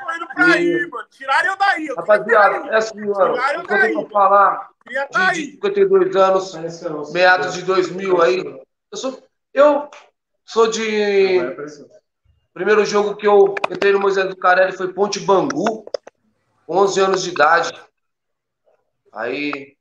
[0.06, 1.08] Tô indo pra aí, mano.
[1.10, 1.88] Tiraram eu daí.
[1.88, 3.34] Eu Rapaziada, queria é assim, mano.
[3.34, 3.94] Tiraram eu daí.
[3.94, 4.70] vou falar
[5.12, 5.52] tá de, de aí.
[5.52, 8.62] 52 anos, meados de 2000 aí,
[8.92, 9.24] eu sou,
[9.54, 9.90] eu
[10.46, 11.40] sou de.
[12.54, 15.86] Primeiro jogo que eu entrei no Moisés do Carelli foi Ponte Bangu,
[16.68, 17.72] 11 anos de idade.
[19.14, 19.76] Aí,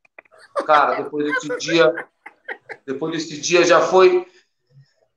[0.66, 2.06] cara, depois desse dia,
[2.84, 4.26] depois desse dia já foi,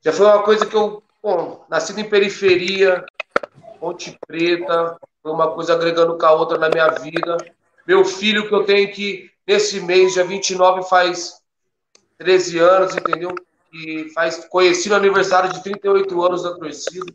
[0.01, 3.05] já foi uma coisa que eu, bom, nascido em periferia,
[3.79, 7.37] Ponte Preta, foi uma coisa agregando com a outra na minha vida.
[7.87, 11.41] Meu filho que eu tenho que, nesse mês, dia 29, faz
[12.17, 13.33] 13 anos, entendeu?
[13.73, 17.11] E faz, conheci no aniversário de 38 anos da torcida.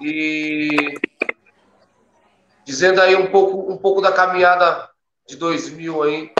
[0.00, 0.94] E
[2.64, 4.88] dizendo aí um pouco, um pouco da caminhada
[5.26, 6.32] de 2000 aí,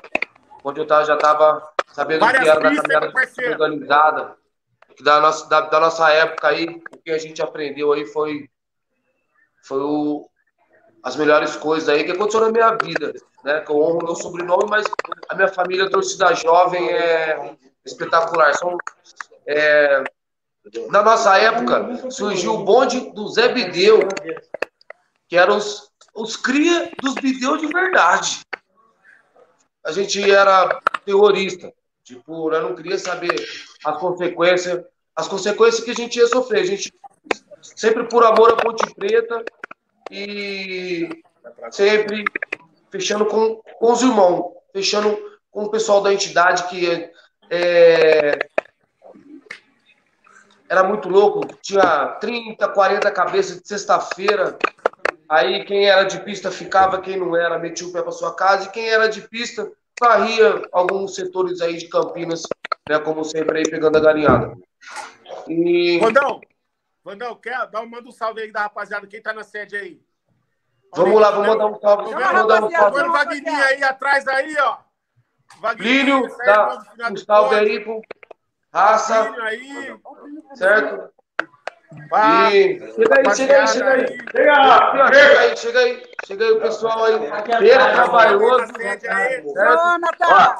[0.65, 1.63] onde eu já estava
[1.93, 3.13] sabendo Várias que era da caminhada
[3.53, 4.37] organizada,
[5.03, 8.49] da nossa, da, da nossa época aí, o que a gente aprendeu aí foi,
[9.63, 10.29] foi o,
[11.03, 13.13] as melhores coisas aí que aconteceu na minha vida,
[13.45, 13.61] né?
[13.61, 14.85] Que eu honro meu sobrenome, mas
[15.29, 18.55] a minha família, torcida jovem, é espetacular.
[18.55, 18.77] São,
[19.47, 20.03] é,
[20.91, 24.01] na nossa época, surgiu o bonde do Zé Bideu,
[25.29, 28.41] que eram os, os cria dos Bideu de verdade.
[29.85, 31.73] A gente era terrorista.
[32.03, 33.35] Tipo, eu não queria saber
[33.87, 34.85] as consequências,
[35.15, 36.61] as consequências que a gente ia sofrer.
[36.61, 36.93] A gente
[37.63, 39.45] sempre por amor à Ponte Preta
[40.11, 41.09] e
[41.71, 42.25] sempre
[42.91, 45.17] fechando com, com os irmãos, fechando
[45.51, 47.11] com o pessoal da entidade que
[47.49, 48.39] é,
[50.69, 54.59] era muito louco, tinha 30, 40 cabeças de sexta-feira.
[55.29, 58.67] Aí quem era de pista ficava, quem não era, metia o pé para sua casa,
[58.67, 62.43] e quem era de pista varria alguns setores aí de Campinas,
[62.89, 64.57] né, como sempre aí pegando a galinhada.
[65.49, 66.41] E Vandão,
[67.05, 67.67] Vandão, quer?
[67.69, 69.07] Dá um, manda um salve aí da rapaziada.
[69.07, 70.01] Quem tá na sede aí?
[70.95, 73.01] vamos lá, vamos mandar um salve, vamos mandar um salve.
[73.03, 74.79] o Vagninho aí atrás aí, ó.
[75.77, 78.03] Plínio, Sérgio, dá um salve aí pro
[78.73, 79.97] Raça, aí.
[80.55, 81.16] certo?
[82.11, 82.51] Pá.
[82.53, 84.07] E chega aí, chega aí, chega aí.
[84.33, 86.03] Chega aí, chega aí.
[86.27, 87.19] Chega aí o pessoal aí.
[87.59, 88.73] Pera trabalhoso.
[88.73, 89.43] Na sede aí.
[89.43, 90.57] Jonathan!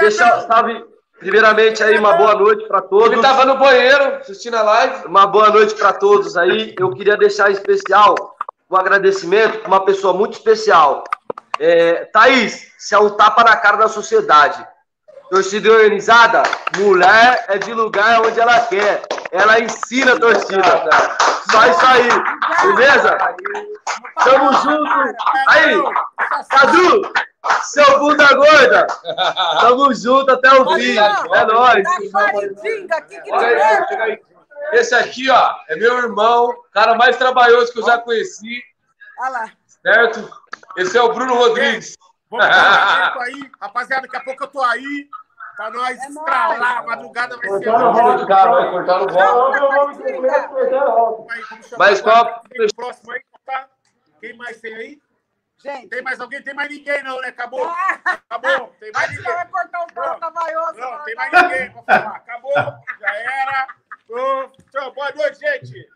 [0.00, 0.84] deixar salve,
[1.18, 3.12] primeiramente aí uma boa noite para todos.
[3.12, 5.06] Ele tava no banheiro assistindo a live.
[5.06, 6.74] Uma boa noite para todos aí.
[6.78, 8.36] Eu queria deixar especial
[8.70, 11.04] um agradecimento para uma pessoa muito especial.
[11.60, 14.66] É, Thaís, você é um tapa na cara da sociedade.
[15.30, 16.42] Torcida organizada,
[16.76, 19.02] mulher é de lugar onde ela quer.
[19.34, 20.62] Ela ensina a torcida.
[21.50, 22.08] Só isso aí,
[22.76, 23.18] beleza?
[24.22, 25.16] Tamo junto.
[25.48, 25.74] Aí,
[26.48, 27.12] Cadu,
[27.64, 28.86] seu bunda gorda.
[29.60, 30.96] Tamo junto até o fim.
[30.96, 31.84] É nóis.
[34.72, 38.62] Esse aqui, ó, é meu irmão, cara mais trabalhoso que eu já conheci.
[39.18, 39.50] Olha lá.
[39.66, 40.30] Certo?
[40.76, 41.96] Esse é o Bruno Rodrigues.
[42.30, 44.02] Vamos dar um aí, rapaziada.
[44.02, 45.08] Daqui a pouco eu tô aí.
[45.56, 47.64] Pra nós É estralar, a madrugada vai ser.
[47.64, 51.26] Cortar no rodo, cara, vai cortar no rodo.
[51.78, 53.68] Mas qual- Quem próximo aí, tá?
[54.20, 55.00] Quem mais tem aí?
[55.58, 55.88] Gente.
[55.88, 56.42] Tem mais alguém?
[56.42, 57.28] Tem mais ninguém, não, né?
[57.28, 57.64] Acabou?
[58.04, 58.74] Acabou.
[58.80, 59.34] Tem mais Acho que ninguém.
[59.34, 60.74] vai cortar o pau trabalhoso.
[60.80, 62.16] Não, tem mais ninguém pra falar.
[62.16, 62.52] Acabou.
[63.00, 63.66] Já era.
[64.70, 65.88] Tchau, boa noite, gente.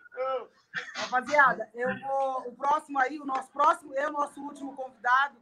[0.96, 2.48] Rapaziada, eu vou.
[2.48, 5.36] O próximo aí, o nosso próximo, eu, nosso último convidado,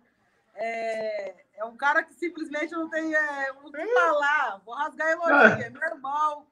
[0.57, 4.61] é, é um cara que simplesmente não tem é, o que falar.
[4.65, 6.47] Vou rasgar elogio, é meu irmão.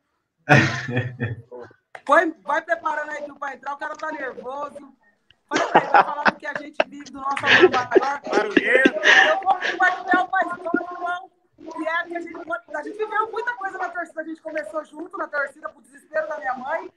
[2.06, 4.94] Foi, vai preparando aí que vai entrar, o cara tá nervoso.
[5.48, 8.20] Vai, vai, vai falar do que a gente vive, do nosso amor maior.
[9.30, 12.36] Eu vou compartilhar uma história, irmão, que é que a gente,
[12.74, 14.20] a gente viveu muita coisa na torcida.
[14.20, 16.92] A gente começou junto na torcida, pro desespero da minha mãe.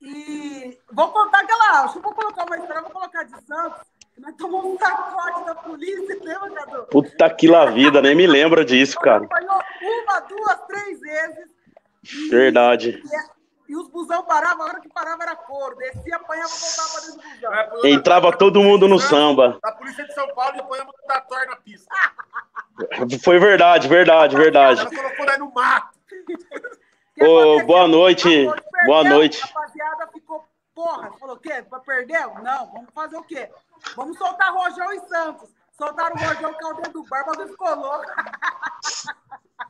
[0.00, 1.84] E vou contar aquela.
[1.84, 3.82] Acho que vou colocar uma história, vou colocar de Santos.
[4.18, 6.84] Nós tomamos um sacode da polícia, lembra, Cadu?
[6.84, 9.24] Puta que la vida, nem me lembra disso, cara.
[9.24, 11.48] Apanhou uma, duas, três vezes.
[12.30, 13.02] Verdade.
[13.04, 13.34] E, é-
[13.68, 15.74] e os busão paravam, a hora que parava era couro.
[15.76, 17.90] Descia, apanhava, voltava pra dentro do busão.
[17.90, 19.58] Entrava todo mundo no samba.
[19.62, 21.88] Da Polícia de São Paulo e apanhamos da Tor na pista.
[23.22, 24.80] Foi verdade, verdade, verdade.
[24.80, 25.88] Ela colocou nós no mato.
[27.20, 28.28] Ô, boa noite.
[28.86, 29.40] Boa noite.
[29.42, 31.62] A rapaziada ficou, porra, falou o quê?
[31.68, 32.26] Pra perder?
[32.42, 33.48] Não, vamos fazer o quê?
[33.94, 35.50] Vamos soltar Rojão e Santos.
[35.76, 38.06] Soltaram o Rojão dedo do bar, mas ficou louco.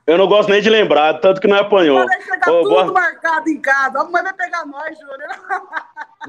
[0.07, 2.07] Eu não gosto nem de lembrar, tanto que não apanhou.
[2.07, 4.01] Vai chegar Ô, tudo boa, marcado em casa.
[4.01, 5.29] A mãe vai pegar nós, Júnior.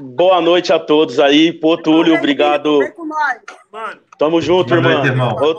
[0.00, 1.52] boa noite a todos aí.
[1.52, 2.78] Pô, Túlio, obrigado.
[2.78, 3.38] Vem com nós.
[3.70, 4.92] Mano, Tamo junto, Boa irmão.
[4.92, 5.36] noite, irmão.
[5.36, 5.54] Ô,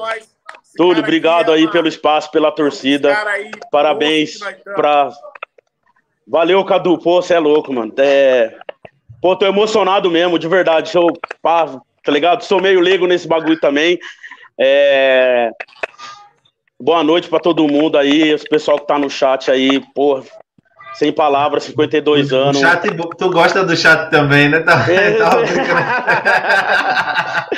[0.75, 3.15] Túlio, obrigado aí pelo espaço, pela torcida.
[3.71, 4.39] Parabéns
[4.75, 5.11] pra.
[6.27, 6.97] Valeu, Cadu.
[6.97, 7.93] Pô, você é louco, mano.
[7.97, 8.59] É...
[9.21, 10.89] Pô, tô emocionado mesmo, de verdade.
[10.89, 11.11] Sou,
[11.41, 11.65] pá,
[12.03, 12.43] tá ligado?
[12.43, 13.97] Sou meio leigo nesse bagulho também.
[14.59, 15.49] É...
[16.79, 20.21] Boa noite pra todo mundo aí, os pessoal que tá no chat aí, pô.
[20.93, 22.59] Sem palavras, 52 O anos.
[22.59, 22.87] chat,
[23.17, 24.61] tu gosta do chat também, né?
[24.61, 24.81] Tá,
[25.19, 27.47] tá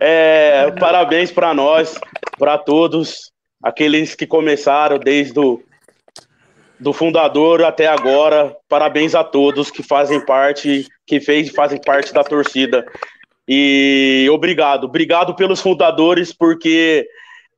[0.00, 1.98] É, parabéns para nós,
[2.38, 3.30] para todos,
[3.62, 5.60] aqueles que começaram desde o
[6.78, 8.56] do fundador até agora.
[8.68, 12.84] Parabéns a todos que fazem parte, que fez e fazem parte da torcida.
[13.48, 17.08] E obrigado, obrigado pelos fundadores, porque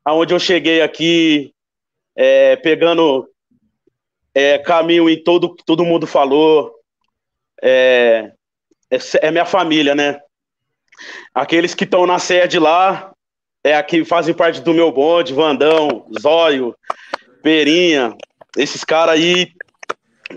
[0.04, 1.52] aonde eu cheguei aqui,
[2.14, 3.28] é, pegando
[4.34, 6.74] é, caminho em todo todo mundo falou,
[7.62, 8.32] é,
[8.90, 10.20] é, é minha família, né?
[11.34, 13.12] Aqueles que estão na sede lá,
[13.64, 16.76] é aqui fazem parte do meu bonde, Vandão, Zóio,
[17.42, 18.16] Perinha,
[18.56, 19.52] esses caras aí,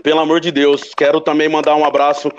[0.02, 2.30] pelo amor de Deus, quero também mandar um abraço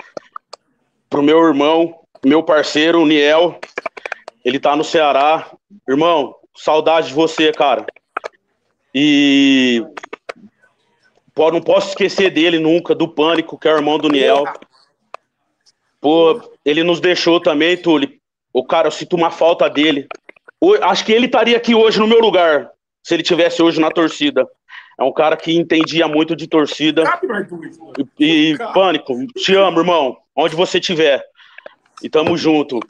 [1.08, 3.58] pro meu irmão, meu parceiro, Niel,
[4.44, 5.50] ele tá no Ceará.
[5.88, 7.86] Irmão, saudade de você, cara.
[8.94, 9.84] E
[11.36, 14.44] não posso esquecer dele nunca, do Pânico, que é o irmão do Niel.
[16.00, 18.12] Pô, ele nos deixou também, Túlio.
[18.52, 20.06] O cara, eu sinto uma falta dele.
[20.60, 22.70] O- Acho que ele estaria aqui hoje no meu lugar,
[23.02, 24.48] se ele tivesse hoje na torcida.
[24.98, 27.02] É um cara que entendia muito de torcida.
[28.18, 30.16] E, e, Pânico, te amo, irmão.
[30.36, 31.22] Onde você estiver.
[32.02, 32.80] E tamo junto.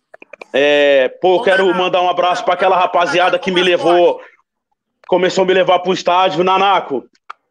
[0.53, 4.21] É, pô, quero mandar um abraço para aquela rapaziada que me levou.
[5.07, 7.05] Começou a me levar pro estádio, Nanaco.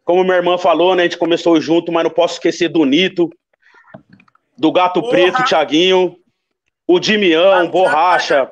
[0.06, 1.04] Como minha irmã falou, né?
[1.04, 3.30] A gente começou junto, mas não posso esquecer do Nito,
[4.58, 6.16] do Gato Preto, Thiaguinho,
[6.88, 8.50] o Dimião, Borracha.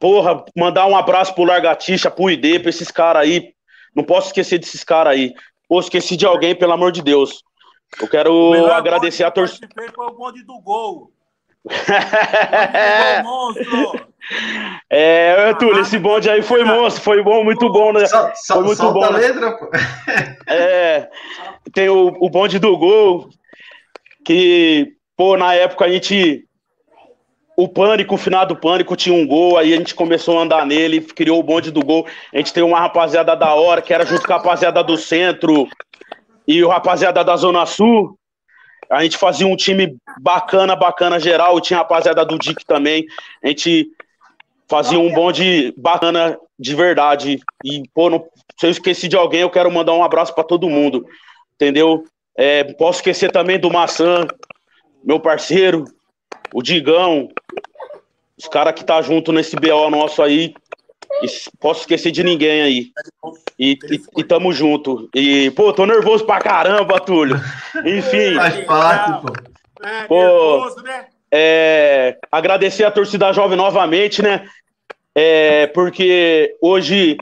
[0.00, 3.54] Porra, mandar um abraço pro Largatixa, pro ID, pra esses caras aí.
[3.94, 5.32] Não posso esquecer desses caras aí.
[5.68, 7.42] Pô, esqueci de alguém, pelo amor de Deus.
[8.00, 9.68] Eu quero agradecer a torcida.
[9.94, 11.10] Foi o bonde do gol.
[14.88, 18.06] É, Túlio, esse bonde aí foi monstro, foi bom, muito bom, né?
[18.46, 19.04] foi muito bom.
[19.04, 19.18] a né?
[19.18, 19.70] letra, pô.
[20.46, 21.10] É,
[21.74, 23.28] tem o, o bonde do gol,
[24.24, 26.48] que, pô, na época a gente
[27.56, 30.66] o Pânico, o final do Pânico, tinha um gol, aí a gente começou a andar
[30.66, 32.06] nele, criou o bonde do gol.
[32.32, 35.68] A gente tem uma rapaziada da hora, que era junto com a rapaziada do centro
[36.46, 38.18] e o rapaziada da Zona Sul.
[38.90, 43.06] A gente fazia um time bacana, bacana geral, tinha a rapaziada do Dick também.
[43.42, 43.86] A gente
[44.68, 47.38] fazia um bonde bacana de verdade.
[47.64, 48.26] E, pô, não,
[48.58, 51.06] se eu esqueci de alguém, eu quero mandar um abraço para todo mundo.
[51.54, 52.04] Entendeu?
[52.36, 54.26] É, posso esquecer também do Maçã,
[55.04, 55.84] meu parceiro,
[56.52, 57.28] o Digão,
[58.36, 60.54] os caras que tá junto nesse BO nosso aí.
[61.60, 62.92] Posso esquecer de ninguém aí.
[63.58, 65.08] E, e, e, tamo junto.
[65.14, 67.40] E, pô, tô nervoso pra caramba, Túlio.
[67.84, 68.34] Enfim.
[68.34, 69.86] Faz parte, pô.
[69.86, 71.06] É, pô, nervoso, né?
[71.30, 74.48] É, agradecer a torcida jovem novamente, né?
[75.14, 77.16] É, porque hoje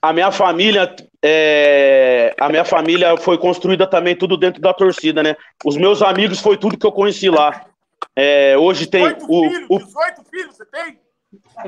[0.00, 5.36] a minha família é, a minha família foi construída também tudo dentro da torcida, né?
[5.64, 7.66] Os meus amigos foi tudo que eu conheci lá.
[8.16, 10.98] É, hoje tem o, filhos, o 18 filhos, você tem?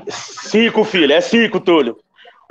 [0.08, 1.98] Cinco filhos, é cinco, Túlio.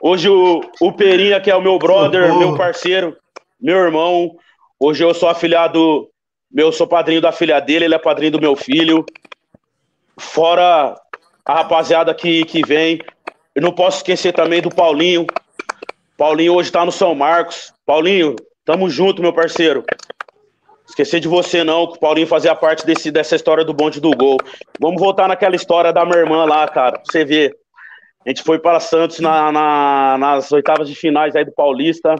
[0.03, 3.17] Hoje o, o Perinha, que é o meu brother, meu parceiro,
[3.59, 4.37] meu irmão.
[4.79, 6.07] Hoje eu sou afilhado,
[6.55, 9.03] eu sou padrinho da filha dele, ele é padrinho do meu filho.
[10.19, 10.95] Fora
[11.43, 12.99] a rapaziada que, que vem.
[13.55, 15.25] Eu não posso esquecer também do Paulinho.
[16.15, 17.73] Paulinho hoje tá no São Marcos.
[17.83, 19.83] Paulinho, tamo junto, meu parceiro.
[20.87, 24.11] Esquecer de você não, que o Paulinho fazia parte desse, dessa história do bonde do
[24.11, 24.37] gol.
[24.79, 26.93] Vamos voltar naquela história da minha irmã lá, cara.
[26.93, 27.55] Pra você ver.
[28.25, 32.15] A gente foi para Santos na, na, nas oitavas de finais aí do Paulista.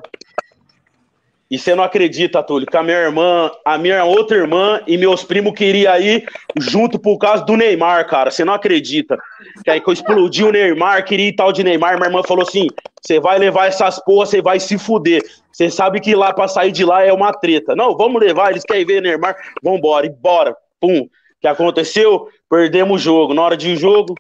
[1.50, 5.24] E você não acredita, Túlio, que a minha irmã, a minha outra irmã e meus
[5.24, 6.28] primos queriam ir
[6.60, 8.30] junto por causa do Neymar, cara.
[8.30, 9.18] Você não acredita.
[9.64, 11.96] Que aí que eu explodi o Neymar, queria ir tal de Neymar.
[11.96, 12.68] Minha irmã falou assim:
[13.02, 15.24] você vai levar essas porras, você vai se fuder.
[15.50, 17.76] Você sabe que lá pra sair de lá é uma treta.
[17.76, 20.56] Não, vamos levar, eles querem ver Neymar, vambora, e bora.
[20.82, 21.00] Pum.
[21.00, 21.10] O
[21.40, 22.28] que aconteceu?
[22.50, 23.34] Perdemos o jogo.
[23.34, 24.16] Na hora de jogo,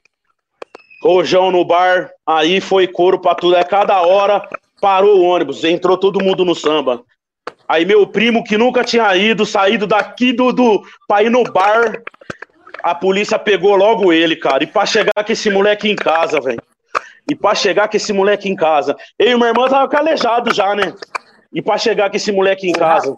[1.03, 3.55] rojão no bar, aí foi couro pra tudo.
[3.55, 4.47] É cada hora
[4.79, 7.03] parou o ônibus, entrou todo mundo no samba.
[7.67, 12.01] Aí meu primo, que nunca tinha ido, saído daqui do, do pra ir no bar,
[12.81, 14.63] a polícia pegou logo ele, cara.
[14.63, 16.61] E pra chegar com esse moleque em casa, velho.
[17.29, 18.95] E pra chegar com esse moleque em casa.
[19.19, 20.93] Eu e minha irmã tava calejado já, né?
[21.53, 23.13] E pra chegar com esse moleque em casa.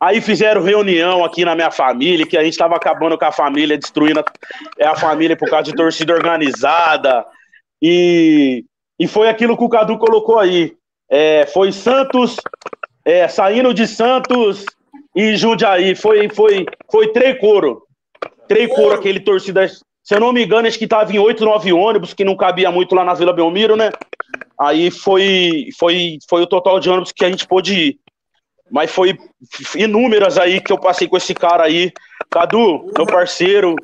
[0.00, 3.78] Aí fizeram reunião aqui na minha família, que a gente tava acabando com a família,
[3.78, 7.24] destruindo a, a família por causa de torcida organizada.
[7.80, 8.64] E,
[8.98, 10.74] e foi aquilo que o Cadu colocou aí.
[11.08, 12.36] É, foi Santos,
[13.06, 14.66] é, saindo de Santos
[15.14, 15.94] e Jundiaí.
[15.94, 17.84] Foi, foi, foi três coro.
[18.48, 19.68] Três coro aquele torcida.
[19.68, 22.70] Se eu não me engano, acho que tava em oito, nove ônibus, que não cabia
[22.70, 23.92] muito lá na Vila Belmiro, né?
[24.58, 27.98] Aí foi, foi, foi o total de ônibus que a gente pôde ir.
[28.68, 29.16] Mas foi
[29.76, 31.92] inúmeras aí que eu passei com esse cara aí.
[32.28, 33.76] Cadu, meu parceiro,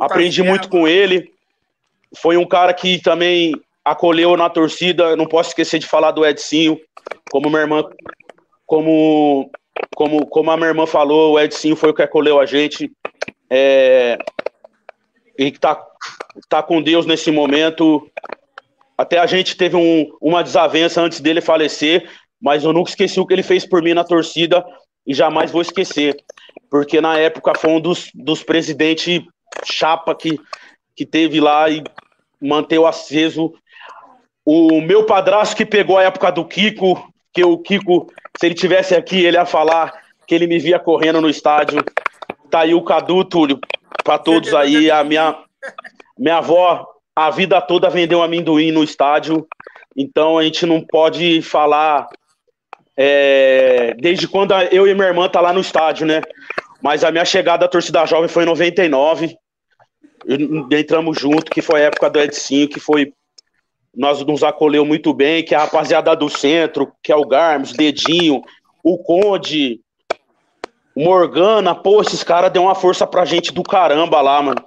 [0.00, 1.30] aprendi muito com ele.
[2.16, 3.52] Foi um cara que também
[3.84, 5.14] acolheu na torcida.
[5.14, 6.80] Não posso esquecer de falar do Edcinho,
[7.30, 7.84] como minha irmã
[8.66, 9.50] como,
[9.94, 12.90] como, como a minha irmã falou, o Edson foi o que acolheu a gente.
[13.48, 14.18] É,
[15.38, 15.80] e que tá,
[16.48, 18.10] tá com Deus nesse momento.
[18.98, 22.10] Até a gente teve um, uma desavença antes dele falecer,
[22.40, 24.64] mas eu nunca esqueci o que ele fez por mim na torcida
[25.06, 26.16] e jamais vou esquecer.
[26.70, 29.22] Porque na época foi um dos, dos presidentes
[29.64, 30.40] chapa que,
[30.94, 31.84] que teve lá e
[32.40, 33.52] manteve aceso.
[34.44, 38.94] O meu padrasto que pegou a época do Kiko, que o Kiko se ele tivesse
[38.94, 39.92] aqui, ele ia falar
[40.26, 41.84] que ele me via correndo no estádio.
[42.50, 43.58] Tá aí o Cadu, Túlio,
[44.02, 44.90] para todos aí.
[44.90, 45.36] A minha,
[46.18, 49.46] minha avó, a vida toda vendeu amendoim no estádio.
[49.94, 52.08] Então a gente não pode falar
[52.96, 56.22] é, desde quando eu e minha irmã tá lá no estádio, né?
[56.82, 59.36] Mas a minha chegada à torcida jovem foi em 99.
[60.72, 63.12] Entramos junto, que foi a época do Edcinho, que foi
[63.96, 67.72] nós nos acolheu muito bem, que é a rapaziada do centro, que é o Garmes,
[67.72, 68.42] Dedinho,
[68.84, 69.80] o Conde,
[70.94, 74.62] Morgana, pô, esses caras deu uma força pra gente do caramba lá, mano.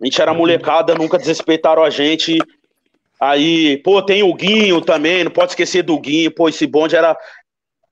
[0.00, 2.38] A gente era molecada, nunca desrespeitaram a gente.
[3.20, 7.16] Aí, pô, tem o Guinho também, não pode esquecer do Guinho, pô, esse bonde era,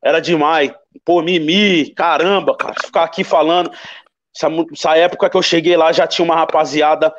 [0.02, 0.72] era demais.
[1.04, 3.70] Pô, Mimi, caramba, cara, ficar aqui falando.
[4.34, 7.12] Essa, essa época que eu cheguei lá já tinha uma rapaziada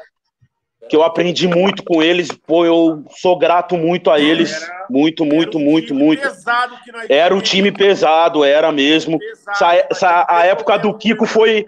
[0.90, 5.24] que eu aprendi muito com eles, pô, eu sou grato muito a eles, era, muito,
[5.24, 6.28] muito, muito, muito.
[7.08, 9.20] Era o time pesado, era mesmo.
[9.20, 11.64] Pesado, essa, essa, a época do Kiko foi,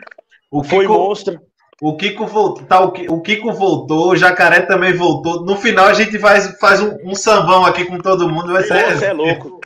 [0.50, 1.40] o foi Kiko, monstro.
[1.80, 5.46] O Kiko voltou, tá, o Kiko voltou, o Jacaré também voltou.
[5.46, 8.98] No final a gente faz, faz um, um sambão aqui com todo mundo, vai ser.
[8.98, 9.62] Você é louco.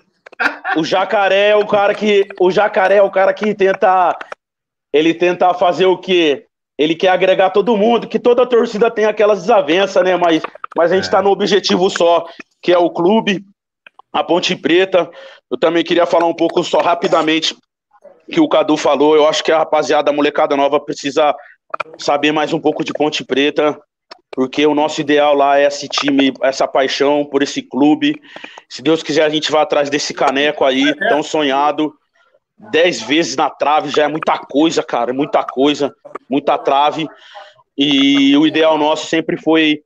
[0.75, 4.17] o Jacaré é o cara que, o Jacaré é o cara que tenta,
[4.91, 6.45] ele tenta fazer o quê?
[6.77, 10.15] Ele quer agregar todo mundo, que toda torcida tem aquelas desavenças, né?
[10.17, 10.43] Mas,
[10.75, 12.25] mas a gente está no objetivo só,
[12.61, 13.43] que é o clube,
[14.11, 15.09] a Ponte Preta.
[15.49, 17.55] Eu também queria falar um pouco só rapidamente
[18.29, 19.15] que o Cadu falou.
[19.15, 21.33] Eu acho que a rapaziada, a molecada nova, precisa
[21.97, 23.79] saber mais um pouco de Ponte Preta,
[24.31, 28.19] porque o nosso ideal lá é esse time, essa paixão por esse clube.
[28.69, 31.93] Se Deus quiser, a gente vai atrás desse caneco aí, tão sonhado.
[32.57, 35.93] Dez vezes na trave já é muita coisa, cara, muita coisa,
[36.29, 37.07] muita trave.
[37.77, 39.81] E o ideal nosso sempre foi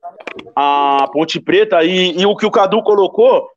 [0.54, 1.82] a Ponte Preta.
[1.82, 3.48] E, e o que o Cadu colocou,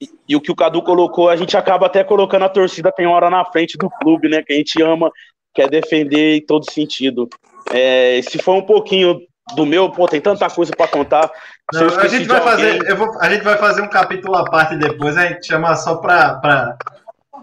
[0.00, 3.06] e, e, o que o Cadu colocou, a gente acaba até colocando a torcida tem
[3.06, 4.42] hora na frente do clube, né?
[4.42, 5.10] Que a gente ama,
[5.54, 7.28] quer defender em todo sentido.
[7.70, 9.20] É, se for um pouquinho
[9.54, 11.30] do meu, pô, tem tanta coisa para contar.
[11.72, 12.78] Não, a gente vai alguém...
[12.78, 15.96] fazer, vou, a gente vai fazer um capítulo à parte depois, a gente chama só
[15.96, 16.76] para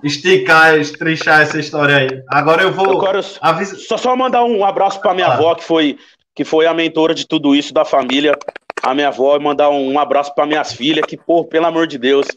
[0.03, 2.23] esticar, estrinchar essa história aí.
[2.29, 2.93] Agora eu vou.
[2.93, 5.33] Eu quero só, só mandar um abraço para minha ah.
[5.33, 5.97] avó, que foi,
[6.35, 8.37] que foi a mentora de tudo isso da família.
[8.83, 11.85] A minha avó, e mandar um, um abraço para minhas filhas, que, pô, pelo amor
[11.85, 12.27] de Deus,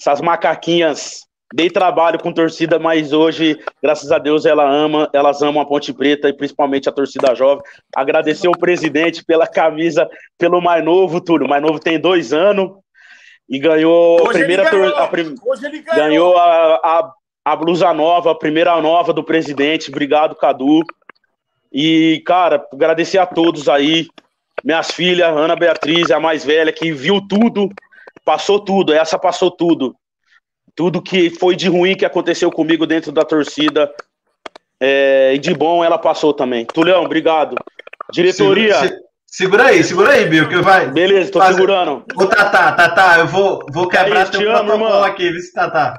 [0.00, 1.26] essas macaquinhas.
[1.52, 5.94] Dei trabalho com torcida, mas hoje, graças a Deus, ela ama, elas amam a Ponte
[5.94, 7.64] Preta e principalmente a torcida jovem.
[7.96, 11.46] Agradecer o presidente pela camisa, pelo mais novo, Túlio.
[11.46, 12.72] O mais novo tem dois anos,
[13.48, 14.96] e ganhou Hoje a primeira ganhou.
[14.96, 15.34] A prim...
[15.34, 17.12] ganhou, ganhou a, a,
[17.44, 19.88] a, blusa nova, a primeira nova do presidente.
[19.88, 20.82] Obrigado, Cadu.
[21.72, 24.06] E, cara, agradecer a todos aí.
[24.62, 27.70] Minhas filhas, Ana Beatriz, a mais velha, que viu tudo,
[28.24, 29.94] passou tudo, essa passou tudo.
[30.74, 33.92] Tudo que foi de ruim que aconteceu comigo dentro da torcida.
[34.80, 36.64] É, e de bom ela passou também.
[36.66, 37.56] Tulhão, obrigado.
[38.12, 38.74] Diretoria.
[38.74, 39.07] Se, se...
[39.38, 40.90] Segura aí, segura aí, Bill, que vai.
[40.90, 41.54] Beleza, tô fazer...
[41.54, 42.04] segurando.
[42.16, 45.04] Ô, Tatá, Tatá, eu vou, vou quebrar aí, teu protocolo irmão.
[45.04, 45.94] aqui, viu, Tatá?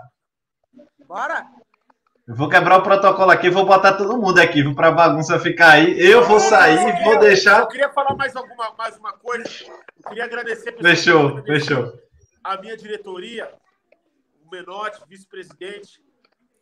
[1.08, 1.46] Bora!
[2.28, 5.72] Eu vou quebrar o protocolo aqui, vou botar todo mundo aqui, viu, pra bagunça ficar
[5.72, 5.98] aí.
[5.98, 7.62] Eu vou sair, eu vou deixar.
[7.62, 9.48] Eu queria falar mais, alguma, mais uma coisa.
[10.04, 10.76] Eu queria agradecer.
[10.78, 11.94] Fechou, fechou.
[12.44, 13.50] A minha diretoria,
[14.46, 16.02] o Menotti, vice-presidente,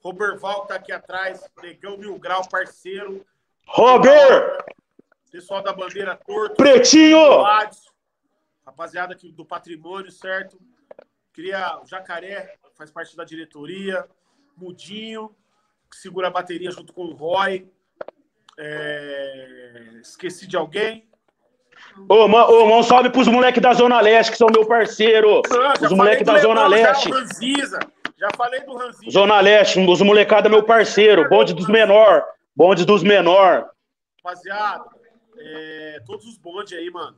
[0.03, 3.25] Roberval, que tá aqui atrás, Negão Mil Grau, parceiro.
[3.65, 4.59] Robert!
[5.37, 6.55] Pessoal da bandeira torta.
[6.55, 7.43] Pretinho!
[8.65, 10.59] Rapaziada aqui do patrimônio, certo?
[11.31, 11.79] Queria.
[11.79, 14.03] O Jacaré faz parte da diretoria.
[14.57, 15.29] Mudinho,
[15.91, 17.69] que segura a bateria junto com o Roy.
[18.57, 19.99] É...
[20.01, 21.07] Esqueci de alguém.
[22.09, 25.43] Ô, ô, um salve pros moleques da Zona Leste, que são meu parceiro.
[25.47, 27.09] Não, os moleques da Zona Leste.
[27.11, 27.79] Já,
[28.17, 29.11] já falei do Ranziza.
[29.11, 31.29] Zona Leste, os molecados meu parceiro.
[31.29, 32.25] Bonde dos menor.
[32.55, 33.69] Bonde dos menor.
[34.23, 34.96] Rapaziada,
[35.39, 37.17] é, todos os bondes aí, mano.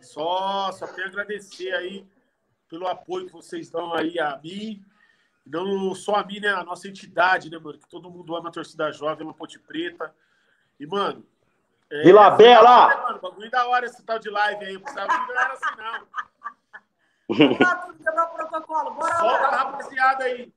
[0.00, 2.06] Só, só tenho a agradecer aí
[2.68, 4.84] pelo apoio que vocês dão aí a mim.
[5.46, 6.48] Não só a mim, né?
[6.48, 7.78] A nossa entidade, né, mano?
[7.78, 10.14] Que todo mundo ama a torcida jovem, uma Ponte Preta.
[10.78, 11.24] E, mano.
[11.90, 12.88] É, Vila Bela!
[12.88, 13.20] Né, mano?
[13.20, 14.74] Bagulho da hora esse tal de live aí.
[14.74, 16.24] Não precisava de não era assim, não.
[19.18, 20.52] Solta a rapaziada aí.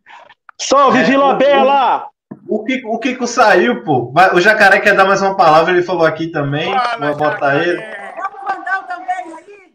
[0.59, 2.09] Salve, é, Vila Bela!
[2.49, 4.13] O Kiko, o Kiko saiu, pô.
[4.33, 6.71] O Jacaré quer dar mais uma palavra, ele falou aqui também.
[6.71, 7.69] Fala, Vou botar jacaré.
[7.69, 7.81] ele.
[8.15, 9.71] Vamos Vandal também aí.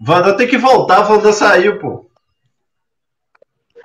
[0.00, 2.08] Vandal tem que voltar, Vandal saiu, pô.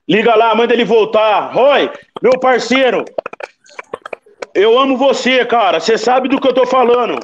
[0.07, 1.52] Liga lá, manda ele voltar.
[1.53, 1.90] Roy,
[2.22, 3.06] meu parceiro.
[4.53, 5.80] Eu amo você, cara.
[5.80, 7.20] Você sabe do que eu tô falando.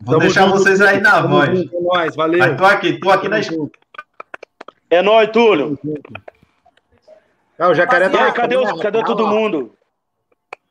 [0.00, 1.58] Vou Tamo deixar junto, vocês aí na voz.
[1.58, 2.38] Junto, é nóis, valeu.
[2.38, 3.78] Mas tô aqui, tô aqui na escuta.
[4.90, 5.78] É nóis, Túlio.
[7.58, 8.32] Ah, o jacaré tá.
[8.32, 9.76] cadê, os, cadê todo mundo?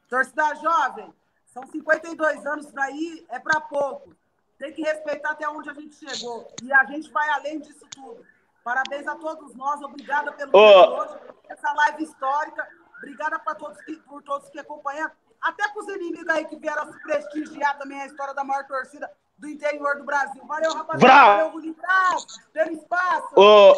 [0.09, 1.13] Torcida jovem,
[1.53, 4.15] são 52 anos, isso daí é para pouco.
[4.57, 6.47] Tem que respeitar até onde a gente chegou.
[6.63, 8.25] E a gente vai além disso tudo.
[8.63, 11.01] Parabéns a todos nós, obrigada pelo oh.
[11.01, 11.15] hoje,
[11.49, 12.67] essa live histórica.
[12.97, 15.11] Obrigada para todos que, por todos que acompanham.
[15.41, 19.11] Até para os inimigos aí que vieram se prestigiar também a história da maior torcida
[19.37, 20.43] do interior do Brasil.
[20.45, 21.35] Valeu, rapaziada.
[21.35, 22.17] Valeu, bonitão.
[22.53, 23.27] Tem espaço.
[23.35, 23.73] Oh.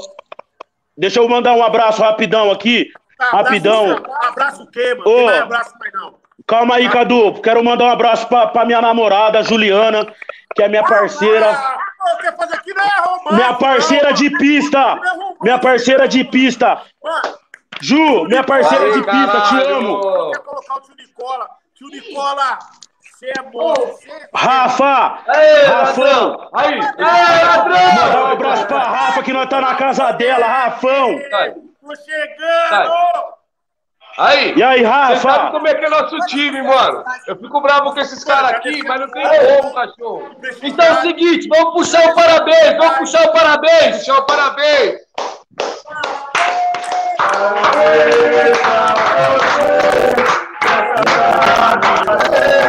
[0.99, 2.91] Deixa eu mandar um abraço rapidão aqui.
[3.17, 3.91] Tá, rapidão.
[3.91, 5.09] Abraço, abraço o quê, mano?
[5.09, 6.15] Ô, Não abraço mais não.
[6.45, 7.41] Calma aí, Cadu.
[7.41, 10.13] Quero mandar um abraço pra, pra minha namorada, Juliana,
[10.53, 11.51] que é minha parceira.
[11.51, 11.77] Ah,
[12.53, 14.99] aqui, não é romântico, minha parceira de pista.
[15.41, 16.81] Minha parceira de pista.
[17.81, 20.31] Ju, minha parceira de pista, te amo.
[20.31, 21.49] Quer colocar o tio Nicola.
[21.75, 22.59] Tio Nicola,
[23.19, 23.73] você é bom.
[24.33, 25.19] Rafa!
[25.27, 26.49] Aê, Rafão!
[26.53, 26.79] Aí!
[26.79, 27.93] Aê, ladrão!
[27.95, 31.19] Mandar um abraço pra Rafa, que nós tá na casa dela, Rafão!
[31.19, 32.93] Tô chegando!
[34.17, 34.53] Aí!
[34.55, 35.15] E aí, Rafa?
[35.15, 37.03] Você sabe como é que é nosso time, mano?
[37.27, 40.35] Eu fico bravo com esses caras aqui, mas não tem como, cachorro.
[40.63, 43.97] Então é o seguinte, vamos puxar o parabéns, vamos puxar o parabéns!
[43.97, 44.99] Puxar o parabéns!
[47.17, 48.95] Parabéns pra
[52.15, 52.68] você!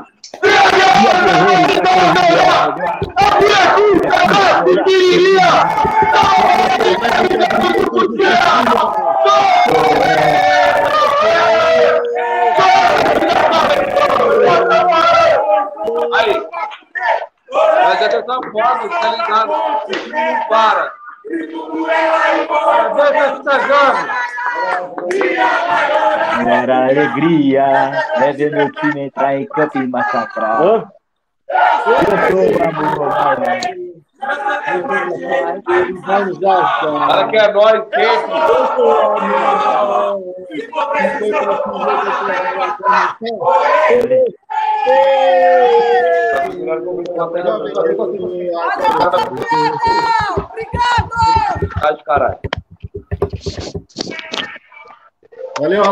[16.13, 16.47] Aí.
[17.83, 19.51] Mas é dessa forma, tá ligado?
[19.51, 21.00] O time não para.
[26.45, 30.61] Era alegria é ver meu time entrar em campo e massacrar.
[30.61, 30.89] Eu
[31.83, 31.95] sou
[32.63, 33.41] amor,
[36.81, 38.31] Fala que é nóis, quente.
[50.37, 51.00] Obrigado!
[51.81, 52.39] Tá de caralho.
[55.59, 55.83] Valeu,